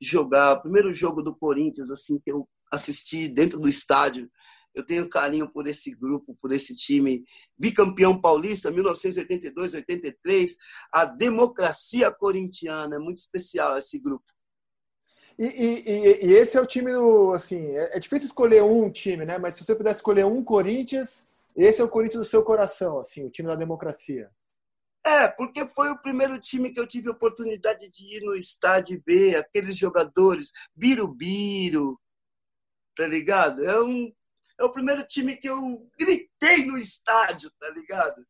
jogar, 0.00 0.52
o 0.52 0.62
primeiro 0.62 0.92
jogo 0.92 1.22
do 1.22 1.34
Corinthians 1.34 1.90
assim 1.90 2.20
que 2.20 2.30
eu 2.30 2.48
assisti 2.70 3.28
dentro 3.28 3.58
do 3.58 3.68
estádio. 3.68 4.30
Eu 4.74 4.84
tenho 4.84 5.08
carinho 5.08 5.50
por 5.50 5.66
esse 5.66 5.94
grupo, 5.94 6.34
por 6.40 6.50
esse 6.50 6.74
time. 6.74 7.24
Bicampeão 7.58 8.18
paulista, 8.18 8.70
1982, 8.70 9.74
83. 9.74 10.56
A 10.90 11.04
democracia 11.04 12.10
corintiana. 12.10 12.96
É 12.96 12.98
muito 12.98 13.18
especial 13.18 13.76
esse 13.76 13.98
grupo. 13.98 14.24
E, 15.38 15.44
e, 15.44 16.26
e, 16.26 16.32
esse 16.34 16.56
é 16.56 16.60
o 16.60 16.66
time 16.66 16.92
do. 16.92 17.32
Assim, 17.32 17.76
é, 17.76 17.96
é, 17.96 18.00
difícil 18.00 18.26
escolher 18.26 18.62
um 18.62 18.90
time, 18.90 19.24
né? 19.24 19.38
Mas 19.38 19.56
se 19.56 19.64
você 19.64 19.74
pudesse 19.74 19.96
escolher 19.96 20.24
um 20.24 20.42
Corinthians, 20.42 21.28
esse 21.56 21.80
é 21.80 21.84
o 21.84 21.88
Corinthians 21.88 22.26
do 22.26 22.30
seu 22.30 22.42
coração, 22.42 22.98
assim, 22.98 23.26
o 23.26 23.30
time 23.30 23.48
da 23.48 23.56
democracia. 23.56 24.30
É, 25.04 25.26
porque 25.28 25.66
foi 25.66 25.90
o 25.90 26.00
primeiro 26.00 26.40
time 26.40 26.72
que 26.72 26.78
eu 26.78 26.86
tive 26.86 27.10
oportunidade 27.10 27.90
de 27.90 28.16
ir 28.16 28.20
no 28.20 28.36
estádio 28.36 28.96
e 28.96 29.02
ver 29.04 29.36
aqueles 29.36 29.76
jogadores, 29.76 30.52
Birubiru, 30.76 32.00
tá 32.96 33.06
ligado? 33.06 33.64
É, 33.64 33.82
um, 33.82 34.12
é 34.60 34.64
o 34.64 34.70
primeiro 34.70 35.04
time 35.04 35.36
que 35.36 35.48
eu 35.48 35.90
gritei 35.98 36.64
no 36.64 36.78
estádio, 36.78 37.50
tá 37.58 37.68
ligado? 37.70 38.24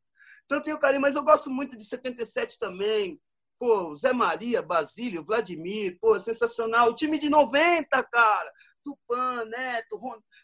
Então 0.46 0.58
eu 0.58 0.64
tenho 0.64 0.78
carinho, 0.78 1.02
mas 1.02 1.14
eu 1.14 1.22
gosto 1.22 1.50
muito 1.50 1.76
de 1.76 1.84
77 1.84 2.58
também, 2.58 3.20
Pô, 3.62 3.94
Zé 3.94 4.12
Maria, 4.12 4.60
Basílio, 4.60 5.24
Vladimir, 5.24 5.96
pô, 6.00 6.18
sensacional. 6.18 6.88
O 6.88 6.94
time 6.96 7.16
de 7.16 7.30
90, 7.30 8.02
cara. 8.02 8.52
Tupan, 8.82 9.44
Neto, 9.44 10.00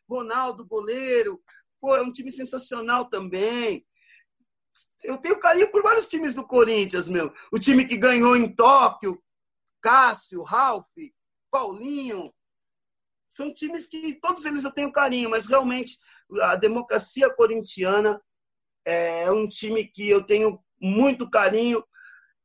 Ronaldo, 0.08 0.64
goleiro. 0.64 1.42
Pô, 1.80 1.96
é 1.96 2.02
um 2.02 2.12
time 2.12 2.30
sensacional 2.30 3.10
também. 3.10 3.84
Eu 5.02 5.18
tenho 5.18 5.40
carinho 5.40 5.68
por 5.72 5.82
vários 5.82 6.06
times 6.06 6.32
do 6.32 6.46
Corinthians, 6.46 7.08
meu. 7.08 7.34
O 7.50 7.58
time 7.58 7.88
que 7.88 7.96
ganhou 7.96 8.36
em 8.36 8.54
Tóquio, 8.54 9.20
Cássio, 9.82 10.44
Ralf, 10.44 10.86
Paulinho. 11.50 12.32
São 13.28 13.52
times 13.52 13.86
que 13.86 14.14
todos 14.20 14.44
eles 14.44 14.62
eu 14.62 14.70
tenho 14.70 14.92
carinho, 14.92 15.28
mas 15.28 15.48
realmente 15.48 15.98
a 16.40 16.54
democracia 16.54 17.28
corintiana 17.34 18.22
é 18.84 19.28
um 19.32 19.48
time 19.48 19.84
que 19.84 20.08
eu 20.08 20.22
tenho 20.22 20.62
muito 20.80 21.28
carinho 21.28 21.82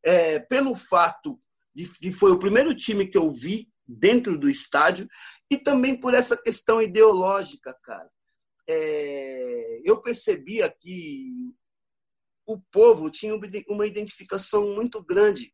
é, 0.03 0.39
pelo 0.39 0.75
fato 0.75 1.39
de 1.73 1.87
que 1.87 2.11
foi 2.11 2.31
o 2.31 2.39
primeiro 2.39 2.75
time 2.75 3.07
que 3.07 3.17
eu 3.17 3.31
vi 3.31 3.69
dentro 3.87 4.37
do 4.37 4.49
estádio 4.49 5.07
e 5.49 5.57
também 5.57 5.99
por 5.99 6.13
essa 6.13 6.35
questão 6.35 6.81
ideológica, 6.81 7.75
cara. 7.83 8.09
É, 8.67 9.81
eu 9.83 10.01
percebia 10.01 10.69
que 10.69 11.53
o 12.45 12.59
povo 12.71 13.09
tinha 13.09 13.35
uma 13.67 13.87
identificação 13.87 14.73
muito 14.73 15.03
grande 15.03 15.53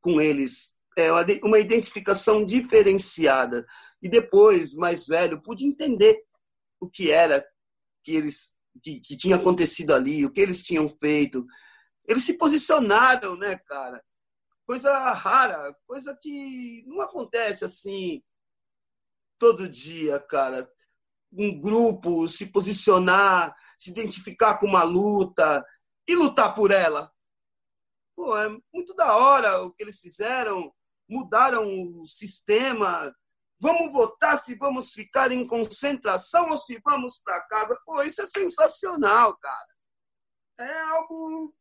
com 0.00 0.20
eles, 0.20 0.78
é, 0.96 1.10
uma 1.42 1.58
identificação 1.58 2.44
diferenciada. 2.44 3.66
E 4.02 4.08
depois, 4.08 4.74
mais 4.74 5.06
velho, 5.06 5.40
pude 5.40 5.64
entender 5.64 6.22
o 6.80 6.88
que 6.88 7.10
era 7.10 7.46
que 8.02 8.12
eles 8.16 8.58
que, 8.82 9.00
que 9.00 9.16
tinha 9.16 9.36
acontecido 9.36 9.92
ali, 9.92 10.24
o 10.24 10.30
que 10.30 10.40
eles 10.40 10.62
tinham 10.62 10.88
feito, 10.88 11.46
eles 12.06 12.24
se 12.24 12.34
posicionaram, 12.34 13.36
né, 13.36 13.56
cara? 13.58 14.04
Coisa 14.66 15.12
rara, 15.12 15.76
coisa 15.86 16.16
que 16.20 16.84
não 16.86 17.00
acontece 17.00 17.64
assim 17.64 18.22
todo 19.38 19.68
dia, 19.68 20.20
cara. 20.20 20.70
Um 21.32 21.60
grupo 21.60 22.28
se 22.28 22.52
posicionar, 22.52 23.56
se 23.76 23.90
identificar 23.90 24.58
com 24.58 24.66
uma 24.66 24.82
luta 24.82 25.64
e 26.06 26.14
lutar 26.14 26.54
por 26.54 26.70
ela. 26.70 27.12
Pô, 28.14 28.36
é 28.36 28.48
muito 28.72 28.94
da 28.94 29.16
hora 29.16 29.62
o 29.62 29.72
que 29.72 29.82
eles 29.82 29.98
fizeram, 29.98 30.72
mudaram 31.08 31.66
o 32.00 32.06
sistema. 32.06 33.14
Vamos 33.58 33.92
votar 33.92 34.38
se 34.38 34.54
vamos 34.56 34.92
ficar 34.92 35.32
em 35.32 35.46
concentração 35.46 36.50
ou 36.50 36.56
se 36.56 36.80
vamos 36.84 37.18
para 37.18 37.40
casa. 37.42 37.78
Pô, 37.84 38.02
isso 38.02 38.22
é 38.22 38.26
sensacional, 38.26 39.36
cara. 39.38 39.68
É 40.60 40.80
algo 40.82 41.54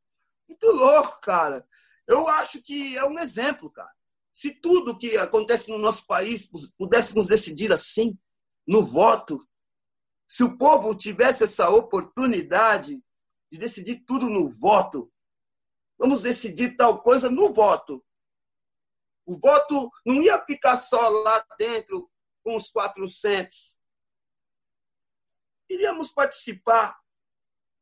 muito 0.52 0.68
louco, 0.68 1.20
cara. 1.22 1.66
Eu 2.06 2.28
acho 2.28 2.62
que 2.62 2.97
é 2.97 3.06
um 3.06 3.18
exemplo, 3.18 3.72
cara. 3.72 3.91
Se 4.34 4.54
tudo 4.54 4.97
que 4.97 5.18
acontece 5.18 5.72
no 5.72 5.78
nosso 5.78 6.06
país 6.06 6.49
pudéssemos 6.78 7.28
decidir 7.28 7.72
assim, 7.72 8.18
no 8.68 8.84
voto, 8.84 9.47
se 10.28 10.43
o 10.43 10.58
povo 10.58 10.95
tivesse 10.95 11.43
essa 11.43 11.70
oportunidade 11.70 13.02
de 13.52 13.58
decidir 13.58 14.04
tudo 14.06 14.30
no 14.30 14.47
voto, 14.47 15.12
vamos 15.97 16.22
decidir 16.22 16.76
tal 16.78 17.02
coisa 17.02 17.30
no 17.30 17.54
voto. 17.54 18.04
O 19.26 19.38
voto 19.38 19.91
não 20.06 20.22
ia 20.22 20.43
ficar 20.45 20.78
só 20.78 21.10
lá 21.10 21.45
dentro 21.58 22.10
com 22.43 22.56
os 22.56 22.70
400. 22.70 23.78
Iríamos 25.70 26.12
participar, 26.12 26.97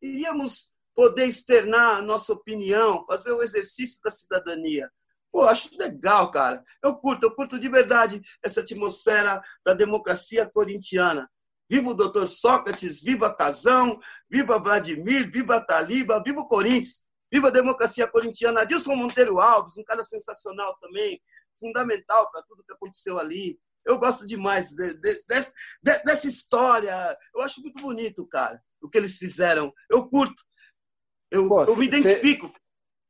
iríamos 0.01 0.74
poder 1.00 1.28
externar 1.28 1.95
a 1.95 2.02
nossa 2.02 2.34
opinião, 2.34 3.06
fazer 3.06 3.32
o 3.32 3.41
exercício 3.41 4.02
da 4.04 4.12
cidadania. 4.12 4.91
Pô, 5.32 5.43
acho 5.43 5.70
legal, 5.78 6.30
cara. 6.30 6.62
Eu 6.84 6.93
curto, 6.93 7.26
eu 7.26 7.34
curto 7.34 7.58
de 7.58 7.70
verdade 7.70 8.22
essa 8.43 8.60
atmosfera 8.60 9.41
da 9.66 9.74
democracia 9.74 10.45
corintiana. 10.45 11.32
Viva 11.70 11.91
o 11.91 11.93
doutor 11.93 12.28
Sócrates, 12.28 13.02
viva 13.02 13.34
Casão, 13.34 13.97
viva 14.30 14.60
Vladimir, 14.60 15.32
viva 15.32 15.62
Taliba, 15.62 16.22
viva 16.22 16.41
o 16.41 16.50
Corinthians, 16.50 17.06
viva 17.32 17.47
a 17.47 17.52
democracia 17.52 18.06
corintiana. 18.06 18.64
Adilson 18.64 18.97
Monteiro 18.97 19.39
Alves, 19.39 19.78
um 19.78 19.84
cara 19.86 20.04
sensacional 20.04 20.78
também, 20.82 21.22
fundamental 21.58 22.30
para 22.30 22.43
tudo 22.43 22.66
que 22.66 22.74
aconteceu 22.74 23.18
ali. 23.18 23.58
Eu 23.86 23.97
gosto 23.97 24.28
demais 24.28 24.72
de, 24.72 24.95
de, 24.95 25.14
de, 25.14 26.04
dessa 26.04 26.28
história. 26.28 27.18
Eu 27.34 27.41
acho 27.41 27.62
muito 27.62 27.82
bonito, 27.82 28.28
cara, 28.28 28.62
o 28.82 28.89
que 28.89 28.97
eles 28.97 29.16
fizeram. 29.16 29.74
Eu 29.89 30.06
curto. 30.10 30.49
Eu, 31.32 31.47
Pô, 31.47 31.63
eu 31.63 31.75
me 31.75 31.86
identifico. 31.86 32.51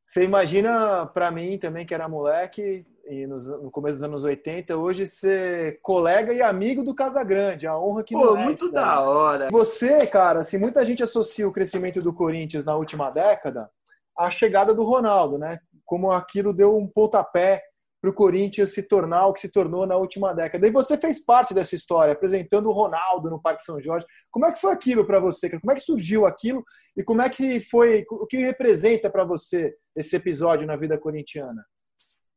Você 0.03 0.24
imagina, 0.24 1.05
para 1.05 1.30
mim 1.30 1.57
também, 1.59 1.86
que 1.86 1.93
era 1.93 2.09
moleque, 2.09 2.86
e 3.07 3.28
no 3.28 3.72
começo 3.72 3.95
dos 3.95 4.03
anos 4.03 4.24
80, 4.24 4.76
hoje 4.76 5.05
ser 5.07 5.80
colega 5.82 6.34
e 6.34 6.41
amigo 6.41 6.84
do 6.84 6.95
Casagrande, 6.95 7.67
a 7.67 7.78
honra 7.78 8.03
que 8.03 8.13
Pô, 8.13 8.36
muito 8.36 8.67
é, 8.67 8.72
da 8.72 9.01
hora. 9.01 9.49
Você, 9.51 10.05
cara, 10.07 10.39
assim, 10.39 10.57
muita 10.57 10.84
gente 10.84 11.03
associa 11.03 11.47
o 11.47 11.51
crescimento 11.51 12.01
do 12.01 12.13
Corinthians 12.13 12.63
na 12.63 12.76
última 12.76 13.09
década 13.09 13.70
à 14.17 14.30
chegada 14.30 14.74
do 14.74 14.84
Ronaldo, 14.84 15.38
né? 15.38 15.59
Como 15.86 16.11
aquilo 16.11 16.53
deu 16.53 16.76
um 16.76 16.88
pontapé 16.88 17.63
para 18.02 18.10
o 18.10 18.14
Corinthians 18.14 18.74
se 18.74 18.84
tornar 18.84 19.28
o 19.28 19.34
que 19.34 19.41
se 19.41 19.50
tornou 19.50 19.86
na 19.86 19.97
última 19.97 20.34
década. 20.34 20.66
E 20.68 20.72
você 20.72 20.97
fez 20.97 21.24
parte 21.24 21.54
dessa 21.54 21.76
história, 21.76 22.14
apresentando 22.14 22.70
o 22.70 22.72
Ronaldo 22.72 23.30
no 23.30 23.41
Parque 23.41 23.64
São 23.64 23.82
Jorge. 23.82 24.08
Como 24.32 24.45
é 24.45 24.52
que 24.54 24.62
foi 24.62 24.72
aquilo 24.72 25.06
para 25.06 25.20
você? 25.20 25.50
Como 25.50 25.72
é 25.72 25.76
que 25.76 25.82
surgiu 25.82 26.26
aquilo 26.26 26.64
e 26.95 27.04
como 27.04 27.22
é 27.22 27.30
que 27.30 27.60
foi, 27.60 28.06
o 28.10 28.26
que 28.26 28.38
representa 28.38 29.10
para 29.10 29.26
você 29.26 29.76
esse 29.95 30.16
episódio 30.16 30.66
na 30.66 30.76
vida 30.76 30.97
corintiana? 30.97 31.66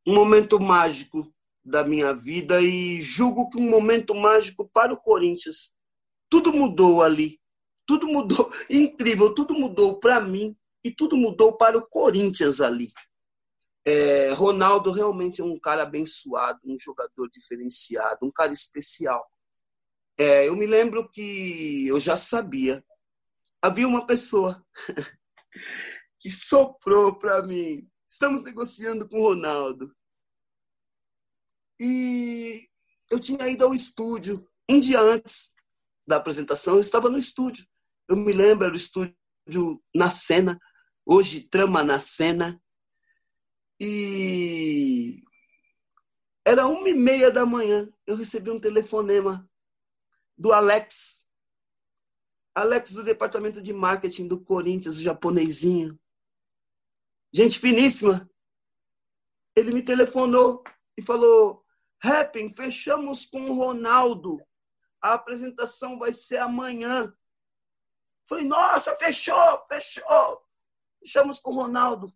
Um 0.07 0.15
momento 0.15 0.59
mágico 0.59 1.33
da 1.65 1.85
minha 1.85 2.13
vida 2.13 2.61
e 2.61 3.01
julgo 3.01 3.49
que 3.49 3.59
um 3.59 3.69
momento 3.69 4.15
mágico 4.15 4.69
para 4.73 4.93
o 4.93 5.01
Corinthians. 5.01 5.73
Tudo 6.29 6.53
mudou 6.53 7.03
ali. 7.03 7.41
Tudo 7.87 8.09
mudou, 8.09 8.51
incrível, 8.71 9.35
tudo 9.35 9.55
mudou 9.55 9.99
para 9.99 10.21
mim 10.21 10.57
e 10.85 10.91
tudo 10.91 11.17
mudou 11.17 11.53
para 11.57 11.79
o 11.79 11.87
Corinthians 11.87 12.61
ali. 12.61 12.91
É, 13.85 14.33
Ronaldo 14.33 14.93
realmente 14.93 15.41
é 15.41 15.45
um 15.45 15.59
cara 15.59 15.83
abençoado, 15.83 16.61
um 16.65 16.79
jogador 16.79 17.29
diferenciado, 17.29 18.25
um 18.25 18.31
cara 18.31 18.53
especial. 18.53 19.29
É, 20.17 20.47
eu 20.47 20.55
me 20.55 20.67
lembro 20.67 21.09
que 21.09 21.87
eu 21.87 21.99
já 21.99 22.17
sabia. 22.17 22.85
Havia 23.61 23.89
uma 23.89 24.07
pessoa 24.07 24.65
que 26.21 26.31
soprou 26.31 27.19
para 27.19 27.43
mim. 27.43 27.89
Estamos 28.09 28.43
negociando 28.43 29.09
com 29.09 29.19
o 29.19 29.23
Ronaldo. 29.23 29.95
E 31.81 32.69
eu 33.11 33.19
tinha 33.19 33.49
ido 33.49 33.65
ao 33.65 33.75
estúdio 33.75 34.49
um 34.69 34.79
dia 34.79 35.01
antes 35.01 35.55
da 36.07 36.17
apresentação. 36.17 36.75
Eu 36.75 36.81
estava 36.81 37.11
no 37.11 37.19
estúdio. 37.19 37.67
Eu 38.09 38.17
me 38.17 38.33
lembro, 38.33 38.65
era 38.65 38.73
o 38.73 38.77
estúdio 38.77 39.83
na 39.95 40.09
cena. 40.09 40.59
Hoje, 41.05 41.41
Trama 41.41 41.83
na 41.83 41.99
Cena. 41.99 42.62
E 43.85 45.25
era 46.47 46.69
uma 46.69 46.89
e 46.89 46.95
meia 46.95 47.33
da 47.33 47.45
manhã. 47.45 47.93
Eu 48.07 48.15
recebi 48.15 48.49
um 48.49 48.61
telefonema 48.61 49.51
do 50.39 50.53
Alex. 50.53 51.29
Alex 52.55 52.93
do 52.93 53.03
departamento 53.03 53.61
de 53.61 53.73
marketing 53.73 54.29
do 54.29 54.41
Corinthians, 54.41 54.99
o 54.99 55.03
japonesinho. 55.03 55.99
Gente 57.33 57.59
finíssima. 57.59 58.31
Ele 59.57 59.73
me 59.73 59.83
telefonou 59.83 60.63
e 60.97 61.03
falou: 61.03 61.65
Happy, 62.01 62.55
fechamos 62.55 63.27
com 63.27 63.51
o 63.51 63.55
Ronaldo. 63.55 64.41
A 65.01 65.15
apresentação 65.15 65.99
vai 65.99 66.13
ser 66.13 66.37
amanhã. 66.37 67.13
Falei, 68.29 68.45
nossa, 68.45 68.95
fechou, 68.97 69.67
fechou. 69.67 70.47
Fechamos 71.01 71.41
com 71.41 71.51
o 71.51 71.55
Ronaldo. 71.55 72.15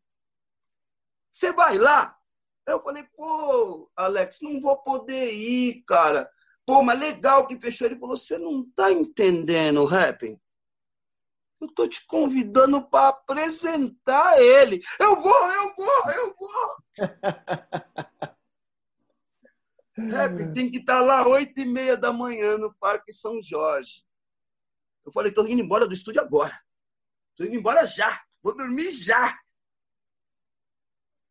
Você 1.36 1.52
vai 1.52 1.76
lá? 1.76 2.18
Eu 2.66 2.82
falei, 2.82 3.04
pô, 3.14 3.90
Alex, 3.94 4.38
não 4.40 4.58
vou 4.58 4.74
poder 4.78 5.34
ir, 5.34 5.84
cara. 5.86 6.30
Pô, 6.64 6.82
mas 6.82 6.98
legal 6.98 7.46
que 7.46 7.60
fechou. 7.60 7.86
Ele 7.86 7.98
falou, 7.98 8.16
você 8.16 8.38
não 8.38 8.64
tá 8.70 8.90
entendendo, 8.90 9.84
Rapping? 9.84 10.40
Eu 11.60 11.68
tô 11.74 11.86
te 11.86 12.06
convidando 12.06 12.82
para 12.88 13.08
apresentar 13.08 14.40
ele. 14.40 14.82
Eu 14.98 15.20
vou, 15.20 15.52
eu 15.52 15.74
vou, 15.76 16.10
eu 16.14 16.34
vou. 16.38 16.76
Rap 20.10 20.54
tem 20.54 20.70
que 20.70 20.78
estar 20.78 21.00
tá 21.00 21.04
lá 21.04 21.28
oito 21.28 21.60
e 21.60 21.66
meia 21.66 21.98
da 21.98 22.14
manhã 22.14 22.56
no 22.56 22.74
Parque 22.76 23.12
São 23.12 23.42
Jorge. 23.42 24.06
Eu 25.04 25.12
falei, 25.12 25.30
tô 25.30 25.46
indo 25.46 25.60
embora 25.60 25.86
do 25.86 25.92
estúdio 25.92 26.22
agora. 26.22 26.58
Tô 27.36 27.44
indo 27.44 27.56
embora 27.56 27.84
já. 27.84 28.22
Vou 28.42 28.56
dormir 28.56 28.90
já. 28.90 29.38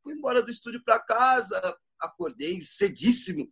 Fui 0.05 0.13
embora 0.13 0.43
do 0.43 0.51
estúdio 0.51 0.83
para 0.83 0.99
casa, 0.99 1.75
acordei 1.99 2.61
cedíssimo. 2.61 3.51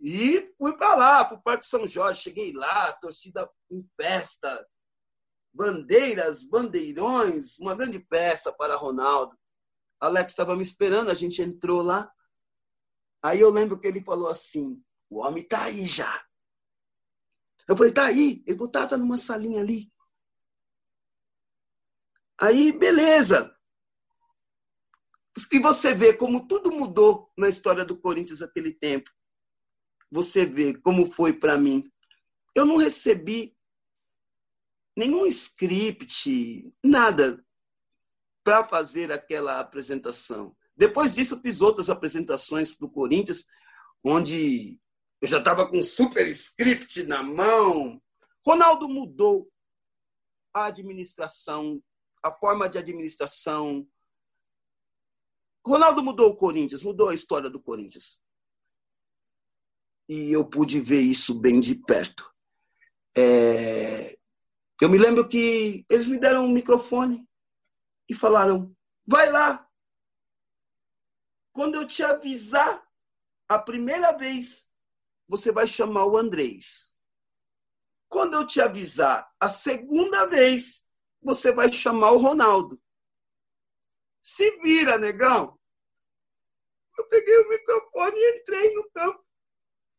E 0.00 0.54
fui 0.56 0.76
para 0.76 0.94
lá, 0.94 1.24
para 1.24 1.36
o 1.36 1.42
Parque 1.42 1.66
São 1.66 1.84
Jorge. 1.84 2.22
Cheguei 2.22 2.52
lá, 2.52 2.92
torcida 2.92 3.50
em 3.68 3.84
festa, 4.00 4.64
bandeiras, 5.52 6.48
bandeirões, 6.48 7.58
uma 7.58 7.74
grande 7.74 7.98
festa 8.08 8.52
para 8.52 8.76
Ronaldo. 8.76 9.36
Alex 9.98 10.30
estava 10.30 10.54
me 10.54 10.62
esperando, 10.62 11.10
a 11.10 11.14
gente 11.14 11.42
entrou 11.42 11.82
lá. 11.82 12.08
Aí 13.20 13.40
eu 13.40 13.50
lembro 13.50 13.80
que 13.80 13.88
ele 13.88 14.00
falou 14.00 14.28
assim: 14.28 14.80
o 15.10 15.18
homem 15.18 15.42
tá 15.42 15.64
aí 15.64 15.84
já. 15.84 16.24
Eu 17.66 17.76
falei, 17.76 17.92
tá 17.92 18.04
aí. 18.06 18.44
Ele 18.46 18.56
falou, 18.56 18.70
tá, 18.70 18.86
tá 18.86 18.96
numa 18.96 19.18
salinha 19.18 19.60
ali. 19.60 19.92
Aí, 22.40 22.70
beleza. 22.70 23.56
E 25.52 25.58
você 25.58 25.94
vê 25.94 26.12
como 26.14 26.46
tudo 26.46 26.70
mudou 26.70 27.30
na 27.36 27.48
história 27.48 27.84
do 27.84 27.96
Corinthians 27.96 28.40
naquele 28.40 28.72
tempo. 28.72 29.10
Você 30.10 30.44
vê 30.44 30.74
como 30.74 31.10
foi 31.12 31.32
para 31.32 31.56
mim. 31.56 31.82
Eu 32.54 32.66
não 32.66 32.76
recebi 32.76 33.56
nenhum 34.96 35.24
script, 35.26 36.70
nada 36.84 37.42
para 38.44 38.66
fazer 38.66 39.10
aquela 39.10 39.58
apresentação. 39.58 40.54
Depois 40.76 41.14
disso, 41.14 41.40
fiz 41.40 41.60
outras 41.60 41.88
apresentações 41.88 42.72
para 42.74 42.86
o 42.86 42.90
Corinthians, 42.90 43.46
onde 44.04 44.78
eu 45.20 45.28
já 45.28 45.38
estava 45.38 45.68
com 45.68 45.80
super 45.80 46.26
script 46.28 47.04
na 47.04 47.22
mão. 47.22 48.02
Ronaldo 48.44 48.88
mudou 48.88 49.48
a 50.52 50.66
administração, 50.66 51.82
a 52.22 52.32
forma 52.32 52.68
de 52.68 52.78
administração, 52.78 53.86
Ronaldo 55.64 56.02
mudou 56.02 56.30
o 56.30 56.36
Corinthians, 56.36 56.82
mudou 56.82 57.08
a 57.08 57.14
história 57.14 57.48
do 57.48 57.60
Corinthians. 57.60 58.20
E 60.08 60.32
eu 60.32 60.48
pude 60.48 60.80
ver 60.80 61.00
isso 61.00 61.40
bem 61.40 61.60
de 61.60 61.74
perto. 61.74 62.30
É... 63.16 64.18
Eu 64.80 64.88
me 64.88 64.98
lembro 64.98 65.28
que 65.28 65.86
eles 65.88 66.08
me 66.08 66.18
deram 66.18 66.44
um 66.44 66.52
microfone 66.52 67.24
e 68.08 68.14
falaram: 68.14 68.74
vai 69.06 69.30
lá. 69.30 69.68
Quando 71.52 71.76
eu 71.76 71.86
te 71.86 72.02
avisar 72.02 72.82
a 73.48 73.58
primeira 73.58 74.12
vez, 74.12 74.72
você 75.28 75.52
vai 75.52 75.66
chamar 75.66 76.06
o 76.06 76.16
Andrés. 76.16 76.98
Quando 78.08 78.34
eu 78.34 78.46
te 78.46 78.60
avisar 78.60 79.30
a 79.38 79.48
segunda 79.48 80.26
vez, 80.26 80.90
você 81.22 81.52
vai 81.52 81.72
chamar 81.72 82.10
o 82.12 82.18
Ronaldo. 82.18 82.81
Se 84.22 84.58
vira, 84.60 84.96
negão. 84.98 85.58
Eu 86.96 87.08
peguei 87.08 87.36
o 87.38 87.48
microfone 87.48 88.16
e 88.16 88.38
entrei 88.38 88.74
no 88.74 88.88
campo. 88.90 89.24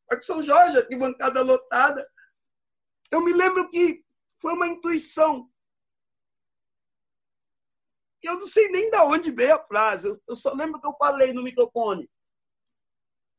Parque 0.08 0.26
São 0.26 0.42
Jorge, 0.42 0.78
aqui 0.78 0.96
bancada 0.96 1.42
lotada. 1.42 2.10
Eu 3.12 3.22
me 3.22 3.34
lembro 3.34 3.70
que 3.70 4.04
foi 4.40 4.54
uma 4.54 4.68
intuição. 4.68 5.50
Eu 8.22 8.36
não 8.36 8.46
sei 8.46 8.70
nem 8.70 8.90
de 8.90 8.98
onde 8.98 9.32
veio 9.32 9.56
a 9.56 9.68
frase. 9.68 10.08
Eu 10.28 10.36
só 10.36 10.54
lembro 10.54 10.80
que 10.80 10.88
eu 10.88 10.96
falei 10.98 11.34
no 11.34 11.44
microfone. 11.44 12.10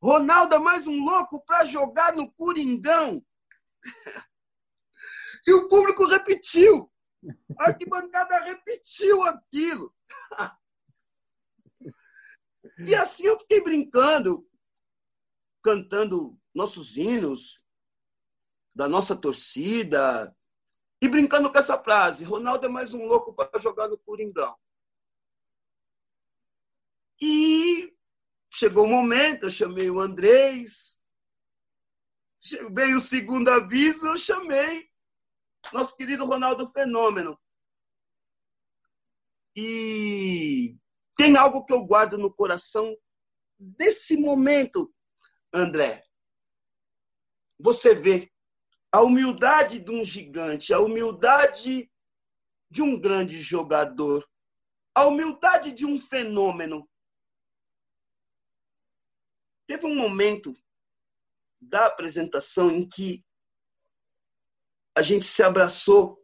Ronaldo 0.01 0.53
é 0.53 0.59
mais 0.59 0.85
um 0.85 1.03
louco 1.03 1.43
para 1.45 1.65
jogar 1.65 2.13
no 2.13 2.31
Coringão. 2.33 3.25
E 5.47 5.53
o 5.53 5.69
público 5.69 6.07
repetiu. 6.07 6.91
A 7.59 7.65
arquibancada 7.65 8.39
repetiu 8.45 9.23
aquilo. 9.25 9.93
E 12.77 12.93
assim 12.93 13.25
eu 13.25 13.39
fiquei 13.39 13.61
brincando, 13.61 14.49
cantando 15.63 16.37
nossos 16.53 16.97
hinos, 16.97 17.63
da 18.73 18.89
nossa 18.89 19.15
torcida, 19.15 20.35
e 21.01 21.07
brincando 21.07 21.51
com 21.51 21.57
essa 21.57 21.81
frase: 21.81 22.25
Ronaldo 22.25 22.65
é 22.65 22.69
mais 22.69 22.93
um 22.93 23.05
louco 23.05 23.33
para 23.33 23.59
jogar 23.59 23.87
no 23.87 23.97
Coringão. 23.97 24.57
E 27.21 27.95
chegou 28.49 28.85
o 28.85 28.89
momento, 28.89 29.45
eu 29.45 29.49
chamei 29.49 29.89
o 29.89 29.99
Andrés, 29.99 31.01
veio 32.71 32.97
o 32.97 33.01
segundo 33.01 33.49
aviso, 33.49 34.07
eu 34.07 34.17
chamei 34.17 34.89
nosso 35.73 35.95
querido 35.95 36.25
Ronaldo 36.25 36.69
Fenômeno. 36.71 37.39
E 39.55 40.77
tem 41.15 41.37
algo 41.37 41.65
que 41.65 41.73
eu 41.73 41.83
guardo 41.85 42.17
no 42.17 42.33
coração 42.33 42.95
desse 43.57 44.17
momento, 44.17 44.93
André. 45.53 46.03
Você 47.59 47.95
vê 47.95 48.31
a 48.91 49.01
humildade 49.01 49.79
de 49.79 49.91
um 49.91 50.03
gigante, 50.03 50.73
a 50.73 50.79
humildade 50.79 51.91
de 52.69 52.81
um 52.81 52.99
grande 52.99 53.39
jogador, 53.41 54.27
a 54.93 55.05
humildade 55.05 55.71
de 55.71 55.85
um 55.85 55.99
fenômeno. 55.99 56.89
Teve 59.67 59.85
um 59.85 59.95
momento 59.95 60.53
da 61.59 61.87
apresentação 61.87 62.71
em 62.71 62.87
que 62.87 63.25
a 64.95 65.01
gente 65.01 65.25
se 65.25 65.43
abraçou 65.43 66.21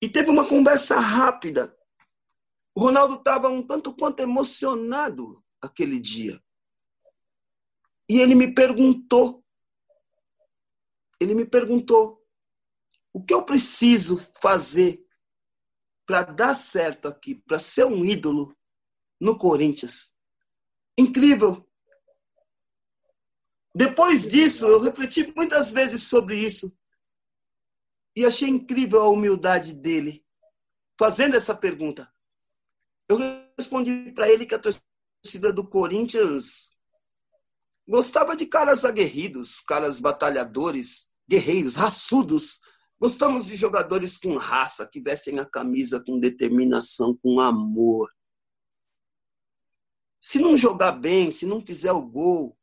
e 0.00 0.08
teve 0.08 0.30
uma 0.30 0.48
conversa 0.48 0.98
rápida. 0.98 1.76
O 2.74 2.80
Ronaldo 2.80 3.14
estava 3.16 3.48
um 3.48 3.66
tanto 3.66 3.94
quanto 3.94 4.20
emocionado 4.20 5.42
aquele 5.60 5.98
dia. 5.98 6.42
E 8.08 8.18
ele 8.18 8.34
me 8.34 8.52
perguntou, 8.52 9.44
ele 11.20 11.34
me 11.34 11.44
perguntou, 11.44 12.26
o 13.12 13.22
que 13.22 13.34
eu 13.34 13.44
preciso 13.44 14.18
fazer 14.40 15.04
para 16.06 16.22
dar 16.22 16.54
certo 16.54 17.06
aqui, 17.06 17.34
para 17.34 17.58
ser 17.58 17.84
um 17.84 18.04
ídolo 18.04 18.56
no 19.20 19.36
Corinthians? 19.36 20.16
Incrível. 20.98 21.68
Depois 23.74 24.28
disso, 24.28 24.66
eu 24.66 24.80
refleti 24.80 25.32
muitas 25.36 25.70
vezes 25.70 26.04
sobre 26.04 26.38
isso. 26.38 26.76
E 28.16 28.24
achei 28.26 28.48
incrível 28.48 29.02
a 29.02 29.08
humildade 29.08 29.72
dele 29.72 30.24
fazendo 30.98 31.36
essa 31.36 31.54
pergunta. 31.54 32.12
Eu 33.10 33.18
respondi 33.58 34.12
para 34.12 34.30
ele 34.30 34.46
que 34.46 34.54
a 34.54 34.58
torcida 34.58 35.52
do 35.52 35.68
Corinthians 35.68 36.76
gostava 37.84 38.36
de 38.36 38.46
caras 38.46 38.84
aguerridos, 38.84 39.58
caras 39.60 39.98
batalhadores, 39.98 41.12
guerreiros, 41.28 41.74
raçudos. 41.74 42.60
Gostamos 43.00 43.46
de 43.46 43.56
jogadores 43.56 44.16
com 44.16 44.36
raça, 44.36 44.86
que 44.86 45.00
vestem 45.00 45.40
a 45.40 45.44
camisa 45.44 46.00
com 46.00 46.20
determinação, 46.20 47.18
com 47.20 47.40
amor. 47.40 48.08
Se 50.20 50.38
não 50.38 50.56
jogar 50.56 50.92
bem, 50.92 51.32
se 51.32 51.46
não 51.46 51.60
fizer 51.60 51.90
o 51.90 52.06
gol, 52.06 52.56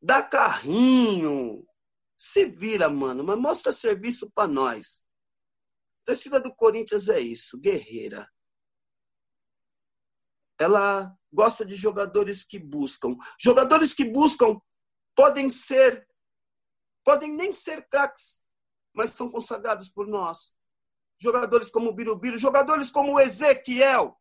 dá 0.00 0.22
carrinho, 0.22 1.62
se 2.16 2.46
vira, 2.46 2.88
mano, 2.88 3.22
mas 3.22 3.38
mostra 3.38 3.70
serviço 3.70 4.30
para 4.30 4.48
nós. 4.48 5.04
A 6.04 6.06
torcida 6.06 6.40
do 6.40 6.54
Corinthians 6.54 7.10
é 7.10 7.20
isso, 7.20 7.60
guerreira. 7.60 8.26
Ela 10.58 11.14
gosta 11.32 11.64
de 11.64 11.76
jogadores 11.76 12.44
que 12.44 12.58
buscam. 12.58 13.16
Jogadores 13.38 13.94
que 13.94 14.04
buscam 14.04 14.60
podem 15.14 15.50
ser, 15.50 16.06
podem 17.04 17.32
nem 17.32 17.52
ser 17.52 17.86
craques, 17.88 18.44
mas 18.92 19.10
são 19.10 19.30
consagrados 19.30 19.88
por 19.88 20.06
nós. 20.06 20.56
Jogadores 21.18 21.70
como 21.70 21.90
o 21.90 21.94
Birubiru, 21.94 22.38
jogadores 22.38 22.90
como 22.90 23.14
o 23.14 23.20
Ezequiel, 23.20 24.16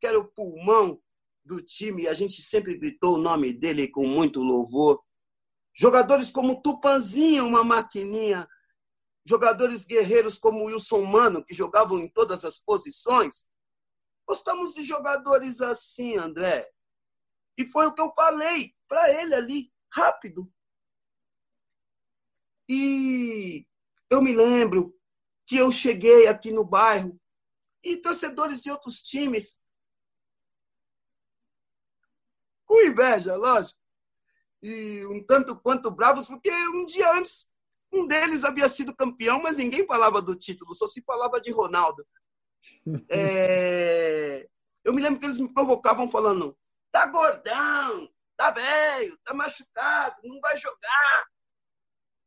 que 0.00 0.06
era 0.06 0.18
o 0.18 0.28
pulmão 0.28 1.00
do 1.44 1.60
time, 1.62 2.06
a 2.06 2.14
gente 2.14 2.40
sempre 2.40 2.76
gritou 2.78 3.14
o 3.14 3.18
nome 3.18 3.52
dele 3.52 3.88
com 3.88 4.06
muito 4.06 4.40
louvor. 4.40 5.02
Jogadores 5.74 6.30
como 6.30 6.60
Tupanzinho, 6.60 7.46
uma 7.46 7.64
maquininha. 7.64 8.46
Jogadores 9.24 9.84
guerreiros 9.84 10.36
como 10.36 10.64
Wilson 10.66 11.02
Mano, 11.04 11.44
que 11.44 11.54
jogavam 11.54 11.98
em 11.98 12.08
todas 12.08 12.44
as 12.44 12.58
posições. 12.58 13.48
Gostamos 14.26 14.74
de 14.74 14.82
jogadores 14.82 15.60
assim, 15.60 16.16
André. 16.16 16.70
E 17.56 17.66
foi 17.66 17.86
o 17.86 17.94
que 17.94 18.00
eu 18.00 18.12
falei 18.14 18.74
para 18.88 19.10
ele 19.10 19.34
ali, 19.34 19.72
rápido. 19.90 20.50
E 22.68 23.66
eu 24.08 24.22
me 24.22 24.34
lembro 24.34 24.98
que 25.46 25.56
eu 25.56 25.70
cheguei 25.70 26.26
aqui 26.26 26.50
no 26.50 26.64
bairro 26.64 27.20
e 27.82 27.96
torcedores 27.96 28.60
de 28.60 28.70
outros 28.70 29.02
times, 29.02 29.62
com 32.64 32.80
inveja, 32.80 33.36
lógico, 33.36 33.78
e 34.62 35.04
um 35.06 35.22
tanto 35.24 35.58
quanto 35.60 35.90
bravos, 35.90 36.26
porque 36.26 36.50
um 36.68 36.86
dia 36.86 37.12
antes 37.12 37.52
um 37.92 38.06
deles 38.06 38.44
havia 38.44 38.68
sido 38.68 38.96
campeão, 38.96 39.42
mas 39.42 39.58
ninguém 39.58 39.86
falava 39.86 40.22
do 40.22 40.34
título, 40.34 40.74
só 40.74 40.86
se 40.86 41.02
falava 41.02 41.40
de 41.40 41.50
Ronaldo. 41.50 42.06
É... 43.08 44.48
Eu 44.84 44.92
me 44.92 45.00
lembro 45.00 45.20
que 45.20 45.26
eles 45.26 45.38
me 45.38 45.52
provocavam 45.52 46.10
falando: 46.10 46.56
tá 46.90 47.06
gordão, 47.06 48.08
tá 48.36 48.50
velho, 48.50 49.16
tá 49.24 49.34
machucado, 49.34 50.16
não 50.24 50.40
vai 50.40 50.56
jogar. 50.56 51.26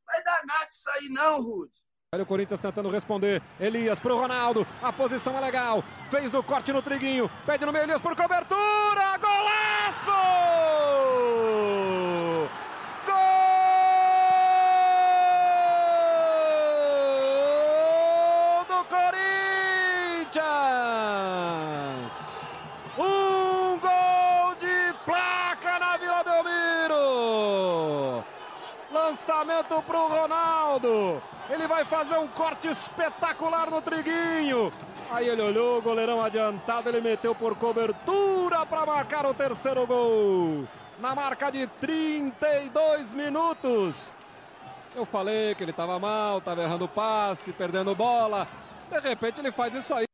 Vai 0.06 0.24
dar 0.24 0.46
nada 0.46 0.68
isso 0.70 0.90
aí, 0.92 1.10
não, 1.10 1.42
Rude. 1.42 1.74
Olha 2.14 2.24
o 2.24 2.26
Corinthians 2.26 2.60
tentando 2.62 2.90
responder. 2.90 3.42
Elias 3.60 4.00
pro 4.00 4.18
Ronaldo. 4.18 4.66
A 4.82 4.94
posição 4.94 5.38
é 5.38 5.42
legal. 5.42 5.84
Fez 6.10 6.34
o 6.34 6.42
corte 6.42 6.72
no 6.72 6.82
triguinho. 6.82 7.30
Pede 7.46 7.66
no 7.66 7.74
meio 7.74 7.84
Elias 7.84 8.00
por 8.00 8.16
cobertura. 8.16 9.18
Golaço! 9.20 10.16
Lançamento 29.66 29.82
para 29.84 29.99
o 29.99 30.07
Ronaldo. 30.07 31.22
Ele 31.49 31.68
vai 31.68 31.84
fazer 31.86 32.18
um 32.18 32.28
corte 32.28 32.68
espetacular 32.68 33.70
no 33.70 33.82
triguinho. 33.82 34.72
Aí 35.09 35.28
ele 35.28 35.41
olhou, 35.41 35.82
goleirão 35.82 36.22
adiantado, 36.22 36.89
ele 36.89 37.01
meteu 37.01 37.34
por 37.34 37.55
cobertura 37.55 38.66
para 38.66 38.86
marcar 38.86 39.26
o 39.26 39.34
terceiro 39.34 39.86
gol. 39.88 40.68
Na 40.99 41.16
marca 41.16 41.51
de 41.51 41.68
32 41.68 43.13
minutos. 43.13 44.13
Eu 44.95 45.05
falei 45.05 45.53
que 45.55 45.63
ele 45.63 45.72
estava 45.72 45.99
mal, 45.99 46.38
estava 46.38 46.63
errando 46.63 46.88
passe, 46.88 47.51
perdendo 47.51 47.95
bola. 47.95 48.47
De 48.89 48.99
repente 48.99 49.39
ele 49.39 49.51
faz 49.51 49.74
isso 49.74 49.93
aí. 49.93 50.05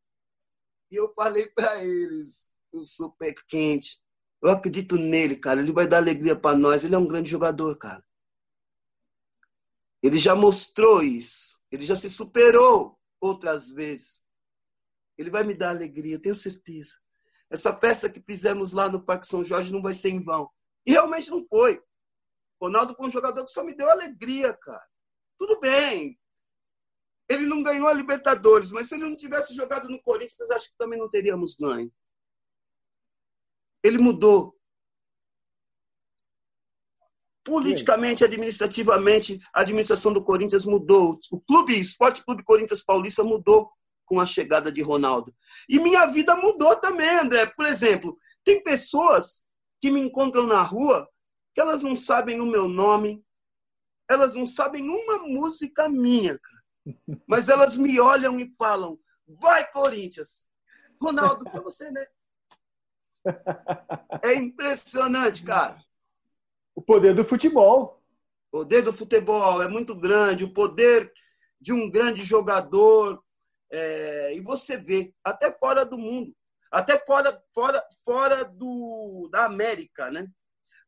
E 0.92 0.96
eu 0.96 1.14
falei 1.14 1.48
para 1.48 1.84
eles, 1.84 2.50
o 2.72 2.84
super 2.84 3.34
quente. 3.48 4.00
Eu 4.42 4.50
acredito 4.50 4.98
nele, 4.98 5.36
cara. 5.36 5.60
Ele 5.60 5.72
vai 5.72 5.88
dar 5.88 5.98
alegria 5.98 6.36
para 6.36 6.58
nós. 6.58 6.84
Ele 6.84 6.96
é 6.96 6.98
um 6.98 7.08
grande 7.08 7.30
jogador, 7.30 7.78
cara. 7.78 8.04
Ele 10.02 10.18
já 10.18 10.36
mostrou 10.36 11.04
isso. 11.04 11.60
Ele 11.72 11.86
já 11.86 11.96
se 11.96 12.10
superou 12.10 13.00
outras 13.20 13.70
vezes. 13.72 14.24
Ele 15.18 15.30
vai 15.30 15.44
me 15.44 15.54
dar 15.54 15.70
alegria, 15.70 16.20
tenho 16.20 16.36
certeza. 16.36 16.96
Essa 17.50 17.78
festa 17.78 18.10
que 18.10 18.22
fizemos 18.22 18.72
lá 18.72 18.90
no 18.90 19.04
Parque 19.04 19.28
São 19.28 19.44
Jorge 19.44 19.72
não 19.72 19.82
vai 19.82 19.94
ser 19.94 20.10
em 20.10 20.24
vão. 20.24 20.50
E 20.86 20.92
realmente 20.92 21.30
não 21.30 21.46
foi. 21.48 21.82
Ronaldo 22.62 22.96
foi 22.96 23.08
um 23.08 23.12
jogador 23.12 23.44
que 23.44 23.52
só 23.52 23.64
me 23.64 23.76
deu 23.76 23.90
alegria, 23.90 24.54
cara. 24.54 24.86
Tudo 25.38 25.60
bem. 25.60 26.20
Ele 27.30 27.46
não 27.46 27.64
ganhou 27.64 27.88
a 27.88 27.94
Libertadores, 27.94 28.72
mas 28.72 28.88
se 28.88 28.96
ele 28.96 29.04
não 29.04 29.16
tivesse 29.16 29.54
jogado 29.54 29.90
no 29.90 30.02
Corinthians, 30.02 30.52
acho 30.52 30.70
que 30.72 30.78
também 30.78 31.00
não 31.00 31.10
teríamos 31.10 31.56
ganho. 31.56 31.92
Ele 33.84 33.98
mudou 33.98 34.56
Politicamente, 37.44 38.24
administrativamente, 38.24 39.40
a 39.54 39.62
administração 39.62 40.14
do 40.14 40.24
Corinthians 40.24 40.66
mudou. 40.66 41.20
O 41.32 41.40
clube, 41.40 41.80
Esporte 41.80 42.24
Clube 42.24 42.44
Corinthians 42.44 42.84
Paulista 42.84 43.24
mudou 43.24 43.72
com 44.06 44.20
a 44.20 44.26
chegada 44.26 44.72
de 44.72 44.82
Ronaldo. 44.82 45.34
E 45.68 45.80
minha 45.80 46.06
vida 46.06 46.36
mudou 46.36 46.76
também, 46.76 47.10
André. 47.10 47.46
Por 47.48 47.66
exemplo, 47.66 48.18
tem 48.44 48.62
pessoas 48.62 49.46
que 49.82 49.90
me 49.90 50.02
encontram 50.02 50.46
na 50.46 50.62
rua 50.62 51.10
que 51.54 51.62
elas 51.62 51.82
não 51.82 51.96
sabem 51.96 52.40
o 52.40 52.46
meu 52.46 52.68
nome, 52.68 53.24
elas 54.10 54.34
não 54.34 54.46
sabem 54.46 54.90
uma 54.90 55.20
música 55.20 55.90
minha, 55.90 56.38
cara. 56.38 56.62
Mas 57.28 57.50
elas 57.50 57.78
me 57.78 58.00
olham 58.00 58.40
e 58.40 58.54
falam: 58.58 59.00
vai, 59.28 59.70
Corinthians! 59.72 60.50
Ronaldo, 61.02 61.44
para 61.46 61.62
você, 61.62 61.90
né? 61.92 62.06
É 64.24 64.36
impressionante, 64.36 65.44
cara. 65.44 65.80
O 66.76 66.82
poder 66.82 67.14
do 67.14 67.24
futebol. 67.24 68.02
O 68.52 68.60
poder 68.60 68.82
do 68.82 68.94
futebol 68.94 69.62
é 69.62 69.68
muito 69.68 69.96
grande, 69.96 70.44
o 70.44 70.54
poder 70.54 71.12
de 71.60 71.72
um 71.72 71.90
grande 71.90 72.24
jogador. 72.24 73.24
É, 73.72 74.36
e 74.36 74.42
você 74.42 74.78
vê, 74.78 75.14
até 75.24 75.52
fora 75.52 75.86
do 75.86 75.98
mundo, 75.98 76.36
até 76.70 76.98
fora, 76.98 77.42
fora, 77.54 77.84
fora 78.04 78.44
do, 78.44 79.30
da 79.32 79.46
América, 79.46 80.12
né? 80.12 80.28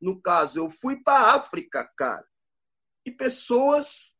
No 0.01 0.21
caso, 0.21 0.59
eu 0.59 0.69
fui 0.69 1.01
para 1.01 1.35
África, 1.35 1.89
cara, 1.95 2.27
e 3.05 3.11
pessoas 3.11 4.17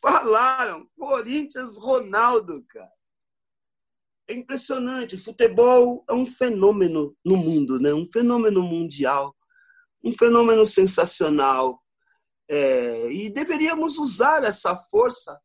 falaram 0.00 0.88
Corinthians 0.96 1.76
Ronaldo, 1.76 2.64
cara. 2.66 2.90
É 4.28 4.34
impressionante. 4.34 5.18
Futebol 5.18 6.04
é 6.08 6.14
um 6.14 6.26
fenômeno 6.26 7.16
no 7.24 7.36
mundo, 7.36 7.80
né? 7.80 7.92
um 7.92 8.06
fenômeno 8.10 8.62
mundial, 8.62 9.36
um 10.02 10.12
fenômeno 10.12 10.64
sensacional. 10.66 11.82
É, 12.48 13.12
e 13.12 13.30
deveríamos 13.30 13.98
usar 13.98 14.42
essa 14.44 14.76
força. 14.90 15.40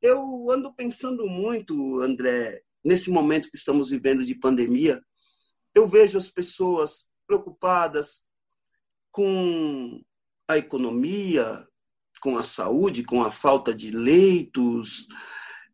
Eu 0.00 0.50
ando 0.50 0.74
pensando 0.74 1.26
muito, 1.26 2.00
André, 2.00 2.62
nesse 2.84 3.10
momento 3.10 3.50
que 3.50 3.56
estamos 3.56 3.90
vivendo 3.90 4.24
de 4.24 4.34
pandemia. 4.34 5.00
Eu 5.74 5.86
vejo 5.86 6.18
as 6.18 6.28
pessoas 6.28 7.10
preocupadas 7.26 8.26
com 9.10 10.02
a 10.48 10.58
economia, 10.58 11.66
com 12.20 12.36
a 12.36 12.42
saúde, 12.42 13.04
com 13.04 13.22
a 13.22 13.30
falta 13.30 13.74
de 13.74 13.90
leitos, 13.90 15.06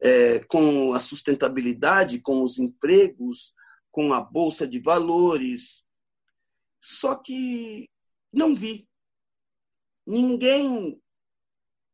é, 0.01 0.41
com 0.41 0.93
a 0.95 1.01
sustentabilidade, 1.01 2.21
com 2.21 2.43
os 2.43 2.59
empregos, 2.59 3.55
com 3.91 4.13
a 4.13 4.21
bolsa 4.21 4.67
de 4.67 4.79
valores. 4.81 5.87
Só 6.81 7.15
que 7.17 7.89
não 8.33 8.55
vi 8.55 8.89
ninguém 10.07 11.01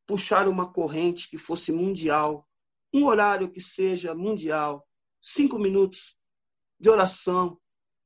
puxar 0.07 0.47
uma 0.49 0.72
corrente 0.72 1.28
que 1.28 1.39
fosse 1.39 1.72
mundial, 1.72 2.49
um 2.93 3.07
horário 3.07 3.51
que 3.51 3.61
seja 3.61 4.14
mundial, 4.14 4.87
cinco 5.20 5.59
minutos 5.59 6.16
de 6.78 6.89
oração, 6.89 7.61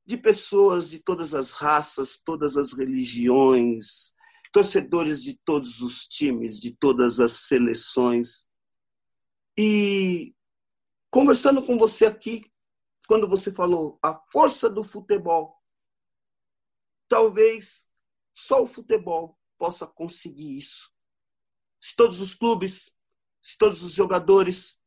de 0.05 0.17
pessoas 0.17 0.89
de 0.89 1.03
todas 1.03 1.35
as 1.35 1.51
raças, 1.51 2.17
todas 2.17 2.57
as 2.57 2.73
religiões, 2.73 4.13
torcedores 4.51 5.23
de 5.23 5.37
todos 5.45 5.81
os 5.81 6.07
times, 6.07 6.59
de 6.59 6.75
todas 6.75 7.19
as 7.19 7.33
seleções. 7.33 8.47
E 9.57 10.33
conversando 11.11 11.63
com 11.63 11.77
você 11.77 12.05
aqui, 12.05 12.49
quando 13.07 13.27
você 13.27 13.51
falou 13.51 13.99
a 14.01 14.19
força 14.31 14.69
do 14.69 14.83
futebol, 14.83 15.55
talvez 17.07 17.88
só 18.39 18.63
o 18.63 18.67
futebol 18.67 19.37
possa 19.57 19.85
conseguir 19.85 20.57
isso. 20.57 20.91
Se 21.81 21.95
todos 21.95 22.21
os 22.21 22.33
clubes, 22.33 22.95
se 23.41 23.57
todos 23.57 23.83
os 23.83 23.93
jogadores 23.93 24.79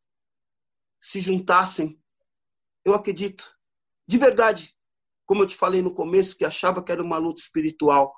se 1.01 1.21
juntassem, 1.21 2.01
eu 2.85 2.95
acredito, 2.95 3.57
de 4.07 4.19
verdade, 4.19 4.75
como 5.27 5.43
eu 5.43 5.47
te 5.47 5.57
falei 5.57 5.83
no 5.83 5.95
começo, 5.95 6.37
que 6.37 6.45
achava 6.45 6.83
que 6.83 6.91
era 6.91 7.03
uma 7.03 7.19
luta 7.19 7.41
espiritual, 7.41 8.15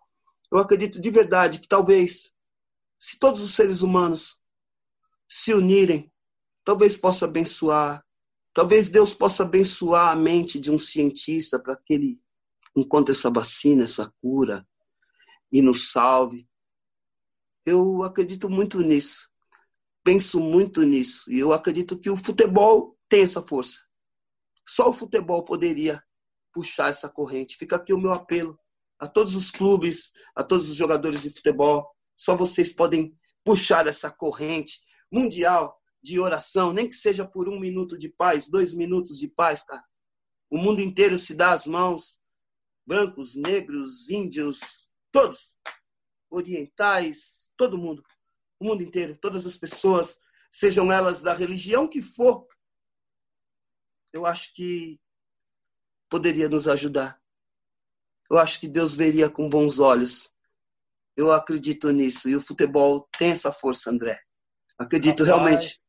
eu 0.51 0.59
acredito 0.59 1.01
de 1.01 1.11
verdade 1.11 1.61
que 1.61 1.69
talvez, 1.69 2.35
se 2.99 3.19
todos 3.19 3.41
os 3.41 3.55
seres 3.55 3.83
humanos 3.83 4.41
se 5.29 5.53
unirem, 5.53 6.13
talvez 6.65 6.97
possa 6.97 7.25
abençoar, 7.25 8.05
talvez 8.53 8.89
Deus 8.89 9.13
possa 9.13 9.43
abençoar 9.43 10.13
a 10.13 10.17
mente 10.17 10.61
de 10.61 10.71
um 10.71 10.79
cientista 10.79 11.59
para 11.59 11.77
que 11.77 11.95
ele 11.95 12.21
encontre 12.77 13.13
essa 13.15 13.31
vacina, 13.31 13.85
essa 13.85 14.13
cura 14.21 14.67
e 15.55 15.63
nos 15.63 15.93
salve. 15.93 16.49
Eu 17.65 18.03
acredito 18.03 18.51
muito 18.51 18.81
nisso. 18.81 19.31
Penso 20.03 20.41
muito 20.41 20.83
nisso. 20.83 21.31
E 21.31 21.39
eu 21.39 21.53
acredito 21.53 21.97
que 21.97 22.11
o 22.11 22.17
futebol 22.17 22.99
tem 23.09 23.23
essa 23.23 23.41
força. 23.41 23.79
Só 24.69 24.91
o 24.91 24.93
futebol 24.93 25.45
poderia 25.45 26.03
puxar 26.53 26.89
essa 26.89 27.09
corrente. 27.09 27.57
Fica 27.57 27.77
aqui 27.77 27.93
o 27.93 28.01
meu 28.01 28.13
apelo 28.13 28.59
a 28.99 29.07
todos 29.07 29.37
os 29.37 29.53
clubes, 29.53 30.13
a 30.35 30.43
todos 30.43 30.69
os 30.69 30.75
jogadores 30.75 31.23
de 31.23 31.31
futebol. 31.31 31.89
Só 32.17 32.35
vocês 32.35 32.73
podem 32.73 33.17
puxar 33.45 33.87
essa 33.87 34.11
corrente 34.11 34.81
mundial 35.09 35.81
de 36.03 36.19
oração, 36.19 36.73
nem 36.73 36.89
que 36.89 36.97
seja 36.97 37.25
por 37.25 37.49
um 37.49 37.61
minuto 37.61 37.97
de 37.97 38.09
paz, 38.09 38.51
dois 38.51 38.75
minutos 38.75 39.21
de 39.21 39.29
paz, 39.29 39.63
cara. 39.63 39.85
O 40.51 40.59
mundo 40.59 40.81
inteiro 40.81 41.17
se 41.17 41.33
dá 41.33 41.53
as 41.53 41.65
mãos, 41.65 42.19
brancos, 42.85 43.37
negros, 43.37 44.11
índios, 44.11 44.93
todos, 45.15 45.57
orientais, 46.29 47.53
todo 47.57 47.79
mundo, 47.79 48.05
o 48.59 48.67
mundo 48.67 48.83
inteiro, 48.83 49.17
todas 49.17 49.47
as 49.47 49.57
pessoas, 49.57 50.21
sejam 50.51 50.91
elas 50.91 51.23
da 51.23 51.33
religião 51.33 51.89
que 51.89 52.03
for, 52.03 52.47
eu 54.13 54.27
acho 54.27 54.53
que 54.55 55.01
poderia 56.11 56.49
nos 56.49 56.69
ajudar 56.69 57.19
eu 58.31 58.39
acho 58.39 58.59
que 58.59 58.69
Deus 58.69 58.95
veria 58.95 59.29
com 59.29 59.49
bons 59.49 59.79
olhos. 59.79 60.35
Eu 61.17 61.33
acredito 61.33 61.91
nisso. 61.93 62.29
E 62.29 62.37
o 62.37 62.41
futebol 62.41 63.09
tem 63.17 63.31
essa 63.31 63.53
força, 63.53 63.91
André. 63.91 64.19
Acredito 64.79 65.25
Rapaz, 65.25 65.39
realmente. 65.39 65.81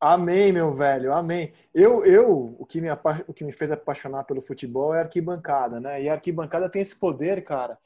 Amém, 0.00 0.52
meu 0.52 0.74
velho, 0.74 1.12
amém. 1.12 1.52
Eu, 1.72 2.04
eu 2.04 2.56
o, 2.58 2.66
que 2.66 2.80
me, 2.80 2.88
o 3.28 3.32
que 3.32 3.44
me 3.44 3.52
fez 3.52 3.70
apaixonar 3.70 4.24
pelo 4.24 4.42
futebol 4.42 4.92
é 4.92 4.98
a 4.98 5.02
arquibancada, 5.02 5.78
né? 5.78 6.02
E 6.02 6.08
a 6.08 6.14
arquibancada 6.14 6.68
tem 6.68 6.82
esse 6.82 6.96
poder, 6.96 7.44
cara. 7.44 7.78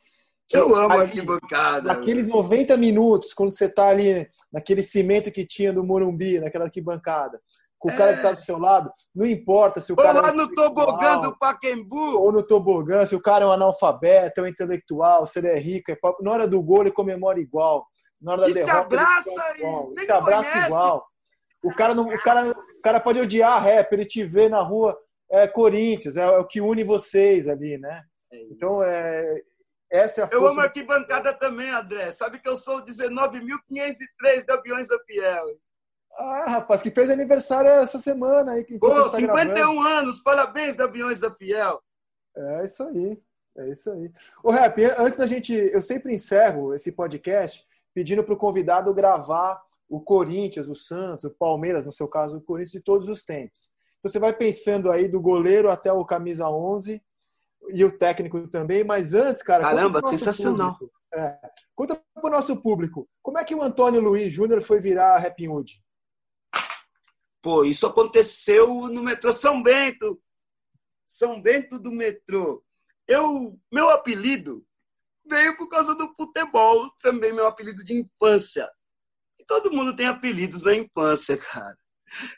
Eu 0.53 0.75
amo 0.77 0.95
a 0.95 1.03
arquibancada. 1.03 1.93
Aqueles 1.93 2.29
90 2.29 2.77
minutos, 2.77 3.35
quando 3.35 3.53
você 3.53 3.69
tá 3.69 3.89
ali 3.89 4.29
naquele 4.53 4.83
cimento 4.83 5.31
que 5.31 5.45
tinha 5.45 5.73
do 5.73 5.85
Morumbi, 5.85 6.39
naquela 6.39 6.67
arquibancada 6.67 7.41
com 7.79 7.91
o 7.91 7.97
cara 7.97 8.13
que 8.13 8.19
está 8.19 8.33
do 8.33 8.41
seu 8.41 8.59
lado, 8.59 8.91
não 9.15 9.27
importa 9.27 9.81
se 9.81 9.93
o 9.93 9.97
cara. 9.97 10.17
Ou 10.17 10.23
lá 10.23 10.29
é 10.31 10.33
no 10.33 10.53
tobogã 10.55 11.21
do 11.21 11.39
Paquembu. 11.39 12.19
Ou 12.19 12.33
no 12.33 12.45
tobogã, 12.45 13.05
se 13.05 13.15
o 13.15 13.21
cara 13.21 13.45
é 13.45 13.49
um 13.49 13.53
analfabeto, 13.53 14.41
é 14.41 14.45
um 14.45 14.47
intelectual, 14.47 15.27
se 15.27 15.39
ele 15.39 15.49
é 15.49 15.59
rico, 15.59 15.91
é 15.91 15.95
pobre. 15.95 16.25
Na 16.25 16.33
hora 16.33 16.49
do 16.49 16.61
gol, 16.63 16.83
ele 16.83 16.91
comemora 16.91 17.39
igual. 17.39 17.87
Na 18.21 18.33
hora 18.33 18.43
da 18.43 18.51
e 18.51 18.55
derrota, 18.55 18.73
se 18.73 18.81
abraça 18.81 19.31
e 19.95 20.05
se 20.05 20.13
abraça 20.13 20.51
conhece. 20.51 20.67
igual. 20.67 21.07
O 21.63 21.75
cara, 21.75 21.95
não, 21.95 22.05
o, 22.05 22.23
cara, 22.23 22.51
o 22.51 22.83
cara 22.83 23.01
pode 23.01 23.21
odiar 23.21 23.63
rap, 23.63 23.93
ele 23.93 24.07
te 24.07 24.25
vê 24.25 24.49
na 24.49 24.61
rua, 24.61 24.97
é 25.31 25.47
Corinthians, 25.47 26.17
é, 26.17 26.23
é 26.23 26.39
o 26.39 26.47
que 26.47 26.61
une 26.61 26.85
vocês 26.85 27.49
ali, 27.49 27.77
né? 27.77 28.03
É 28.33 28.43
então, 28.45 28.83
é, 28.83 29.43
essa 29.91 30.23
é 30.23 30.25
a 30.25 30.29
Eu 30.33 30.47
amo 30.47 30.61
arquibancada 30.61 31.33
também, 31.35 31.71
André. 31.71 32.11
Sabe 32.11 32.39
que 32.39 32.49
eu 32.49 32.57
sou 32.57 32.85
19.503 32.85 34.45
Gaviões 34.47 34.89
da 34.89 34.99
Fiel. 35.05 35.45
Ah, 36.19 36.51
rapaz, 36.51 36.81
que 36.81 36.91
fez 36.91 37.11
aniversário 37.11 37.71
essa 37.71 37.99
semana 37.99 38.53
aí. 38.53 38.65
Pô, 38.79 38.89
tá 38.89 39.11
51 39.11 39.53
gravando. 39.55 39.81
anos, 39.81 40.21
parabéns 40.21 40.75
da 40.75 40.85
Aviões 40.85 41.21
da 41.21 41.31
Fiel. 41.31 41.81
É 42.37 42.65
isso 42.65 42.83
aí, 42.83 43.21
é 43.59 43.69
isso 43.69 43.91
aí. 43.91 44.11
Ô, 44.43 44.51
Rap, 44.51 44.83
antes 44.99 45.19
da 45.19 45.27
gente. 45.27 45.53
Eu 45.53 45.83
sempre 45.83 46.15
encerro 46.15 46.75
esse 46.75 46.91
podcast 46.91 47.65
pedindo 47.95 48.25
para 48.25 48.35
o 48.35 48.39
convidado 48.39 48.93
gravar 48.95 49.63
o 49.89 50.01
Corinthians, 50.01 50.69
o 50.69 50.75
Santos, 50.75 51.25
o 51.25 51.31
Palmeiras, 51.31 51.85
no 51.85 51.93
seu 51.93 52.09
caso, 52.09 52.39
o 52.39 52.43
Corinthians, 52.43 52.73
de 52.73 52.83
todos 52.83 53.09
os 53.09 53.23
tempos. 53.23 53.71
Então 53.99 54.11
você 54.11 54.19
vai 54.19 54.33
pensando 54.33 54.91
aí 54.91 55.09
do 55.09 55.21
goleiro 55.21 55.71
até 55.71 55.93
o 55.93 56.05
camisa 56.05 56.49
11 56.49 57.03
e 57.71 57.85
o 57.85 57.97
técnico 57.97 58.47
também, 58.49 58.85
mas 58.85 59.15
antes, 59.15 59.43
cara. 59.43 59.63
Caramba, 59.63 60.01
sensacional. 60.07 60.73
Público, 60.79 60.97
é, 61.15 61.39
conta 61.75 62.03
para 62.15 62.27
o 62.27 62.31
nosso 62.31 62.61
público, 62.61 63.09
como 63.23 63.39
é 63.39 63.45
que 63.45 63.55
o 63.55 63.63
Antônio 63.63 64.01
Luiz 64.01 64.33
Júnior 64.33 64.63
foi 64.63 64.81
virar 64.81 65.19
Rapping 65.19 65.49
Hood? 65.49 65.83
Pô, 67.43 67.65
isso 67.65 67.87
aconteceu 67.87 68.89
no 68.89 69.03
metrô 69.03 69.33
São 69.33 69.63
Bento. 69.63 70.21
São 71.07 71.41
Bento 71.41 71.79
do 71.79 71.93
metrô. 71.93 72.65
Eu, 73.07 73.59
meu 73.73 73.89
apelido 73.91 74.67
veio 75.25 75.57
por 75.57 75.69
causa 75.69 75.95
do 75.95 76.13
futebol, 76.15 76.91
também 77.01 77.33
meu 77.33 77.47
apelido 77.47 77.85
de 77.85 77.95
infância. 77.95 78.69
E 79.39 79.45
todo 79.45 79.73
mundo 79.73 79.95
tem 79.95 80.07
apelidos 80.07 80.63
na 80.63 80.75
infância, 80.75 81.37
cara. 81.37 81.77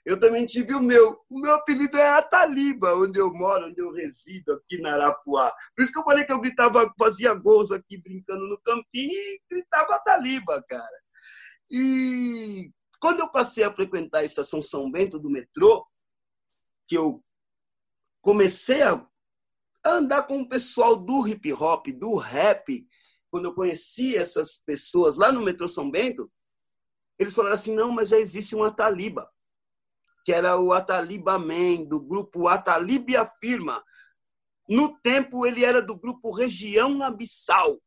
Eu 0.04 0.18
também 0.18 0.46
tive 0.46 0.74
o 0.74 0.82
meu. 0.82 1.20
O 1.28 1.40
meu 1.40 1.52
apelido 1.54 1.96
é 1.96 2.08
Ataliba, 2.08 2.94
onde 2.94 3.18
eu 3.18 3.32
moro, 3.32 3.66
onde 3.66 3.80
eu 3.80 3.92
resido, 3.92 4.52
aqui 4.52 4.80
na 4.80 4.94
Arapuá. 4.94 5.52
Por 5.74 5.82
isso 5.82 5.92
que 5.92 5.98
eu 5.98 6.04
falei 6.04 6.24
que 6.24 6.32
eu 6.32 6.40
gritava, 6.40 6.92
fazia 6.98 7.34
gols 7.34 7.70
aqui 7.70 7.98
brincando 7.98 8.46
no 8.46 8.58
campinho 8.58 9.12
e 9.12 9.40
gritava 9.50 9.94
Ataliba, 9.94 10.62
cara. 10.68 10.98
E 11.70 12.70
quando 13.00 13.20
eu 13.20 13.30
passei 13.30 13.64
a 13.64 13.72
frequentar 13.72 14.20
a 14.20 14.24
estação 14.24 14.60
São 14.60 14.90
Bento 14.90 15.18
do 15.18 15.30
metrô, 15.30 15.86
que 16.86 16.96
eu 16.96 17.22
comecei 18.20 18.82
a 18.82 19.06
andar 19.84 20.24
com 20.24 20.40
o 20.40 20.48
pessoal 20.48 20.96
do 20.96 21.26
hip 21.26 21.52
hop, 21.52 21.86
do 21.88 22.16
rap, 22.16 22.86
quando 23.30 23.46
eu 23.46 23.54
conheci 23.54 24.16
essas 24.16 24.58
pessoas 24.64 25.16
lá 25.16 25.30
no 25.30 25.42
metrô 25.42 25.68
São 25.68 25.90
Bento, 25.90 26.30
eles 27.18 27.34
falaram 27.34 27.54
assim: 27.54 27.74
não, 27.74 27.92
mas 27.92 28.08
já 28.08 28.18
existe 28.18 28.56
um 28.56 28.62
Ataliba, 28.62 29.30
que 30.28 30.32
era 30.34 30.60
o 30.60 30.74
Ataliba 30.74 31.38
Man, 31.38 31.86
do 31.88 31.98
grupo 31.98 32.48
Atalib 32.48 33.16
Afirma. 33.16 33.82
no 34.68 34.94
tempo, 35.00 35.46
ele 35.46 35.64
era 35.64 35.80
do 35.80 35.96
grupo 35.96 36.30
Região 36.32 37.02
Abissal, 37.02 37.80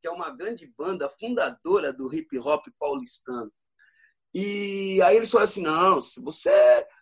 que 0.00 0.08
é 0.08 0.10
uma 0.10 0.30
grande 0.30 0.66
banda 0.74 1.10
fundadora 1.20 1.92
do 1.92 2.10
hip 2.14 2.38
hop 2.38 2.64
paulistano. 2.78 3.52
E 4.32 5.02
aí 5.02 5.18
eles 5.18 5.30
falaram 5.30 5.50
assim: 5.50 5.60
não, 5.60 6.00
se 6.00 6.18
você, 6.22 6.50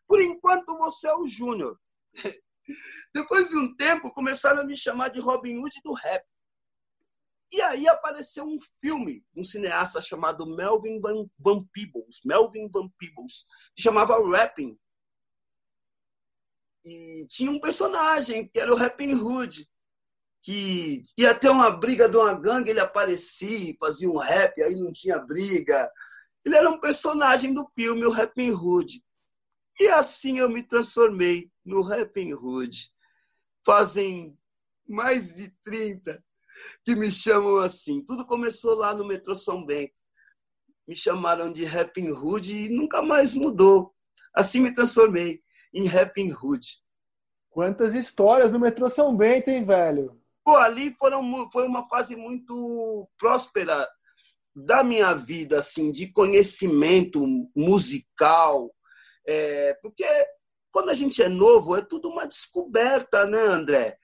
por 0.08 0.20
enquanto, 0.20 0.76
você 0.76 1.06
é 1.06 1.14
o 1.14 1.28
Júnior. 1.28 1.78
Depois 3.14 3.50
de 3.50 3.56
um 3.56 3.76
tempo, 3.76 4.12
começaram 4.12 4.62
a 4.62 4.64
me 4.64 4.74
chamar 4.74 5.10
de 5.10 5.20
Robin 5.20 5.56
Hood 5.58 5.76
do 5.84 5.92
rap. 5.92 6.26
E 7.50 7.62
aí 7.62 7.88
apareceu 7.88 8.44
um 8.44 8.58
filme, 8.80 9.24
um 9.34 9.42
cineasta 9.42 10.00
chamado 10.00 10.46
Melvin 10.46 11.00
Van, 11.00 11.26
Van 11.38 11.64
Peebles, 11.72 12.20
Melvin 12.24 12.68
Van 12.68 12.88
Peebles, 12.98 13.46
que 13.74 13.82
chamava 13.82 14.18
Rapping. 14.30 14.78
E 16.84 17.26
tinha 17.28 17.50
um 17.50 17.60
personagem 17.60 18.46
que 18.48 18.58
era 18.58 18.72
o 18.72 18.76
Rapping 18.76 19.14
Hood, 19.14 19.66
que 20.42 21.04
ia 21.16 21.34
ter 21.34 21.48
uma 21.48 21.70
briga 21.70 22.08
de 22.08 22.16
uma 22.16 22.34
gangue, 22.34 22.70
ele 22.70 22.80
aparecia, 22.80 23.74
fazia 23.80 24.10
um 24.10 24.18
rap, 24.18 24.62
aí 24.62 24.74
não 24.74 24.92
tinha 24.92 25.18
briga. 25.18 25.90
Ele 26.44 26.54
era 26.54 26.70
um 26.70 26.78
personagem 26.78 27.52
do 27.54 27.70
filme, 27.74 28.04
o 28.04 28.10
Rapping 28.10 28.52
Hood. 28.52 29.02
E 29.80 29.88
assim 29.88 30.38
eu 30.38 30.50
me 30.50 30.62
transformei 30.62 31.50
no 31.64 31.82
Rapping 31.82 32.34
Hood. 32.34 32.90
Fazem 33.64 34.38
mais 34.86 35.34
de 35.34 35.48
30 35.62 36.24
que 36.84 36.94
me 36.94 37.10
chamam 37.10 37.58
assim. 37.58 38.04
Tudo 38.04 38.26
começou 38.26 38.74
lá 38.74 38.94
no 38.94 39.06
metrô 39.06 39.34
São 39.34 39.64
Bento. 39.64 40.00
Me 40.86 40.96
chamaram 40.96 41.52
de 41.52 41.64
Rapping 41.64 42.10
Hood 42.10 42.54
e 42.54 42.68
nunca 42.68 43.02
mais 43.02 43.34
mudou. 43.34 43.94
Assim 44.34 44.60
me 44.60 44.72
transformei 44.72 45.42
em 45.74 45.86
Rapping 45.86 46.32
Hood. 46.32 46.66
Quantas 47.50 47.94
histórias 47.94 48.50
no 48.50 48.58
metrô 48.58 48.88
São 48.88 49.16
Bento, 49.16 49.48
hein, 49.50 49.64
velho? 49.64 50.20
Pô, 50.44 50.56
ali 50.56 50.94
foram, 50.98 51.50
foi 51.50 51.66
uma 51.66 51.86
fase 51.88 52.16
muito 52.16 53.08
próspera 53.18 53.86
da 54.54 54.82
minha 54.82 55.12
vida, 55.14 55.58
assim, 55.58 55.92
de 55.92 56.10
conhecimento 56.10 57.22
musical. 57.54 58.74
É, 59.26 59.74
porque 59.82 60.06
quando 60.70 60.90
a 60.90 60.94
gente 60.94 61.22
é 61.22 61.28
novo, 61.28 61.76
é 61.76 61.82
tudo 61.82 62.08
uma 62.08 62.26
descoberta, 62.26 63.26
né, 63.26 63.40
André? 63.40 63.98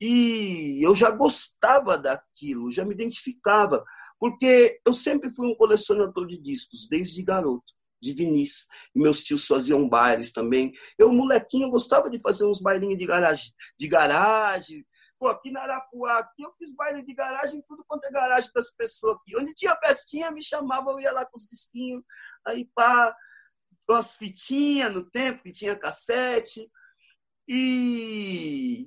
E 0.00 0.84
eu 0.84 0.94
já 0.94 1.10
gostava 1.10 1.96
daquilo, 1.96 2.70
já 2.70 2.84
me 2.84 2.94
identificava, 2.94 3.84
porque 4.18 4.80
eu 4.86 4.92
sempre 4.92 5.32
fui 5.32 5.46
um 5.46 5.54
colecionador 5.54 6.26
de 6.26 6.38
discos, 6.38 6.88
desde 6.88 7.22
garoto, 7.22 7.72
de 8.00 8.12
vinis. 8.12 8.66
E 8.94 9.00
meus 9.00 9.22
tios 9.22 9.46
faziam 9.46 9.88
bailes 9.88 10.32
também. 10.32 10.72
Eu, 10.98 11.12
molequinho, 11.12 11.70
gostava 11.70 12.10
de 12.10 12.20
fazer 12.20 12.44
uns 12.44 12.60
bailinhos 12.60 12.98
de 12.98 13.06
garagem, 13.06 13.52
de 13.78 13.88
garagem. 13.88 14.86
Pô, 15.18 15.28
aqui 15.28 15.50
na 15.50 15.62
Arapuá, 15.62 16.18
aqui 16.18 16.42
eu 16.42 16.52
fiz 16.58 16.74
baile 16.74 17.02
de 17.02 17.14
garagem, 17.14 17.62
tudo 17.66 17.82
quanto 17.88 18.04
é 18.04 18.10
garagem 18.10 18.50
das 18.54 18.70
pessoas 18.70 19.16
aqui. 19.16 19.36
Onde 19.36 19.54
tinha 19.54 19.74
festinha, 19.82 20.30
me 20.30 20.42
chamava, 20.42 20.90
eu 20.90 21.00
ia 21.00 21.10
lá 21.10 21.24
com 21.24 21.36
os 21.36 21.46
disquinhos, 21.46 22.02
aí 22.46 22.68
pá, 22.74 23.16
umas 23.88 24.14
fitinhas 24.14 24.92
no 24.92 25.08
tempo, 25.08 25.42
que 25.42 25.52
tinha 25.52 25.74
cassete. 25.74 26.70
E 27.48 28.86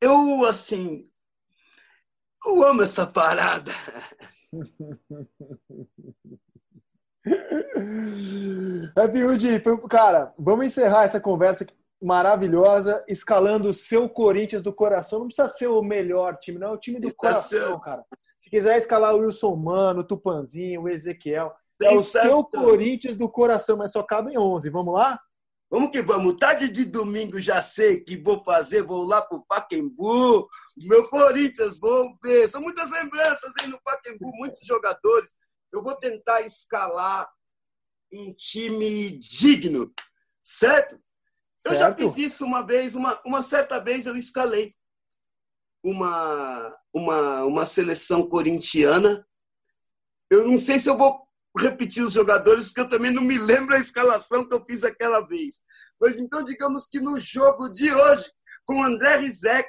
eu, 0.00 0.44
assim, 0.44 1.08
eu 2.44 2.64
amo 2.64 2.82
essa 2.82 3.06
parada. 3.06 3.70
Happy 8.96 9.22
Hood, 9.22 9.62
cara, 9.88 10.32
vamos 10.38 10.66
encerrar 10.66 11.04
essa 11.04 11.20
conversa 11.20 11.66
maravilhosa, 12.02 13.04
escalando 13.06 13.68
o 13.68 13.74
seu 13.74 14.08
Corinthians 14.08 14.62
do 14.62 14.72
coração. 14.72 15.20
Não 15.20 15.26
precisa 15.26 15.48
ser 15.48 15.66
o 15.66 15.82
melhor 15.82 16.38
time, 16.38 16.58
não, 16.58 16.68
é 16.68 16.72
o 16.72 16.78
time 16.78 16.98
do 16.98 17.08
Está 17.08 17.28
coração, 17.28 17.68
sendo... 17.68 17.80
cara. 17.80 18.04
Se 18.38 18.48
quiser 18.48 18.78
escalar 18.78 19.14
o 19.14 19.18
Wilson 19.18 19.54
Mano, 19.54 20.00
o 20.00 20.04
Tupanzinho, 20.04 20.82
o 20.82 20.88
Ezequiel, 20.88 21.50
é 21.82 21.94
o 21.94 22.00
seu 22.00 22.42
Corinthians 22.42 23.16
do 23.16 23.28
coração, 23.28 23.76
mas 23.76 23.92
só 23.92 24.02
cabe 24.02 24.32
em 24.32 24.38
11. 24.38 24.70
Vamos 24.70 24.94
lá? 24.94 25.20
Vamos 25.70 25.90
que 25.90 26.02
vamos. 26.02 26.36
Tarde 26.36 26.68
de 26.68 26.84
domingo 26.84 27.40
já 27.40 27.62
sei 27.62 28.00
que 28.00 28.16
vou 28.16 28.42
fazer, 28.42 28.82
vou 28.82 29.04
lá 29.04 29.22
pro 29.22 29.44
Paquembu. 29.46 30.48
Meu 30.78 31.08
Corinthians, 31.08 31.78
vou 31.78 32.18
ver. 32.20 32.48
São 32.48 32.60
muitas 32.60 32.90
lembranças 32.90 33.52
aí 33.60 33.68
no 33.68 33.80
Paquembu, 33.82 34.32
muitos 34.34 34.66
jogadores. 34.66 35.36
Eu 35.72 35.80
vou 35.80 35.94
tentar 35.94 36.40
escalar 36.40 37.30
um 38.12 38.34
time 38.34 39.12
digno, 39.12 39.94
certo? 40.42 41.00
Eu 41.64 41.74
já 41.76 41.94
fiz 41.94 42.16
isso 42.16 42.44
uma 42.44 42.66
vez, 42.66 42.96
uma, 42.96 43.20
uma 43.24 43.42
certa 43.42 43.78
vez 43.78 44.06
eu 44.06 44.16
escalei 44.16 44.74
uma, 45.84 46.76
uma, 46.92 47.44
uma 47.44 47.66
seleção 47.66 48.28
corintiana. 48.28 49.24
Eu 50.28 50.46
não 50.46 50.58
sei 50.58 50.80
se 50.80 50.88
eu 50.88 50.96
vou 50.96 51.29
repetir 51.58 52.04
os 52.04 52.12
jogadores, 52.12 52.66
porque 52.66 52.80
eu 52.80 52.88
também 52.88 53.10
não 53.10 53.22
me 53.22 53.38
lembro 53.38 53.74
a 53.74 53.78
escalação 53.78 54.46
que 54.46 54.54
eu 54.54 54.64
fiz 54.64 54.84
aquela 54.84 55.20
vez. 55.20 55.62
Mas 56.00 56.18
então, 56.18 56.44
digamos 56.44 56.86
que 56.86 57.00
no 57.00 57.18
jogo 57.18 57.68
de 57.68 57.92
hoje, 57.92 58.32
com 58.64 58.80
o 58.80 58.84
André 58.84 59.16
Rizek, 59.16 59.68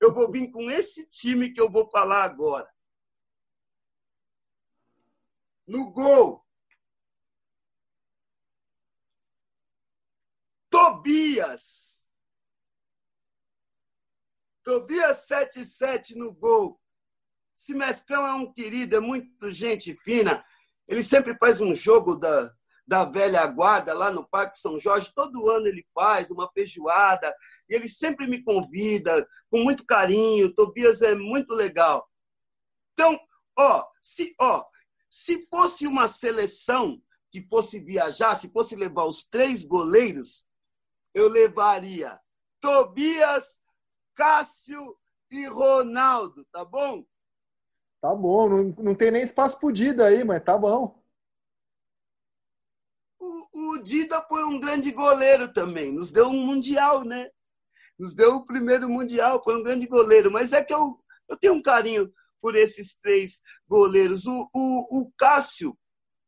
eu 0.00 0.12
vou 0.12 0.30
vir 0.30 0.50
com 0.50 0.70
esse 0.70 1.06
time 1.08 1.50
que 1.50 1.60
eu 1.60 1.70
vou 1.70 1.88
falar 1.90 2.24
agora. 2.24 2.68
No 5.66 5.90
gol, 5.90 6.44
Tobias. 10.70 12.08
Tobias 14.64 15.26
77 15.26 16.16
no 16.16 16.32
gol. 16.32 16.80
Esse 17.54 17.74
mestrão 17.74 18.26
é 18.26 18.32
um 18.32 18.52
querido, 18.52 18.96
é 18.96 19.00
muito 19.00 19.50
gente 19.50 19.94
fina. 19.96 20.44
Ele 20.92 21.02
sempre 21.02 21.34
faz 21.38 21.62
um 21.62 21.74
jogo 21.74 22.14
da, 22.14 22.52
da 22.86 23.06
velha 23.06 23.46
guarda 23.46 23.94
lá 23.94 24.10
no 24.10 24.28
Parque 24.28 24.58
São 24.58 24.78
Jorge. 24.78 25.10
Todo 25.14 25.48
ano 25.48 25.66
ele 25.66 25.86
faz 25.94 26.30
uma 26.30 26.52
feijoada. 26.52 27.34
E 27.66 27.74
ele 27.74 27.88
sempre 27.88 28.26
me 28.26 28.44
convida 28.44 29.26
com 29.50 29.62
muito 29.62 29.86
carinho. 29.86 30.52
Tobias 30.52 31.00
é 31.00 31.14
muito 31.14 31.54
legal. 31.54 32.06
Então, 32.92 33.18
ó, 33.58 33.86
se, 34.02 34.34
ó, 34.38 34.62
se 35.08 35.46
fosse 35.48 35.86
uma 35.86 36.06
seleção 36.08 37.00
que 37.30 37.40
fosse 37.48 37.80
viajar, 37.80 38.34
se 38.34 38.52
fosse 38.52 38.76
levar 38.76 39.06
os 39.06 39.24
três 39.24 39.64
goleiros, 39.64 40.44
eu 41.14 41.26
levaria 41.26 42.20
Tobias, 42.60 43.62
Cássio 44.14 44.94
e 45.30 45.46
Ronaldo, 45.46 46.44
tá 46.52 46.66
bom? 46.66 47.02
Tá 48.02 48.12
bom, 48.16 48.48
não, 48.48 48.64
não 48.84 48.94
tem 48.96 49.12
nem 49.12 49.22
espaço 49.22 49.56
pro 49.60 49.70
Dida 49.72 50.06
aí, 50.06 50.24
mas 50.24 50.42
tá 50.42 50.58
bom. 50.58 51.00
O, 53.20 53.74
o 53.74 53.78
Dida 53.78 54.20
foi 54.22 54.42
um 54.42 54.58
grande 54.58 54.90
goleiro 54.90 55.52
também, 55.52 55.92
nos 55.92 56.10
deu 56.10 56.26
um 56.26 56.44
mundial, 56.44 57.04
né? 57.04 57.30
Nos 57.96 58.12
deu 58.12 58.34
o 58.34 58.44
primeiro 58.44 58.88
mundial, 58.88 59.40
foi 59.44 59.56
um 59.56 59.62
grande 59.62 59.86
goleiro. 59.86 60.32
Mas 60.32 60.52
é 60.52 60.64
que 60.64 60.74
eu, 60.74 60.98
eu 61.28 61.36
tenho 61.38 61.54
um 61.54 61.62
carinho 61.62 62.12
por 62.40 62.56
esses 62.56 62.98
três 62.98 63.40
goleiros. 63.68 64.26
O, 64.26 64.50
o, 64.52 65.02
o 65.02 65.12
Cássio 65.16 65.78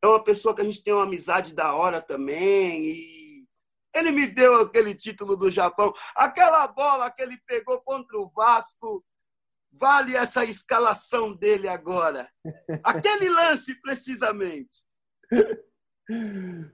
é 0.01 0.07
uma 0.07 0.23
pessoa 0.23 0.55
que 0.55 0.61
a 0.61 0.65
gente 0.65 0.85
tem 0.85 0.95
uma 0.95 1.03
amizade 1.03 1.53
da 1.57 1.75
hora 1.75 2.01
também. 2.01 2.85
E 2.85 3.49
ele 3.93 4.13
me 4.13 4.29
deu 4.29 4.63
aquele 4.63 4.95
título 4.95 5.37
do 5.37 5.51
Japão. 5.51 5.93
Aquela 6.15 6.69
bola 6.69 7.11
que 7.11 7.21
ele 7.21 7.37
pegou 7.49 7.81
contra 7.81 8.17
o 8.17 8.31
Vasco 8.31 9.05
vale 9.79 10.17
essa 10.17 10.45
escalação 10.45 11.35
dele 11.35 11.69
agora? 11.69 12.31
Aquele 12.83 13.29
lance, 13.29 13.81
precisamente. 13.81 14.85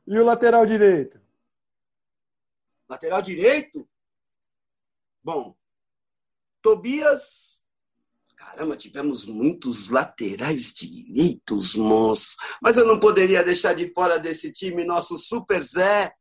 E 0.06 0.18
o 0.18 0.24
lateral 0.24 0.66
direito? 0.66 1.20
Lateral 2.88 3.22
direito? 3.22 3.88
Bom, 5.22 5.56
Tobias. 6.62 7.64
Caramba, 8.36 8.76
tivemos 8.76 9.26
muitos 9.26 9.90
laterais 9.90 10.72
direitos, 10.72 11.74
monstros. 11.74 12.36
Mas 12.60 12.76
eu 12.76 12.86
não 12.86 12.98
poderia 12.98 13.44
deixar 13.44 13.74
de 13.74 13.92
fora 13.92 14.18
desse 14.18 14.50
time 14.52 14.82
nosso 14.82 15.18
Super 15.18 15.62
Zé. 15.62 16.12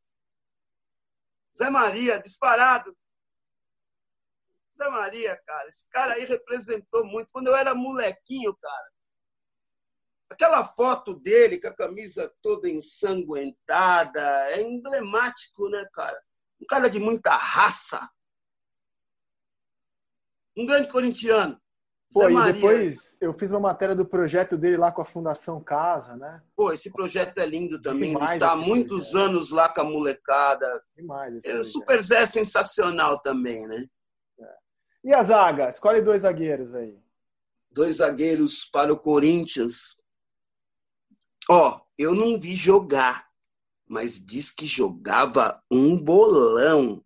Zé 1.57 1.69
Maria, 1.69 2.19
disparado. 2.19 2.95
Zé 4.80 4.89
Maria, 4.89 5.38
cara, 5.45 5.67
esse 5.67 5.89
cara 5.89 6.13
aí 6.13 6.23
representou 6.23 7.05
muito. 7.05 7.30
Quando 7.32 7.47
eu 7.47 7.55
era 7.55 7.75
molequinho, 7.75 8.55
cara, 8.55 8.89
aquela 10.30 10.63
foto 10.63 11.13
dele 11.13 11.59
com 11.59 11.67
a 11.67 11.75
camisa 11.75 12.34
toda 12.41 12.69
ensanguentada 12.69 14.21
é 14.51 14.61
emblemático, 14.61 15.67
né, 15.69 15.86
cara? 15.91 16.17
Um 16.61 16.65
cara 16.65 16.89
de 16.89 16.97
muita 16.97 17.36
raça. 17.36 18.09
Um 20.57 20.65
grande 20.65 20.88
corintiano. 20.88 21.59
Pô, 22.11 22.21
Zé 22.21 22.32
e 22.32 22.34
Maria. 22.34 22.53
depois 22.53 23.17
eu 23.21 23.34
fiz 23.34 23.51
uma 23.51 23.59
matéria 23.59 23.95
do 23.95 24.05
projeto 24.05 24.57
dele 24.57 24.77
lá 24.77 24.91
com 24.91 25.01
a 25.01 25.05
Fundação 25.05 25.61
Casa, 25.61 26.15
né? 26.15 26.41
Pô, 26.55 26.71
esse 26.71 26.91
projeto 26.91 27.38
é 27.38 27.45
lindo 27.45 27.82
também. 27.82 28.11
Demais 28.11 28.32
Ele 28.32 28.38
está 28.38 28.53
há 28.53 28.55
muitos 28.55 29.11
projeto. 29.11 29.30
anos 29.30 29.51
lá 29.51 29.69
com 29.69 29.82
a 29.82 29.84
molecada. 29.84 30.84
Demais. 30.95 31.36
Esse 31.36 31.49
é, 31.49 31.63
Super 31.63 32.01
Zé 32.01 32.23
é 32.23 32.25
sensacional 32.25 33.21
também, 33.21 33.67
né? 33.67 33.86
E 35.04 35.14
a 35.14 35.24
zaga? 35.24 35.70
Escolhe 35.70 36.02
dois 36.02 36.24
zagueiros 36.24 36.76
aí. 36.76 37.00
Dois 37.72 37.97
zagueiros 37.97 38.66
para 38.66 38.91
o 38.91 39.00
Corinthians. 39.00 40.00
Ó, 41.50 41.82
eu 41.97 42.14
não 42.14 42.39
vi 42.39 42.56
jogar, 42.56 43.30
mas 43.88 44.24
diz 44.24 44.52
que 44.52 44.66
jogava 44.66 45.62
um 45.72 45.97
bolão. 45.97 47.04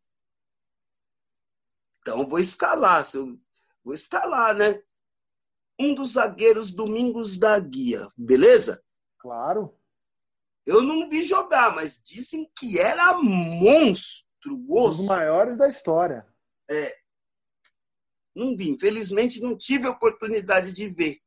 Então 2.00 2.28
vou 2.28 2.40
escalar, 2.40 3.06
vou 3.84 3.94
escalar, 3.94 4.56
né? 4.56 4.82
Um 5.80 5.96
dos 5.96 6.12
zagueiros 6.12 6.72
Domingos 6.72 7.38
da 7.38 7.58
Guia, 7.60 8.10
beleza? 8.18 8.84
Claro. 9.18 9.78
Eu 10.66 10.82
não 10.82 11.10
vi 11.10 11.24
jogar, 11.24 11.74
mas 11.76 12.02
dizem 12.02 12.50
que 12.58 12.80
era 12.80 13.14
monstruoso. 13.22 14.24
Um 14.50 14.98
dos 14.98 15.06
maiores 15.06 15.58
da 15.58 15.68
história. 15.68 16.26
É. 16.70 17.03
Não 18.36 18.56
vi, 18.56 18.70
infelizmente 18.70 19.42
não 19.42 19.56
tive 19.58 19.88
a 19.88 19.92
oportunidade 19.92 20.72
de 20.72 20.90
ver. 20.90 21.20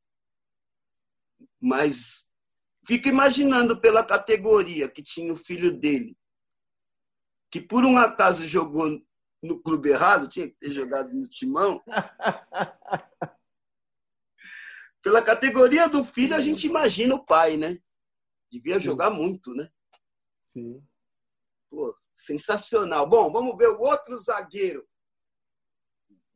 Mas 1.61 2.33
fico 2.87 3.09
imaginando 3.09 3.81
pela 3.81 4.05
categoria 4.05 4.89
que 4.89 5.03
tinha 5.03 5.33
o 5.33 5.37
filho 5.37 5.73
dele, 5.73 6.17
que 7.51 7.61
por 7.61 7.85
um 7.85 7.97
acaso 7.97 8.47
jogou 8.47 9.01
no 9.43 9.61
clube 9.63 9.91
errado, 9.91 10.29
tinha 10.29 10.49
que 10.49 10.57
ter 10.57 10.71
jogado 10.73 11.13
no 11.13 11.29
timão. 11.29 11.83
pela 15.03 15.23
categoria 15.23 15.89
do 15.89 16.05
filho, 16.05 16.35
a 16.35 16.41
gente 16.41 16.67
imagina 16.67 17.15
o 17.15 17.25
pai, 17.25 17.57
né? 17.57 17.79
Devia 18.51 18.79
jogar 18.81 19.11
muito, 19.11 19.55
né? 19.55 19.71
Sim. 20.41 20.83
Pô, 21.71 21.97
sensacional. 22.13 23.09
Bom, 23.09 23.31
vamos 23.31 23.57
ver 23.57 23.69
o 23.69 23.81
outro 23.81 24.19
zagueiro. 24.19 24.85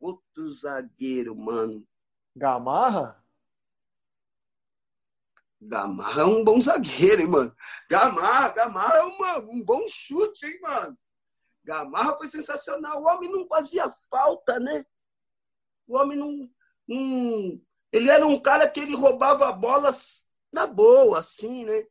Outro 0.01 0.51
zagueiro, 0.51 1.33
mano. 1.33 1.87
Gamarra? 2.35 3.23
Gamarra 5.61 6.23
é 6.23 6.25
um 6.25 6.43
bom 6.43 6.59
zagueiro, 6.59 7.21
hein, 7.21 7.27
mano? 7.27 7.55
Gamarra, 7.89 8.49
Gamarra 8.49 8.97
é 8.97 9.03
uma, 9.03 9.37
um 9.39 9.63
bom 9.63 9.87
chute, 9.87 10.45
hein, 10.45 10.59
mano? 10.59 10.97
Gamarra 11.63 12.17
foi 12.17 12.27
sensacional. 12.27 13.01
O 13.01 13.05
homem 13.05 13.31
não 13.31 13.47
fazia 13.47 13.89
falta, 14.09 14.59
né? 14.59 14.83
O 15.87 15.95
homem 15.97 16.17
não, 16.17 16.49
não. 16.85 17.61
Ele 17.91 18.09
era 18.09 18.25
um 18.25 18.41
cara 18.41 18.67
que 18.67 18.79
ele 18.79 18.95
roubava 18.95 19.51
bolas 19.53 20.27
na 20.51 20.67
boa, 20.67 21.19
assim, 21.19 21.63
né? 21.63 21.85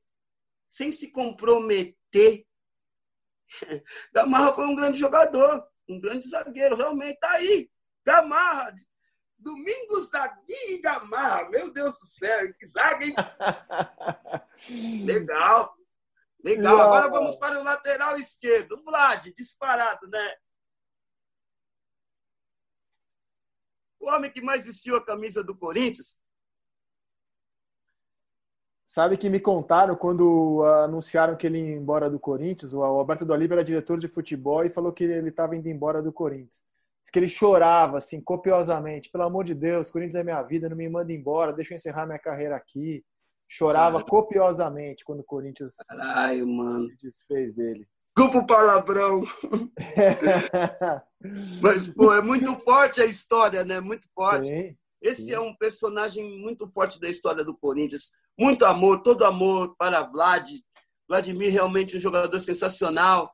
sem 0.70 0.92
se 0.92 1.11
comprometer. 1.11 2.46
Gamarra 4.14 4.54
foi 4.54 4.66
um 4.66 4.76
grande 4.76 5.00
jogador, 5.00 5.66
um 5.88 6.00
grande 6.00 6.28
zagueiro, 6.28 6.76
realmente. 6.76 7.18
Tá 7.18 7.32
aí, 7.32 7.68
Gamarra. 8.11 8.74
Domingos 9.38 10.11
da 10.11 10.26
Gui 10.26 10.74
e 10.74 10.78
Gamarra. 10.78 11.48
Meu 11.48 11.72
Deus 11.72 11.98
do 11.98 12.06
céu, 12.06 12.52
que 12.54 12.66
zaga, 12.66 13.04
hein? 13.04 13.14
Legal. 15.04 15.74
Legal. 16.42 16.80
Agora 16.80 17.08
vamos 17.08 17.36
para 17.36 17.58
o 17.58 17.62
lateral 17.62 18.18
esquerdo. 18.18 18.82
Vlad, 18.84 19.32
disparado, 19.36 20.08
né? 20.08 20.34
O 23.98 24.08
homem 24.11 24.32
que 24.32 24.40
mais 24.40 24.66
vestiu 24.66 24.96
a 24.96 25.04
camisa 25.04 25.44
do 25.44 25.56
Corinthians 25.56 26.20
Sabe 28.82 29.16
que 29.16 29.30
me 29.30 29.38
contaram 29.38 29.94
quando 29.94 30.64
anunciaram 30.82 31.36
que 31.36 31.46
ele 31.46 31.61
ia 31.61 31.76
embora 31.76 32.11
do 32.11 32.18
Corinthians, 32.18 32.74
o 32.74 32.82
Alberto 32.82 33.24
do 33.24 33.32
Oliva 33.32 33.54
era 33.54 33.62
diretor 33.62 34.00
de 34.00 34.08
futebol 34.08 34.64
e 34.64 34.68
falou 34.68 34.92
que 34.92 35.04
ele 35.04 35.28
estava 35.28 35.54
indo 35.54 35.68
embora 35.68 36.02
do 36.02 36.12
Corinthians. 36.12 36.61
Que 37.12 37.18
ele 37.18 37.28
chorava, 37.28 37.98
assim, 37.98 38.20
copiosamente. 38.20 39.11
Pelo 39.11 39.24
amor 39.24 39.44
de 39.44 39.54
Deus, 39.54 39.90
Corinthians 39.90 40.20
é 40.20 40.24
minha 40.24 40.42
vida, 40.42 40.68
não 40.68 40.76
me 40.76 40.88
manda 40.88 41.12
embora, 41.12 41.52
deixa 41.52 41.74
eu 41.74 41.76
encerrar 41.76 42.06
minha 42.06 42.18
carreira 42.18 42.56
aqui. 42.56 43.04
Chorava 43.48 44.02
copiosamente 44.04 45.04
quando 45.04 45.20
o 45.20 45.24
Corinthians 45.24 45.74
Caralho, 45.88 46.46
mano. 46.46 46.88
se 46.90 46.96
desfez 47.02 47.52
dele. 47.52 47.86
Desculpa 48.04 48.38
o 48.38 48.46
palavrão. 48.46 49.22
Mas, 51.61 51.88
pô, 51.88 52.14
é 52.14 52.22
muito 52.22 52.54
forte 52.61 53.00
a 53.00 53.06
história, 53.06 53.64
né? 53.64 53.80
Muito 53.80 54.08
forte. 54.14 54.48
Sim, 54.48 54.76
Esse 55.02 55.24
sim. 55.24 55.32
é 55.32 55.40
um 55.40 55.54
personagem 55.56 56.40
muito 56.40 56.68
forte 56.68 57.00
da 57.00 57.08
história 57.08 57.44
do 57.44 57.56
Corinthians 57.56 58.12
muito 58.40 58.64
amor, 58.64 59.02
todo 59.02 59.26
amor 59.26 59.76
para 59.76 60.02
Vlad. 60.02 60.48
Vladimir 61.06 61.52
realmente 61.52 61.96
um 61.96 62.00
jogador 62.00 62.40
sensacional. 62.40 63.30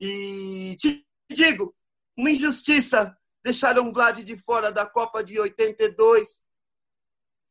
E 0.00 0.76
te 0.78 1.04
digo, 1.32 1.74
uma 2.16 2.30
injustiça. 2.30 3.16
Deixaram 3.42 3.92
Vlad 3.92 4.20
de 4.20 4.36
fora 4.36 4.72
da 4.72 4.86
Copa 4.86 5.22
de 5.22 5.38
82. 5.38 6.46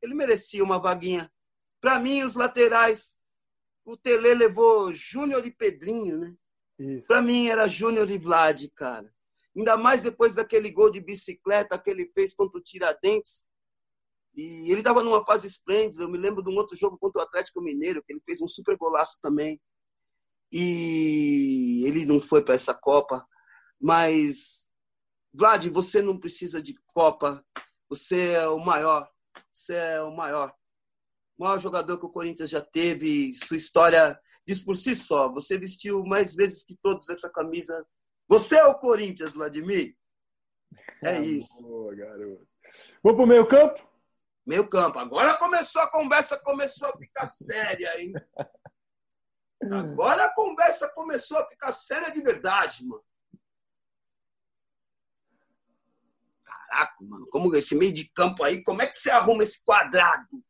Ele 0.01 0.13
merecia 0.13 0.63
uma 0.63 0.79
vaguinha. 0.79 1.31
Para 1.79 1.99
mim, 1.99 2.23
os 2.23 2.35
laterais, 2.35 3.19
o 3.85 3.95
Tele 3.95 4.33
levou 4.33 4.93
Júnior 4.93 5.45
e 5.45 5.51
Pedrinho, 5.51 6.17
né? 6.17 6.35
Para 7.07 7.21
mim 7.21 7.47
era 7.47 7.67
Júnior 7.67 8.09
e 8.09 8.17
Vlad, 8.17 8.65
cara. 8.75 9.13
Ainda 9.55 9.77
mais 9.77 10.01
depois 10.01 10.33
daquele 10.33 10.71
gol 10.71 10.89
de 10.89 10.99
bicicleta 10.99 11.77
que 11.77 11.89
ele 11.89 12.11
fez 12.13 12.33
contra 12.33 12.57
o 12.57 12.63
Tiradentes. 12.63 13.45
E 14.35 14.71
ele 14.71 14.79
estava 14.79 15.03
numa 15.03 15.23
fase 15.23 15.45
esplêndida. 15.45 16.03
Eu 16.03 16.09
me 16.09 16.17
lembro 16.17 16.43
de 16.43 16.49
um 16.49 16.55
outro 16.55 16.75
jogo 16.75 16.97
contra 16.97 17.21
o 17.21 17.23
Atlético 17.23 17.61
Mineiro, 17.61 18.03
que 18.03 18.11
ele 18.13 18.21
fez 18.25 18.41
um 18.41 18.47
super 18.47 18.75
golaço 18.75 19.19
também. 19.21 19.61
E 20.51 21.83
ele 21.85 22.05
não 22.05 22.19
foi 22.19 22.43
para 22.43 22.55
essa 22.55 22.73
Copa. 22.73 23.25
Mas, 23.83 24.69
Vlad, 25.33 25.67
você 25.67 26.01
não 26.01 26.17
precisa 26.17 26.63
de 26.63 26.73
Copa. 26.93 27.45
Você 27.89 28.31
é 28.31 28.47
o 28.47 28.57
maior. 28.57 29.11
Você 29.51 29.73
é 29.73 30.01
o 30.01 30.09
maior. 30.09 30.55
O 31.37 31.43
maior 31.43 31.59
jogador 31.59 31.97
que 31.97 32.05
o 32.05 32.09
Corinthians 32.09 32.49
já 32.49 32.61
teve. 32.61 33.33
Sua 33.33 33.57
história 33.57 34.17
diz 34.47 34.61
por 34.61 34.77
si 34.77 34.95
só. 34.95 35.29
Você 35.33 35.57
vestiu 35.57 36.01
mais 36.05 36.33
vezes 36.33 36.63
que 36.63 36.77
todos 36.81 37.09
essa 37.09 37.29
camisa. 37.29 37.85
Você 38.29 38.55
é 38.55 38.65
o 38.65 38.79
Corinthians, 38.79 39.33
Vladimir. 39.33 39.97
É 41.03 41.19
isso. 41.19 41.61
Boa, 41.63 41.93
garoto. 41.93 42.47
Vamos 43.03 43.17
pro 43.17 43.27
meio 43.27 43.45
campo? 43.45 43.85
Meio 44.45 44.65
campo. 44.69 44.97
Agora 44.97 45.37
começou 45.37 45.81
a 45.81 45.91
conversa, 45.91 46.39
começou 46.39 46.87
a 46.87 46.97
ficar 46.97 47.27
séria, 47.27 48.01
hein? 48.01 48.13
Agora 49.69 50.23
a 50.23 50.33
conversa 50.33 50.87
começou 50.87 51.37
a 51.37 51.47
ficar 51.49 51.73
séria 51.73 52.09
de 52.09 52.21
verdade, 52.21 52.85
mano. 52.85 53.03
Caraca, 56.73 57.03
mano, 57.03 57.27
como 57.27 57.55
esse 57.55 57.75
meio 57.75 57.93
de 57.93 58.09
campo 58.09 58.43
aí, 58.43 58.63
como 58.63 58.81
é 58.81 58.87
que 58.87 58.95
você 58.95 59.11
arruma 59.11 59.43
esse 59.43 59.63
quadrado? 59.63 60.43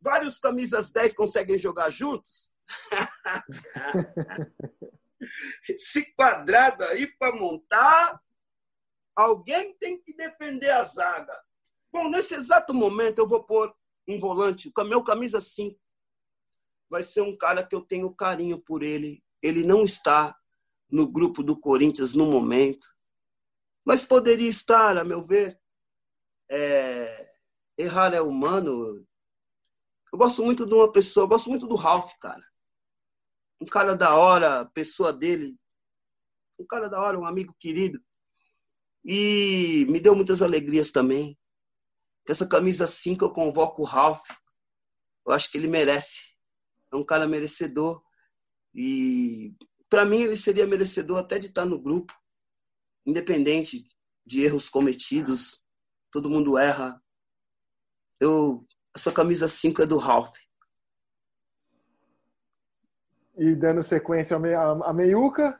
Vários 0.00 0.38
camisas 0.38 0.90
10 0.90 1.14
conseguem 1.14 1.58
jogar 1.58 1.90
juntos? 1.90 2.52
esse 5.68 6.14
quadrado 6.14 6.84
aí 6.84 7.08
para 7.18 7.34
montar 7.34 8.22
Alguém 9.18 9.74
tem 9.78 10.00
que 10.00 10.14
defender 10.14 10.70
a 10.70 10.84
zaga. 10.84 11.36
Bom, 11.92 12.08
nesse 12.08 12.36
exato 12.36 12.72
momento 12.72 13.18
eu 13.18 13.26
vou 13.26 13.42
pôr 13.42 13.74
um 14.06 14.16
volante, 14.16 14.72
meu 14.86 15.02
camisa 15.02 15.40
5. 15.40 15.76
Vai 16.88 17.02
ser 17.02 17.22
um 17.22 17.36
cara 17.36 17.66
que 17.66 17.74
eu 17.74 17.80
tenho 17.80 18.14
carinho 18.14 18.60
por 18.60 18.80
ele. 18.80 19.20
Ele 19.42 19.64
não 19.64 19.82
está 19.82 20.38
no 20.88 21.10
grupo 21.10 21.42
do 21.42 21.58
Corinthians 21.58 22.12
no 22.12 22.26
momento, 22.26 22.86
mas 23.88 24.04
poderia 24.04 24.50
estar, 24.50 24.98
a 24.98 25.02
meu 25.02 25.26
ver. 25.26 25.58
É... 26.50 27.32
Errar 27.78 28.12
é 28.12 28.20
humano. 28.20 29.02
Eu 30.12 30.18
gosto 30.18 30.44
muito 30.44 30.66
de 30.66 30.74
uma 30.74 30.92
pessoa, 30.92 31.24
eu 31.24 31.28
gosto 31.28 31.48
muito 31.48 31.66
do 31.66 31.74
Ralph, 31.74 32.12
cara. 32.20 32.44
Um 33.58 33.64
cara 33.64 33.96
da 33.96 34.14
hora, 34.14 34.66
pessoa 34.74 35.10
dele. 35.10 35.58
Um 36.58 36.66
cara 36.66 36.90
da 36.90 37.00
hora, 37.00 37.18
um 37.18 37.24
amigo 37.24 37.56
querido. 37.58 37.98
E 39.02 39.86
me 39.88 39.98
deu 39.98 40.14
muitas 40.14 40.42
alegrias 40.42 40.90
também. 40.90 41.38
Essa 42.28 42.46
camisa 42.46 42.86
5 42.86 43.24
eu 43.24 43.32
convoco 43.32 43.80
o 43.80 43.86
Ralph. 43.86 44.28
Eu 45.26 45.32
acho 45.32 45.50
que 45.50 45.56
ele 45.56 45.66
merece. 45.66 46.34
É 46.92 46.96
um 46.96 47.04
cara 47.04 47.26
merecedor. 47.26 48.02
E 48.74 49.54
para 49.88 50.04
mim 50.04 50.20
ele 50.20 50.36
seria 50.36 50.66
merecedor 50.66 51.16
até 51.16 51.38
de 51.38 51.46
estar 51.46 51.64
no 51.64 51.80
grupo. 51.80 52.12
Independente 53.08 53.88
de 54.26 54.42
erros 54.42 54.68
cometidos. 54.68 55.64
Todo 56.10 56.28
mundo 56.28 56.58
erra. 56.58 57.02
Eu 58.20 58.66
essa 58.94 59.12
camisa 59.12 59.48
5 59.48 59.82
é 59.82 59.86
do 59.86 59.96
Ralph. 59.96 60.36
E 63.36 63.54
dando 63.54 63.82
sequência 63.82 64.36
a 64.36 64.92
meiuca? 64.92 65.58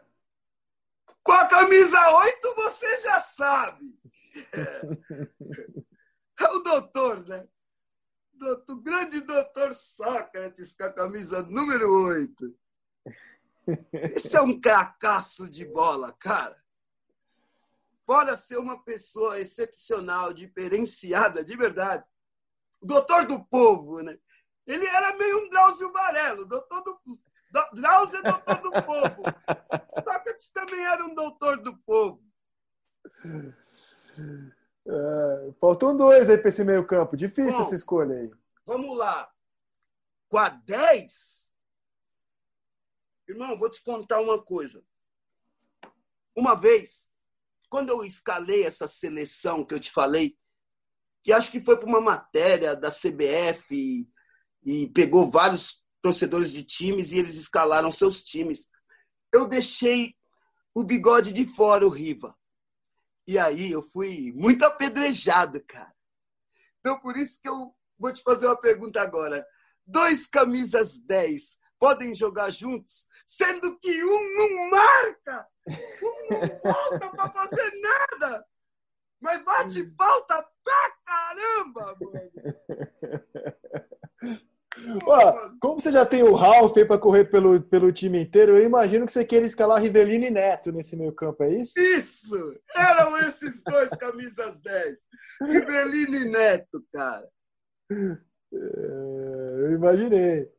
Com 1.22 1.32
a 1.32 1.46
camisa 1.46 1.98
8 2.16 2.54
você 2.56 3.02
já 3.02 3.20
sabe. 3.20 3.98
É, 4.52 6.44
é 6.44 6.50
o 6.50 6.58
doutor, 6.58 7.26
né? 7.26 7.46
O 8.68 8.76
grande 8.76 9.20
doutor 9.20 9.72
Sócrates 9.72 10.74
com 10.74 10.84
a 10.84 10.92
camisa 10.92 11.42
número 11.42 11.88
8. 12.08 12.58
Esse 14.16 14.36
é 14.36 14.40
um 14.40 14.60
cracaço 14.60 15.48
de 15.48 15.64
bola, 15.64 16.12
cara. 16.12 16.60
Fora 18.08 18.38
ser 18.38 18.56
uma 18.56 18.82
pessoa 18.82 19.38
excepcional, 19.38 20.32
diferenciada, 20.32 21.44
de 21.44 21.54
verdade, 21.54 22.02
doutor 22.80 23.26
do 23.26 23.44
povo, 23.44 24.00
né? 24.00 24.18
Ele 24.66 24.86
era 24.86 25.14
meio 25.18 25.44
um 25.44 25.50
Drauzio 25.50 25.92
Varelo, 25.92 26.46
doutor 26.46 26.82
do, 26.84 26.98
Drauzio 27.74 28.20
é 28.20 28.22
doutor 28.22 28.62
do 28.62 28.70
povo. 28.70 29.22
Sócrates 29.92 30.50
também 30.50 30.82
era 30.86 31.04
um 31.04 31.14
doutor 31.14 31.60
do 31.60 31.76
povo. 31.76 32.24
É, 34.86 35.52
faltam 35.60 35.94
dois 35.94 36.30
aí 36.30 36.38
para 36.38 36.48
esse 36.48 36.64
meio 36.64 36.86
campo. 36.86 37.14
Difícil 37.14 37.52
Bom, 37.52 37.62
essa 37.62 37.74
escolha 37.74 38.14
aí. 38.14 38.30
Vamos 38.64 38.96
lá. 38.96 39.30
Com 40.30 40.38
a 40.38 40.48
10? 40.48 41.52
Irmão, 43.28 43.58
vou 43.58 43.70
te 43.70 43.82
contar 43.82 44.20
uma 44.20 44.42
coisa. 44.42 44.82
Uma 46.34 46.54
vez, 46.54 47.07
quando 47.68 47.90
eu 47.90 48.04
escalei 48.04 48.64
essa 48.64 48.88
seleção 48.88 49.64
que 49.64 49.74
eu 49.74 49.80
te 49.80 49.90
falei, 49.90 50.36
que 51.22 51.32
acho 51.32 51.50
que 51.50 51.64
foi 51.64 51.76
para 51.76 51.88
uma 51.88 52.00
matéria 52.00 52.74
da 52.74 52.90
CBF 52.90 53.74
e, 53.74 54.08
e 54.64 54.88
pegou 54.88 55.30
vários 55.30 55.84
torcedores 56.00 56.52
de 56.52 56.64
times 56.64 57.12
e 57.12 57.18
eles 57.18 57.36
escalaram 57.36 57.90
seus 57.90 58.22
times. 58.22 58.70
Eu 59.32 59.46
deixei 59.46 60.14
o 60.74 60.84
bigode 60.84 61.32
de 61.32 61.46
fora, 61.46 61.86
o 61.86 61.90
Riva. 61.90 62.34
E 63.26 63.38
aí 63.38 63.70
eu 63.70 63.82
fui 63.82 64.32
muito 64.34 64.64
apedrejado, 64.64 65.62
cara. 65.66 65.92
Então 66.80 66.98
por 67.00 67.16
isso 67.16 67.40
que 67.42 67.48
eu 67.48 67.74
vou 67.98 68.12
te 68.12 68.22
fazer 68.22 68.46
uma 68.46 68.58
pergunta 68.58 69.00
agora. 69.02 69.46
Dois 69.86 70.26
camisas 70.26 70.96
10 70.98 71.58
podem 71.78 72.14
jogar 72.14 72.50
juntos, 72.50 73.06
sendo 73.24 73.78
que 73.78 74.04
um 74.04 74.34
não 74.36 74.70
marca, 74.70 75.48
um 76.02 76.28
não 76.30 76.40
volta 76.62 77.10
para 77.10 77.30
fazer 77.30 77.72
nada, 77.80 78.44
mas 79.20 79.42
bate 79.44 79.90
falta 79.96 80.46
pra 80.64 80.92
caramba, 81.04 81.96
mano. 82.00 82.30
Ó, 85.06 85.50
como 85.60 85.80
você 85.80 85.90
já 85.90 86.06
tem 86.06 86.22
o 86.22 86.34
Ralf 86.34 86.76
aí 86.76 86.84
para 86.84 86.98
correr 86.98 87.24
pelo, 87.24 87.60
pelo 87.60 87.92
time 87.92 88.22
inteiro, 88.22 88.56
eu 88.56 88.64
imagino 88.64 89.06
que 89.06 89.12
você 89.12 89.24
queira 89.24 89.46
escalar 89.46 89.80
Rivelino 89.80 90.26
e 90.26 90.30
Neto 90.30 90.70
nesse 90.70 90.96
meio 90.96 91.12
campo, 91.12 91.42
é 91.42 91.52
isso? 91.52 91.78
Isso! 91.78 92.56
Eram 92.74 93.18
esses 93.18 93.62
dois 93.62 93.90
camisas 93.90 94.60
10. 94.60 95.06
Rivelino 95.42 96.16
e 96.16 96.24
Neto, 96.30 96.84
cara. 96.92 97.28
É, 97.90 98.56
eu 99.62 99.72
imaginei. 99.72 100.50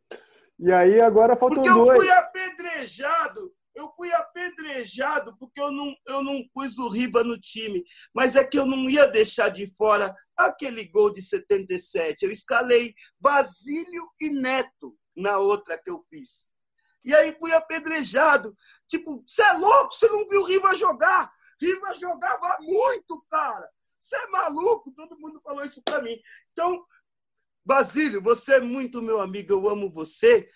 E 0.59 0.71
aí 0.71 0.99
agora 0.99 1.35
faltam 1.35 1.63
Porque 1.63 1.73
dois. 1.73 1.97
Porque 1.97 2.11
eu 2.11 2.11
fui 2.11 2.11
apedrejado 2.11 3.53
eu 3.79 3.89
fui 3.95 4.11
apedrejado 4.11 5.35
porque 5.37 5.61
eu 5.61 5.71
não, 5.71 5.95
eu 6.05 6.21
não 6.21 6.45
pus 6.53 6.77
o 6.77 6.89
Riva 6.89 7.23
no 7.23 7.39
time. 7.39 7.83
Mas 8.13 8.35
é 8.35 8.43
que 8.43 8.59
eu 8.59 8.65
não 8.65 8.89
ia 8.89 9.07
deixar 9.07 9.49
de 9.49 9.73
fora 9.77 10.13
aquele 10.35 10.85
gol 10.85 11.11
de 11.11 11.21
77. 11.21 12.23
Eu 12.23 12.31
escalei 12.31 12.93
Basílio 13.19 14.09
e 14.19 14.29
Neto 14.29 14.97
na 15.15 15.37
outra 15.37 15.77
que 15.77 15.89
eu 15.89 16.05
fiz. 16.09 16.49
E 17.05 17.15
aí 17.15 17.35
fui 17.39 17.53
apedrejado. 17.53 18.53
Tipo, 18.87 19.23
você 19.25 19.41
é 19.43 19.53
louco? 19.53 19.93
Você 19.93 20.07
não 20.09 20.27
viu 20.27 20.41
o 20.41 20.45
Riva 20.45 20.75
jogar? 20.75 21.31
Riva 21.61 21.93
jogava 21.93 22.57
muito, 22.59 23.25
cara. 23.29 23.69
Você 23.97 24.15
é 24.15 24.27
maluco? 24.27 24.93
Todo 24.93 25.19
mundo 25.19 25.41
falou 25.41 25.63
isso 25.63 25.81
para 25.83 26.01
mim. 26.01 26.17
Então, 26.51 26.85
Basílio, 27.69 28.19
você 28.19 28.55
é 28.55 28.59
muito 28.59 28.99
meu 28.99 29.21
amigo, 29.21 29.53
eu 29.53 29.69
amo 29.69 29.91
você. 29.91 30.49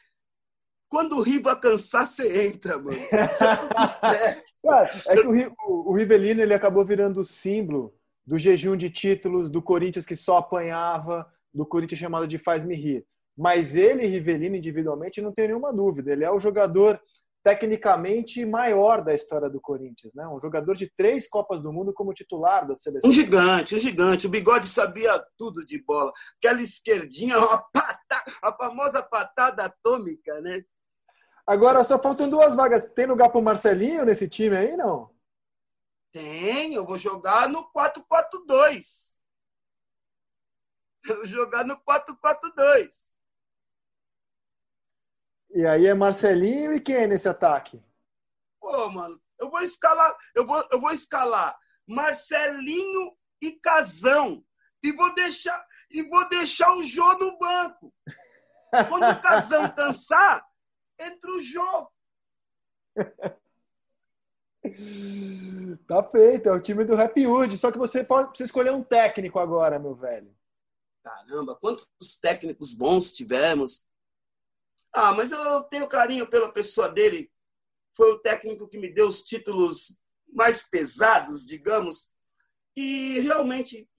Quando 0.89 1.15
o 1.15 1.21
Riva 1.21 1.55
cansar, 1.55 2.07
você 2.07 2.47
entra, 2.47 2.79
mano. 2.79 2.97
Tá 4.65 4.89
é 5.09 5.15
que 5.17 5.27
o, 5.67 5.91
o 5.91 5.93
Rivelino 5.93 6.41
ele 6.41 6.53
acabou 6.53 6.85
virando 6.85 7.19
o 7.19 7.25
símbolo 7.25 7.93
do 8.25 8.37
jejum 8.37 8.77
de 8.77 8.89
títulos 8.89 9.49
do 9.49 9.61
Corinthians 9.61 10.05
que 10.05 10.15
só 10.15 10.37
apanhava, 10.37 11.29
do 11.53 11.65
Corinthians 11.65 11.99
chamado 11.99 12.25
de 12.25 12.37
faz-me 12.37 12.73
rir. 12.73 13.05
Mas 13.37 13.75
ele, 13.75 14.07
Rivelino, 14.07 14.55
individualmente, 14.55 15.21
não 15.21 15.33
tem 15.33 15.49
nenhuma 15.49 15.73
dúvida. 15.73 16.13
Ele 16.13 16.23
é 16.23 16.31
o 16.31 16.39
jogador 16.39 16.99
tecnicamente 17.43 18.45
maior 18.45 19.03
da 19.03 19.13
história 19.13 19.49
do 19.49 19.59
Corinthians, 19.59 20.13
né? 20.15 20.25
Um 20.27 20.39
jogador 20.39 20.75
de 20.75 20.89
três 20.95 21.27
Copas 21.27 21.61
do 21.61 21.73
Mundo 21.73 21.93
como 21.93 22.13
titular 22.13 22.65
da 22.65 22.73
seleção. 22.73 23.09
Um 23.09 23.13
gigante, 23.13 23.75
um 23.75 23.79
gigante. 23.79 24.25
O 24.25 24.29
Bigode 24.29 24.67
sabia 24.67 25.23
tudo 25.37 25.65
de 25.65 25.83
bola. 25.83 26.13
Aquela 26.37 26.61
esquerdinha, 26.61 27.35
a 28.41 28.53
famosa 28.55 29.03
patada 29.03 29.65
atômica, 29.65 30.39
né? 30.39 30.63
Agora 31.45 31.83
só 31.83 32.01
faltam 32.01 32.29
duas 32.29 32.55
vagas. 32.55 32.89
Tem 32.89 33.05
lugar 33.05 33.29
para 33.29 33.39
o 33.39 33.43
Marcelinho 33.43 34.05
nesse 34.05 34.29
time 34.29 34.55
aí, 34.55 34.77
não? 34.77 35.13
Tem, 36.13 36.73
eu 36.73 36.85
vou 36.85 36.97
jogar 36.97 37.49
no 37.49 37.69
4-4-2. 37.73 39.19
Eu 41.09 41.17
vou 41.17 41.25
jogar 41.25 41.65
no 41.65 41.75
4-4-2. 41.81 43.12
E 45.53 45.65
aí 45.67 45.85
é 45.85 45.93
Marcelinho 45.93 46.73
e 46.73 46.81
quem 46.81 46.95
é 46.95 47.07
nesse 47.07 47.29
ataque? 47.29 47.81
Pô, 48.59 48.89
mano, 48.89 49.21
eu 49.39 49.51
vou 49.51 49.61
escalar, 49.61 50.15
eu 50.33 50.45
vou, 50.47 50.67
eu 50.71 50.81
vou 50.81 50.91
escalar 50.91 51.55
Marcelinho 51.85 53.15
e 53.41 53.51
Casão. 53.51 54.43
E 54.81 54.91
vou 54.91 55.13
deixar, 55.13 55.65
e 55.91 56.01
vou 56.01 56.27
deixar 56.27 56.73
o 56.73 56.83
Jô 56.83 57.13
no 57.17 57.37
banco. 57.37 57.93
Quando 58.89 59.11
o 59.11 59.21
Casão 59.21 59.69
cansar, 59.75 60.43
entra 60.99 61.31
o 61.31 61.39
jogo. 61.39 61.91
tá 65.87 66.03
feito, 66.09 66.49
é 66.49 66.51
o 66.51 66.61
time 66.61 66.83
do 66.83 66.99
Happy 66.99 67.27
Hood. 67.27 67.57
Só 67.57 67.71
que 67.71 67.77
você 67.77 68.03
pode 68.03 68.29
precisa 68.29 68.47
escolher 68.47 68.71
um 68.71 68.83
técnico 68.83 69.39
agora, 69.39 69.77
meu 69.77 69.93
velho. 69.93 70.35
Caramba, 71.03 71.55
quantos 71.55 71.87
técnicos 72.21 72.73
bons 72.73 73.11
tivemos. 73.11 73.85
Ah, 74.93 75.11
mas 75.13 75.31
eu 75.31 75.63
tenho 75.63 75.87
carinho 75.87 76.29
pela 76.29 76.51
pessoa 76.51 76.87
dele. 76.87 77.31
Foi 77.95 78.11
o 78.11 78.19
técnico 78.19 78.67
que 78.67 78.77
me 78.77 78.87
deu 78.87 79.07
os 79.07 79.23
títulos 79.23 79.99
mais 80.31 80.69
pesados, 80.69 81.45
digamos. 81.45 82.13
E 82.75 83.19
realmente 83.19 83.89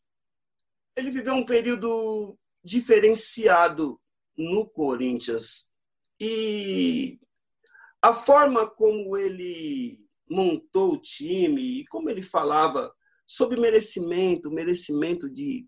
ele 0.97 1.11
viveu 1.11 1.35
um 1.35 1.45
período 1.45 2.39
diferenciado 2.63 4.01
no 4.37 4.69
Corinthians. 4.69 5.73
E 6.21 7.19
a 8.01 8.15
forma 8.15 8.69
como 8.69 9.17
ele 9.17 10.05
montou 10.31 10.93
o 10.93 11.01
time 11.01 11.81
e 11.81 11.87
como 11.87 12.09
ele 12.09 12.23
falava 12.23 12.95
sobre 13.27 13.61
merecimento, 13.61 14.51
merecimento 14.51 15.29
de 15.33 15.67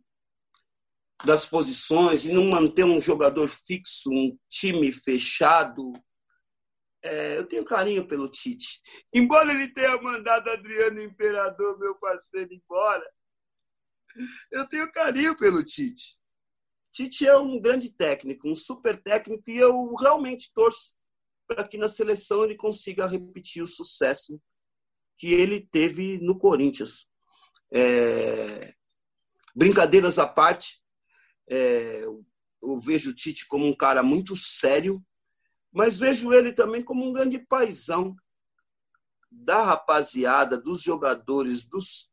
das 1.24 1.47
posições 1.47 2.24
e 2.24 2.32
não 2.32 2.44
manter 2.44 2.84
um 2.84 3.01
jogador 3.01 3.48
fixo, 3.48 4.10
um 4.10 4.38
time 4.48 4.93
fechado. 4.93 5.93
É, 7.02 7.38
eu 7.38 7.47
tenho 7.47 7.64
carinho 7.64 8.06
pelo 8.06 8.28
Tite. 8.28 8.80
Embora 9.12 9.52
ele 9.52 9.72
tenha 9.72 10.01
mandado 10.02 10.51
Adriano 10.51 11.01
Imperador, 11.02 11.78
meu 11.78 11.97
parceiro, 11.98 12.52
embora, 12.52 13.09
eu 14.51 14.68
tenho 14.68 14.90
carinho 14.90 15.36
pelo 15.36 15.62
Tite. 15.62 16.18
Tite 16.93 17.26
é 17.26 17.36
um 17.36 17.60
grande 17.60 17.90
técnico, 17.90 18.48
um 18.48 18.55
super 18.55 19.01
técnico, 19.01 19.51
e 19.51 19.56
eu 19.56 19.94
realmente 19.94 20.52
torço 20.55 20.97
para 21.47 21.66
que 21.66 21.78
na 21.78 21.88
seleção 21.88 22.44
ele 22.44 22.56
consiga 22.56 23.06
repetir 23.06 23.62
o 23.62 23.66
sucesso 23.66 24.40
que 25.18 25.32
ele 25.32 25.66
teve 25.70 26.18
no 26.18 26.38
Corinthians. 26.38 27.09
É... 27.72 28.72
Brincadeiras 29.55 30.18
à 30.18 30.26
parte, 30.26 30.82
é... 31.48 32.02
eu 32.02 32.81
vejo 32.81 33.10
o 33.10 33.14
Tite 33.14 33.47
como 33.47 33.66
um 33.66 33.74
cara 33.74 34.02
muito 34.02 34.35
sério, 34.36 35.05
mas 35.73 35.98
vejo 35.98 36.32
ele 36.32 36.52
também 36.52 36.82
como 36.82 37.05
um 37.05 37.12
grande 37.12 37.39
paizão 37.39 38.16
da 39.31 39.62
rapaziada, 39.62 40.56
dos 40.56 40.82
jogadores, 40.82 41.64
dos, 41.64 42.10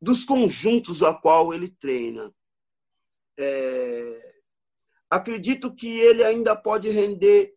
dos 0.00 0.24
conjuntos 0.24 1.02
a 1.02 1.12
qual 1.12 1.52
ele 1.52 1.68
treina. 1.68 2.32
É, 3.36 4.42
acredito 5.10 5.74
que 5.74 5.88
ele 5.98 6.22
ainda 6.22 6.54
pode 6.54 6.88
render 6.88 7.54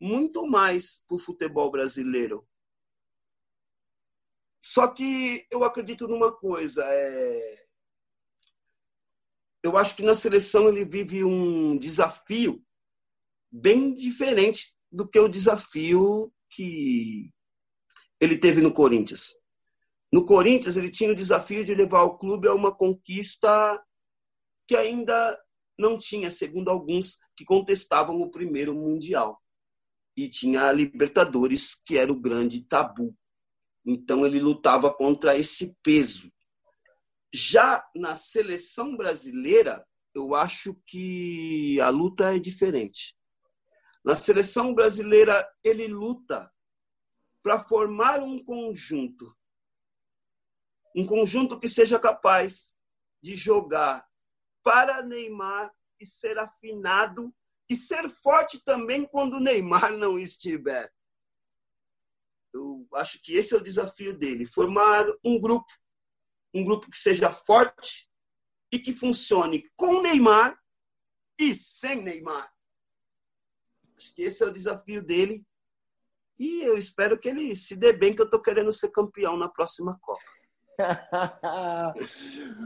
muito 0.00 0.46
mais 0.46 1.04
para 1.06 1.14
o 1.14 1.18
futebol 1.18 1.70
brasileiro. 1.70 2.46
Só 4.60 4.88
que 4.88 5.46
eu 5.50 5.64
acredito 5.64 6.06
numa 6.08 6.32
coisa, 6.32 6.84
é... 6.84 7.61
eu 9.62 9.76
acho 9.76 9.94
que 9.96 10.02
na 10.02 10.14
seleção 10.14 10.68
ele 10.68 10.84
vive 10.84 11.24
um 11.24 11.76
desafio 11.76 12.62
bem 13.50 13.94
diferente 13.94 14.74
do 14.90 15.08
que 15.08 15.18
o 15.18 15.28
desafio 15.28 16.32
que 16.50 17.30
ele 18.20 18.38
teve 18.38 18.60
no 18.60 18.72
Corinthians. 18.72 19.30
No 20.12 20.24
Corinthians, 20.24 20.76
ele 20.76 20.90
tinha 20.90 21.10
o 21.10 21.14
desafio 21.14 21.64
de 21.64 21.74
levar 21.74 22.02
o 22.02 22.18
clube 22.18 22.46
a 22.46 22.54
uma 22.54 22.74
conquista 22.74 23.82
que 24.68 24.76
ainda 24.76 25.38
não 25.78 25.98
tinha, 25.98 26.30
segundo 26.30 26.68
alguns 26.68 27.16
que 27.34 27.44
contestavam 27.44 28.20
o 28.20 28.30
primeiro 28.30 28.74
mundial. 28.74 29.40
E 30.16 30.28
tinha 30.28 30.64
a 30.64 30.72
Libertadores, 30.72 31.74
que 31.74 31.96
era 31.96 32.12
o 32.12 32.20
grande 32.20 32.62
tabu. 32.62 33.16
Então 33.84 34.26
ele 34.26 34.38
lutava 34.38 34.92
contra 34.92 35.36
esse 35.36 35.76
peso. 35.82 36.30
Já 37.32 37.84
na 37.94 38.14
seleção 38.14 38.96
brasileira, 38.96 39.86
eu 40.14 40.34
acho 40.34 40.74
que 40.86 41.80
a 41.80 41.88
luta 41.88 42.34
é 42.34 42.38
diferente. 42.38 43.16
Na 44.04 44.14
seleção 44.14 44.74
brasileira, 44.74 45.48
ele 45.64 45.86
luta 45.86 46.52
para 47.42 47.62
formar 47.62 48.20
um 48.20 48.44
conjunto. 48.44 49.36
Um 50.94 51.06
conjunto 51.06 51.58
que 51.58 51.68
seja 51.68 51.98
capaz 51.98 52.74
de 53.22 53.34
jogar 53.34 54.06
para 54.62 55.02
Neymar 55.02 55.72
e 55.98 56.04
ser 56.04 56.38
afinado 56.38 57.34
e 57.68 57.76
ser 57.76 58.10
forte 58.10 58.62
também 58.62 59.06
quando 59.06 59.40
Neymar 59.40 59.96
não 59.96 60.18
estiver. 60.18 60.92
Eu 62.52 62.86
acho 62.94 63.22
que 63.22 63.34
esse 63.34 63.54
é 63.54 63.56
o 63.56 63.62
desafio 63.62 64.12
dele, 64.16 64.44
formar 64.44 65.06
um 65.24 65.40
grupo, 65.40 65.72
um 66.54 66.64
grupo 66.64 66.90
que 66.90 66.98
seja 66.98 67.30
forte 67.30 68.08
e 68.70 68.78
que 68.78 68.92
funcione 68.92 69.70
com 69.76 70.00
Neymar 70.00 70.56
e 71.38 71.54
sem 71.54 72.02
Neymar. 72.02 72.50
Acho 73.96 74.14
que 74.14 74.22
esse 74.22 74.42
é 74.42 74.46
o 74.46 74.52
desafio 74.52 75.02
dele 75.02 75.44
e 76.38 76.62
eu 76.62 76.76
espero 76.76 77.18
que 77.18 77.28
ele 77.28 77.54
se 77.54 77.76
dê 77.76 77.92
bem, 77.92 78.14
que 78.14 78.20
eu 78.20 78.24
estou 78.24 78.40
querendo 78.40 78.72
ser 78.72 78.90
campeão 78.90 79.36
na 79.36 79.48
próxima 79.48 79.98
Copa. 80.00 80.20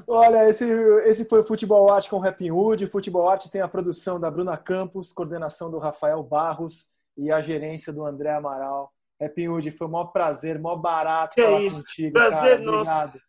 Olha, 0.06 0.48
esse, 0.48 0.64
esse 1.04 1.28
foi 1.28 1.40
o 1.40 1.44
Futebol 1.44 1.90
Arte 1.90 2.08
com 2.08 2.18
Rapping 2.18 2.50
Hood. 2.50 2.86
Futebol 2.86 3.28
Arte 3.28 3.50
tem 3.50 3.60
a 3.60 3.68
produção 3.68 4.18
da 4.18 4.30
Bruna 4.30 4.56
Campos, 4.56 5.12
coordenação 5.12 5.70
do 5.70 5.78
Rafael 5.78 6.22
Barros 6.22 6.88
e 7.16 7.30
a 7.30 7.40
gerência 7.40 7.92
do 7.92 8.06
André 8.06 8.32
Amaral. 8.32 8.92
Rapping 9.20 9.48
Hood, 9.48 9.70
foi 9.72 9.86
um 9.86 9.90
maior 9.90 10.06
prazer, 10.06 10.58
maior 10.58 10.76
barato 10.76 11.34
que 11.34 11.42
falar 11.42 11.58
é 11.58 11.62
isso. 11.62 11.82
contigo. 11.84 12.12
Prazer 12.12 12.58
cara. 12.58 12.64
nosso. 12.64 12.92
Obrigado. 12.92 13.20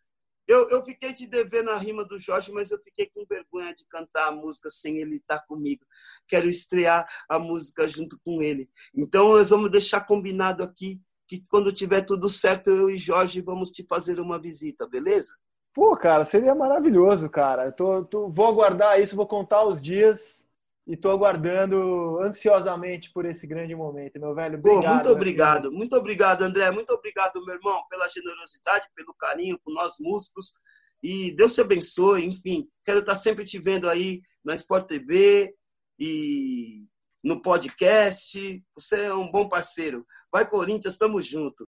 Eu, 0.48 0.68
eu 0.70 0.82
fiquei 0.82 1.12
te 1.12 1.26
devendo 1.26 1.68
a 1.70 1.76
rima 1.76 2.06
do 2.06 2.18
Jorge, 2.18 2.50
mas 2.50 2.70
eu 2.70 2.78
fiquei 2.78 3.10
com 3.14 3.26
vergonha 3.28 3.74
de 3.74 3.84
cantar 3.84 4.28
a 4.28 4.32
música 4.32 4.70
sem 4.70 4.96
ele 4.96 5.16
estar 5.16 5.40
comigo. 5.40 5.84
Quero 6.26 6.48
estrear 6.48 7.06
a 7.28 7.38
música 7.38 7.86
junto 7.86 8.18
com 8.24 8.40
ele. 8.40 8.70
Então, 8.96 9.34
nós 9.34 9.50
vamos 9.50 9.70
deixar 9.70 10.00
combinado 10.00 10.64
aqui 10.64 10.98
que 11.26 11.42
quando 11.50 11.70
tiver 11.70 12.00
tudo 12.00 12.30
certo, 12.30 12.70
eu 12.70 12.88
e 12.88 12.96
Jorge 12.96 13.42
vamos 13.42 13.70
te 13.70 13.84
fazer 13.84 14.18
uma 14.18 14.40
visita, 14.40 14.88
beleza? 14.88 15.34
Pô, 15.74 15.94
cara, 15.94 16.24
seria 16.24 16.54
maravilhoso, 16.54 17.28
cara. 17.28 17.66
Eu 17.66 17.72
tô, 17.72 18.04
tô, 18.06 18.30
vou 18.30 18.46
aguardar 18.46 18.98
isso, 18.98 19.14
vou 19.14 19.26
contar 19.26 19.66
os 19.66 19.82
dias 19.82 20.47
e 20.88 20.96
tô 20.96 21.10
aguardando 21.10 22.18
ansiosamente 22.22 23.12
por 23.12 23.26
esse 23.26 23.46
grande 23.46 23.74
momento, 23.74 24.18
meu 24.18 24.34
velho. 24.34 24.58
Obrigado. 24.58 24.82
Pô, 24.82 24.88
muito 24.88 25.10
obrigado, 25.10 25.70
muito 25.70 25.96
obrigado, 25.96 26.42
André. 26.42 26.70
Muito 26.70 26.90
obrigado, 26.94 27.44
meu 27.44 27.54
irmão, 27.54 27.82
pela 27.90 28.08
generosidade, 28.08 28.88
pelo 28.96 29.12
carinho 29.12 29.58
com 29.62 29.70
nós 29.70 29.96
músicos. 30.00 30.54
E 31.02 31.30
Deus 31.36 31.54
te 31.54 31.60
abençoe, 31.60 32.24
enfim. 32.24 32.66
Quero 32.86 33.00
estar 33.00 33.16
sempre 33.16 33.44
te 33.44 33.58
vendo 33.58 33.86
aí 33.86 34.22
na 34.42 34.54
Sport 34.54 34.88
TV 34.88 35.54
e 35.98 36.86
no 37.22 37.42
podcast. 37.42 38.64
Você 38.74 39.02
é 39.02 39.14
um 39.14 39.30
bom 39.30 39.46
parceiro. 39.46 40.06
Vai, 40.32 40.48
Corinthians, 40.48 40.96
tamo 40.96 41.20
junto. 41.20 41.66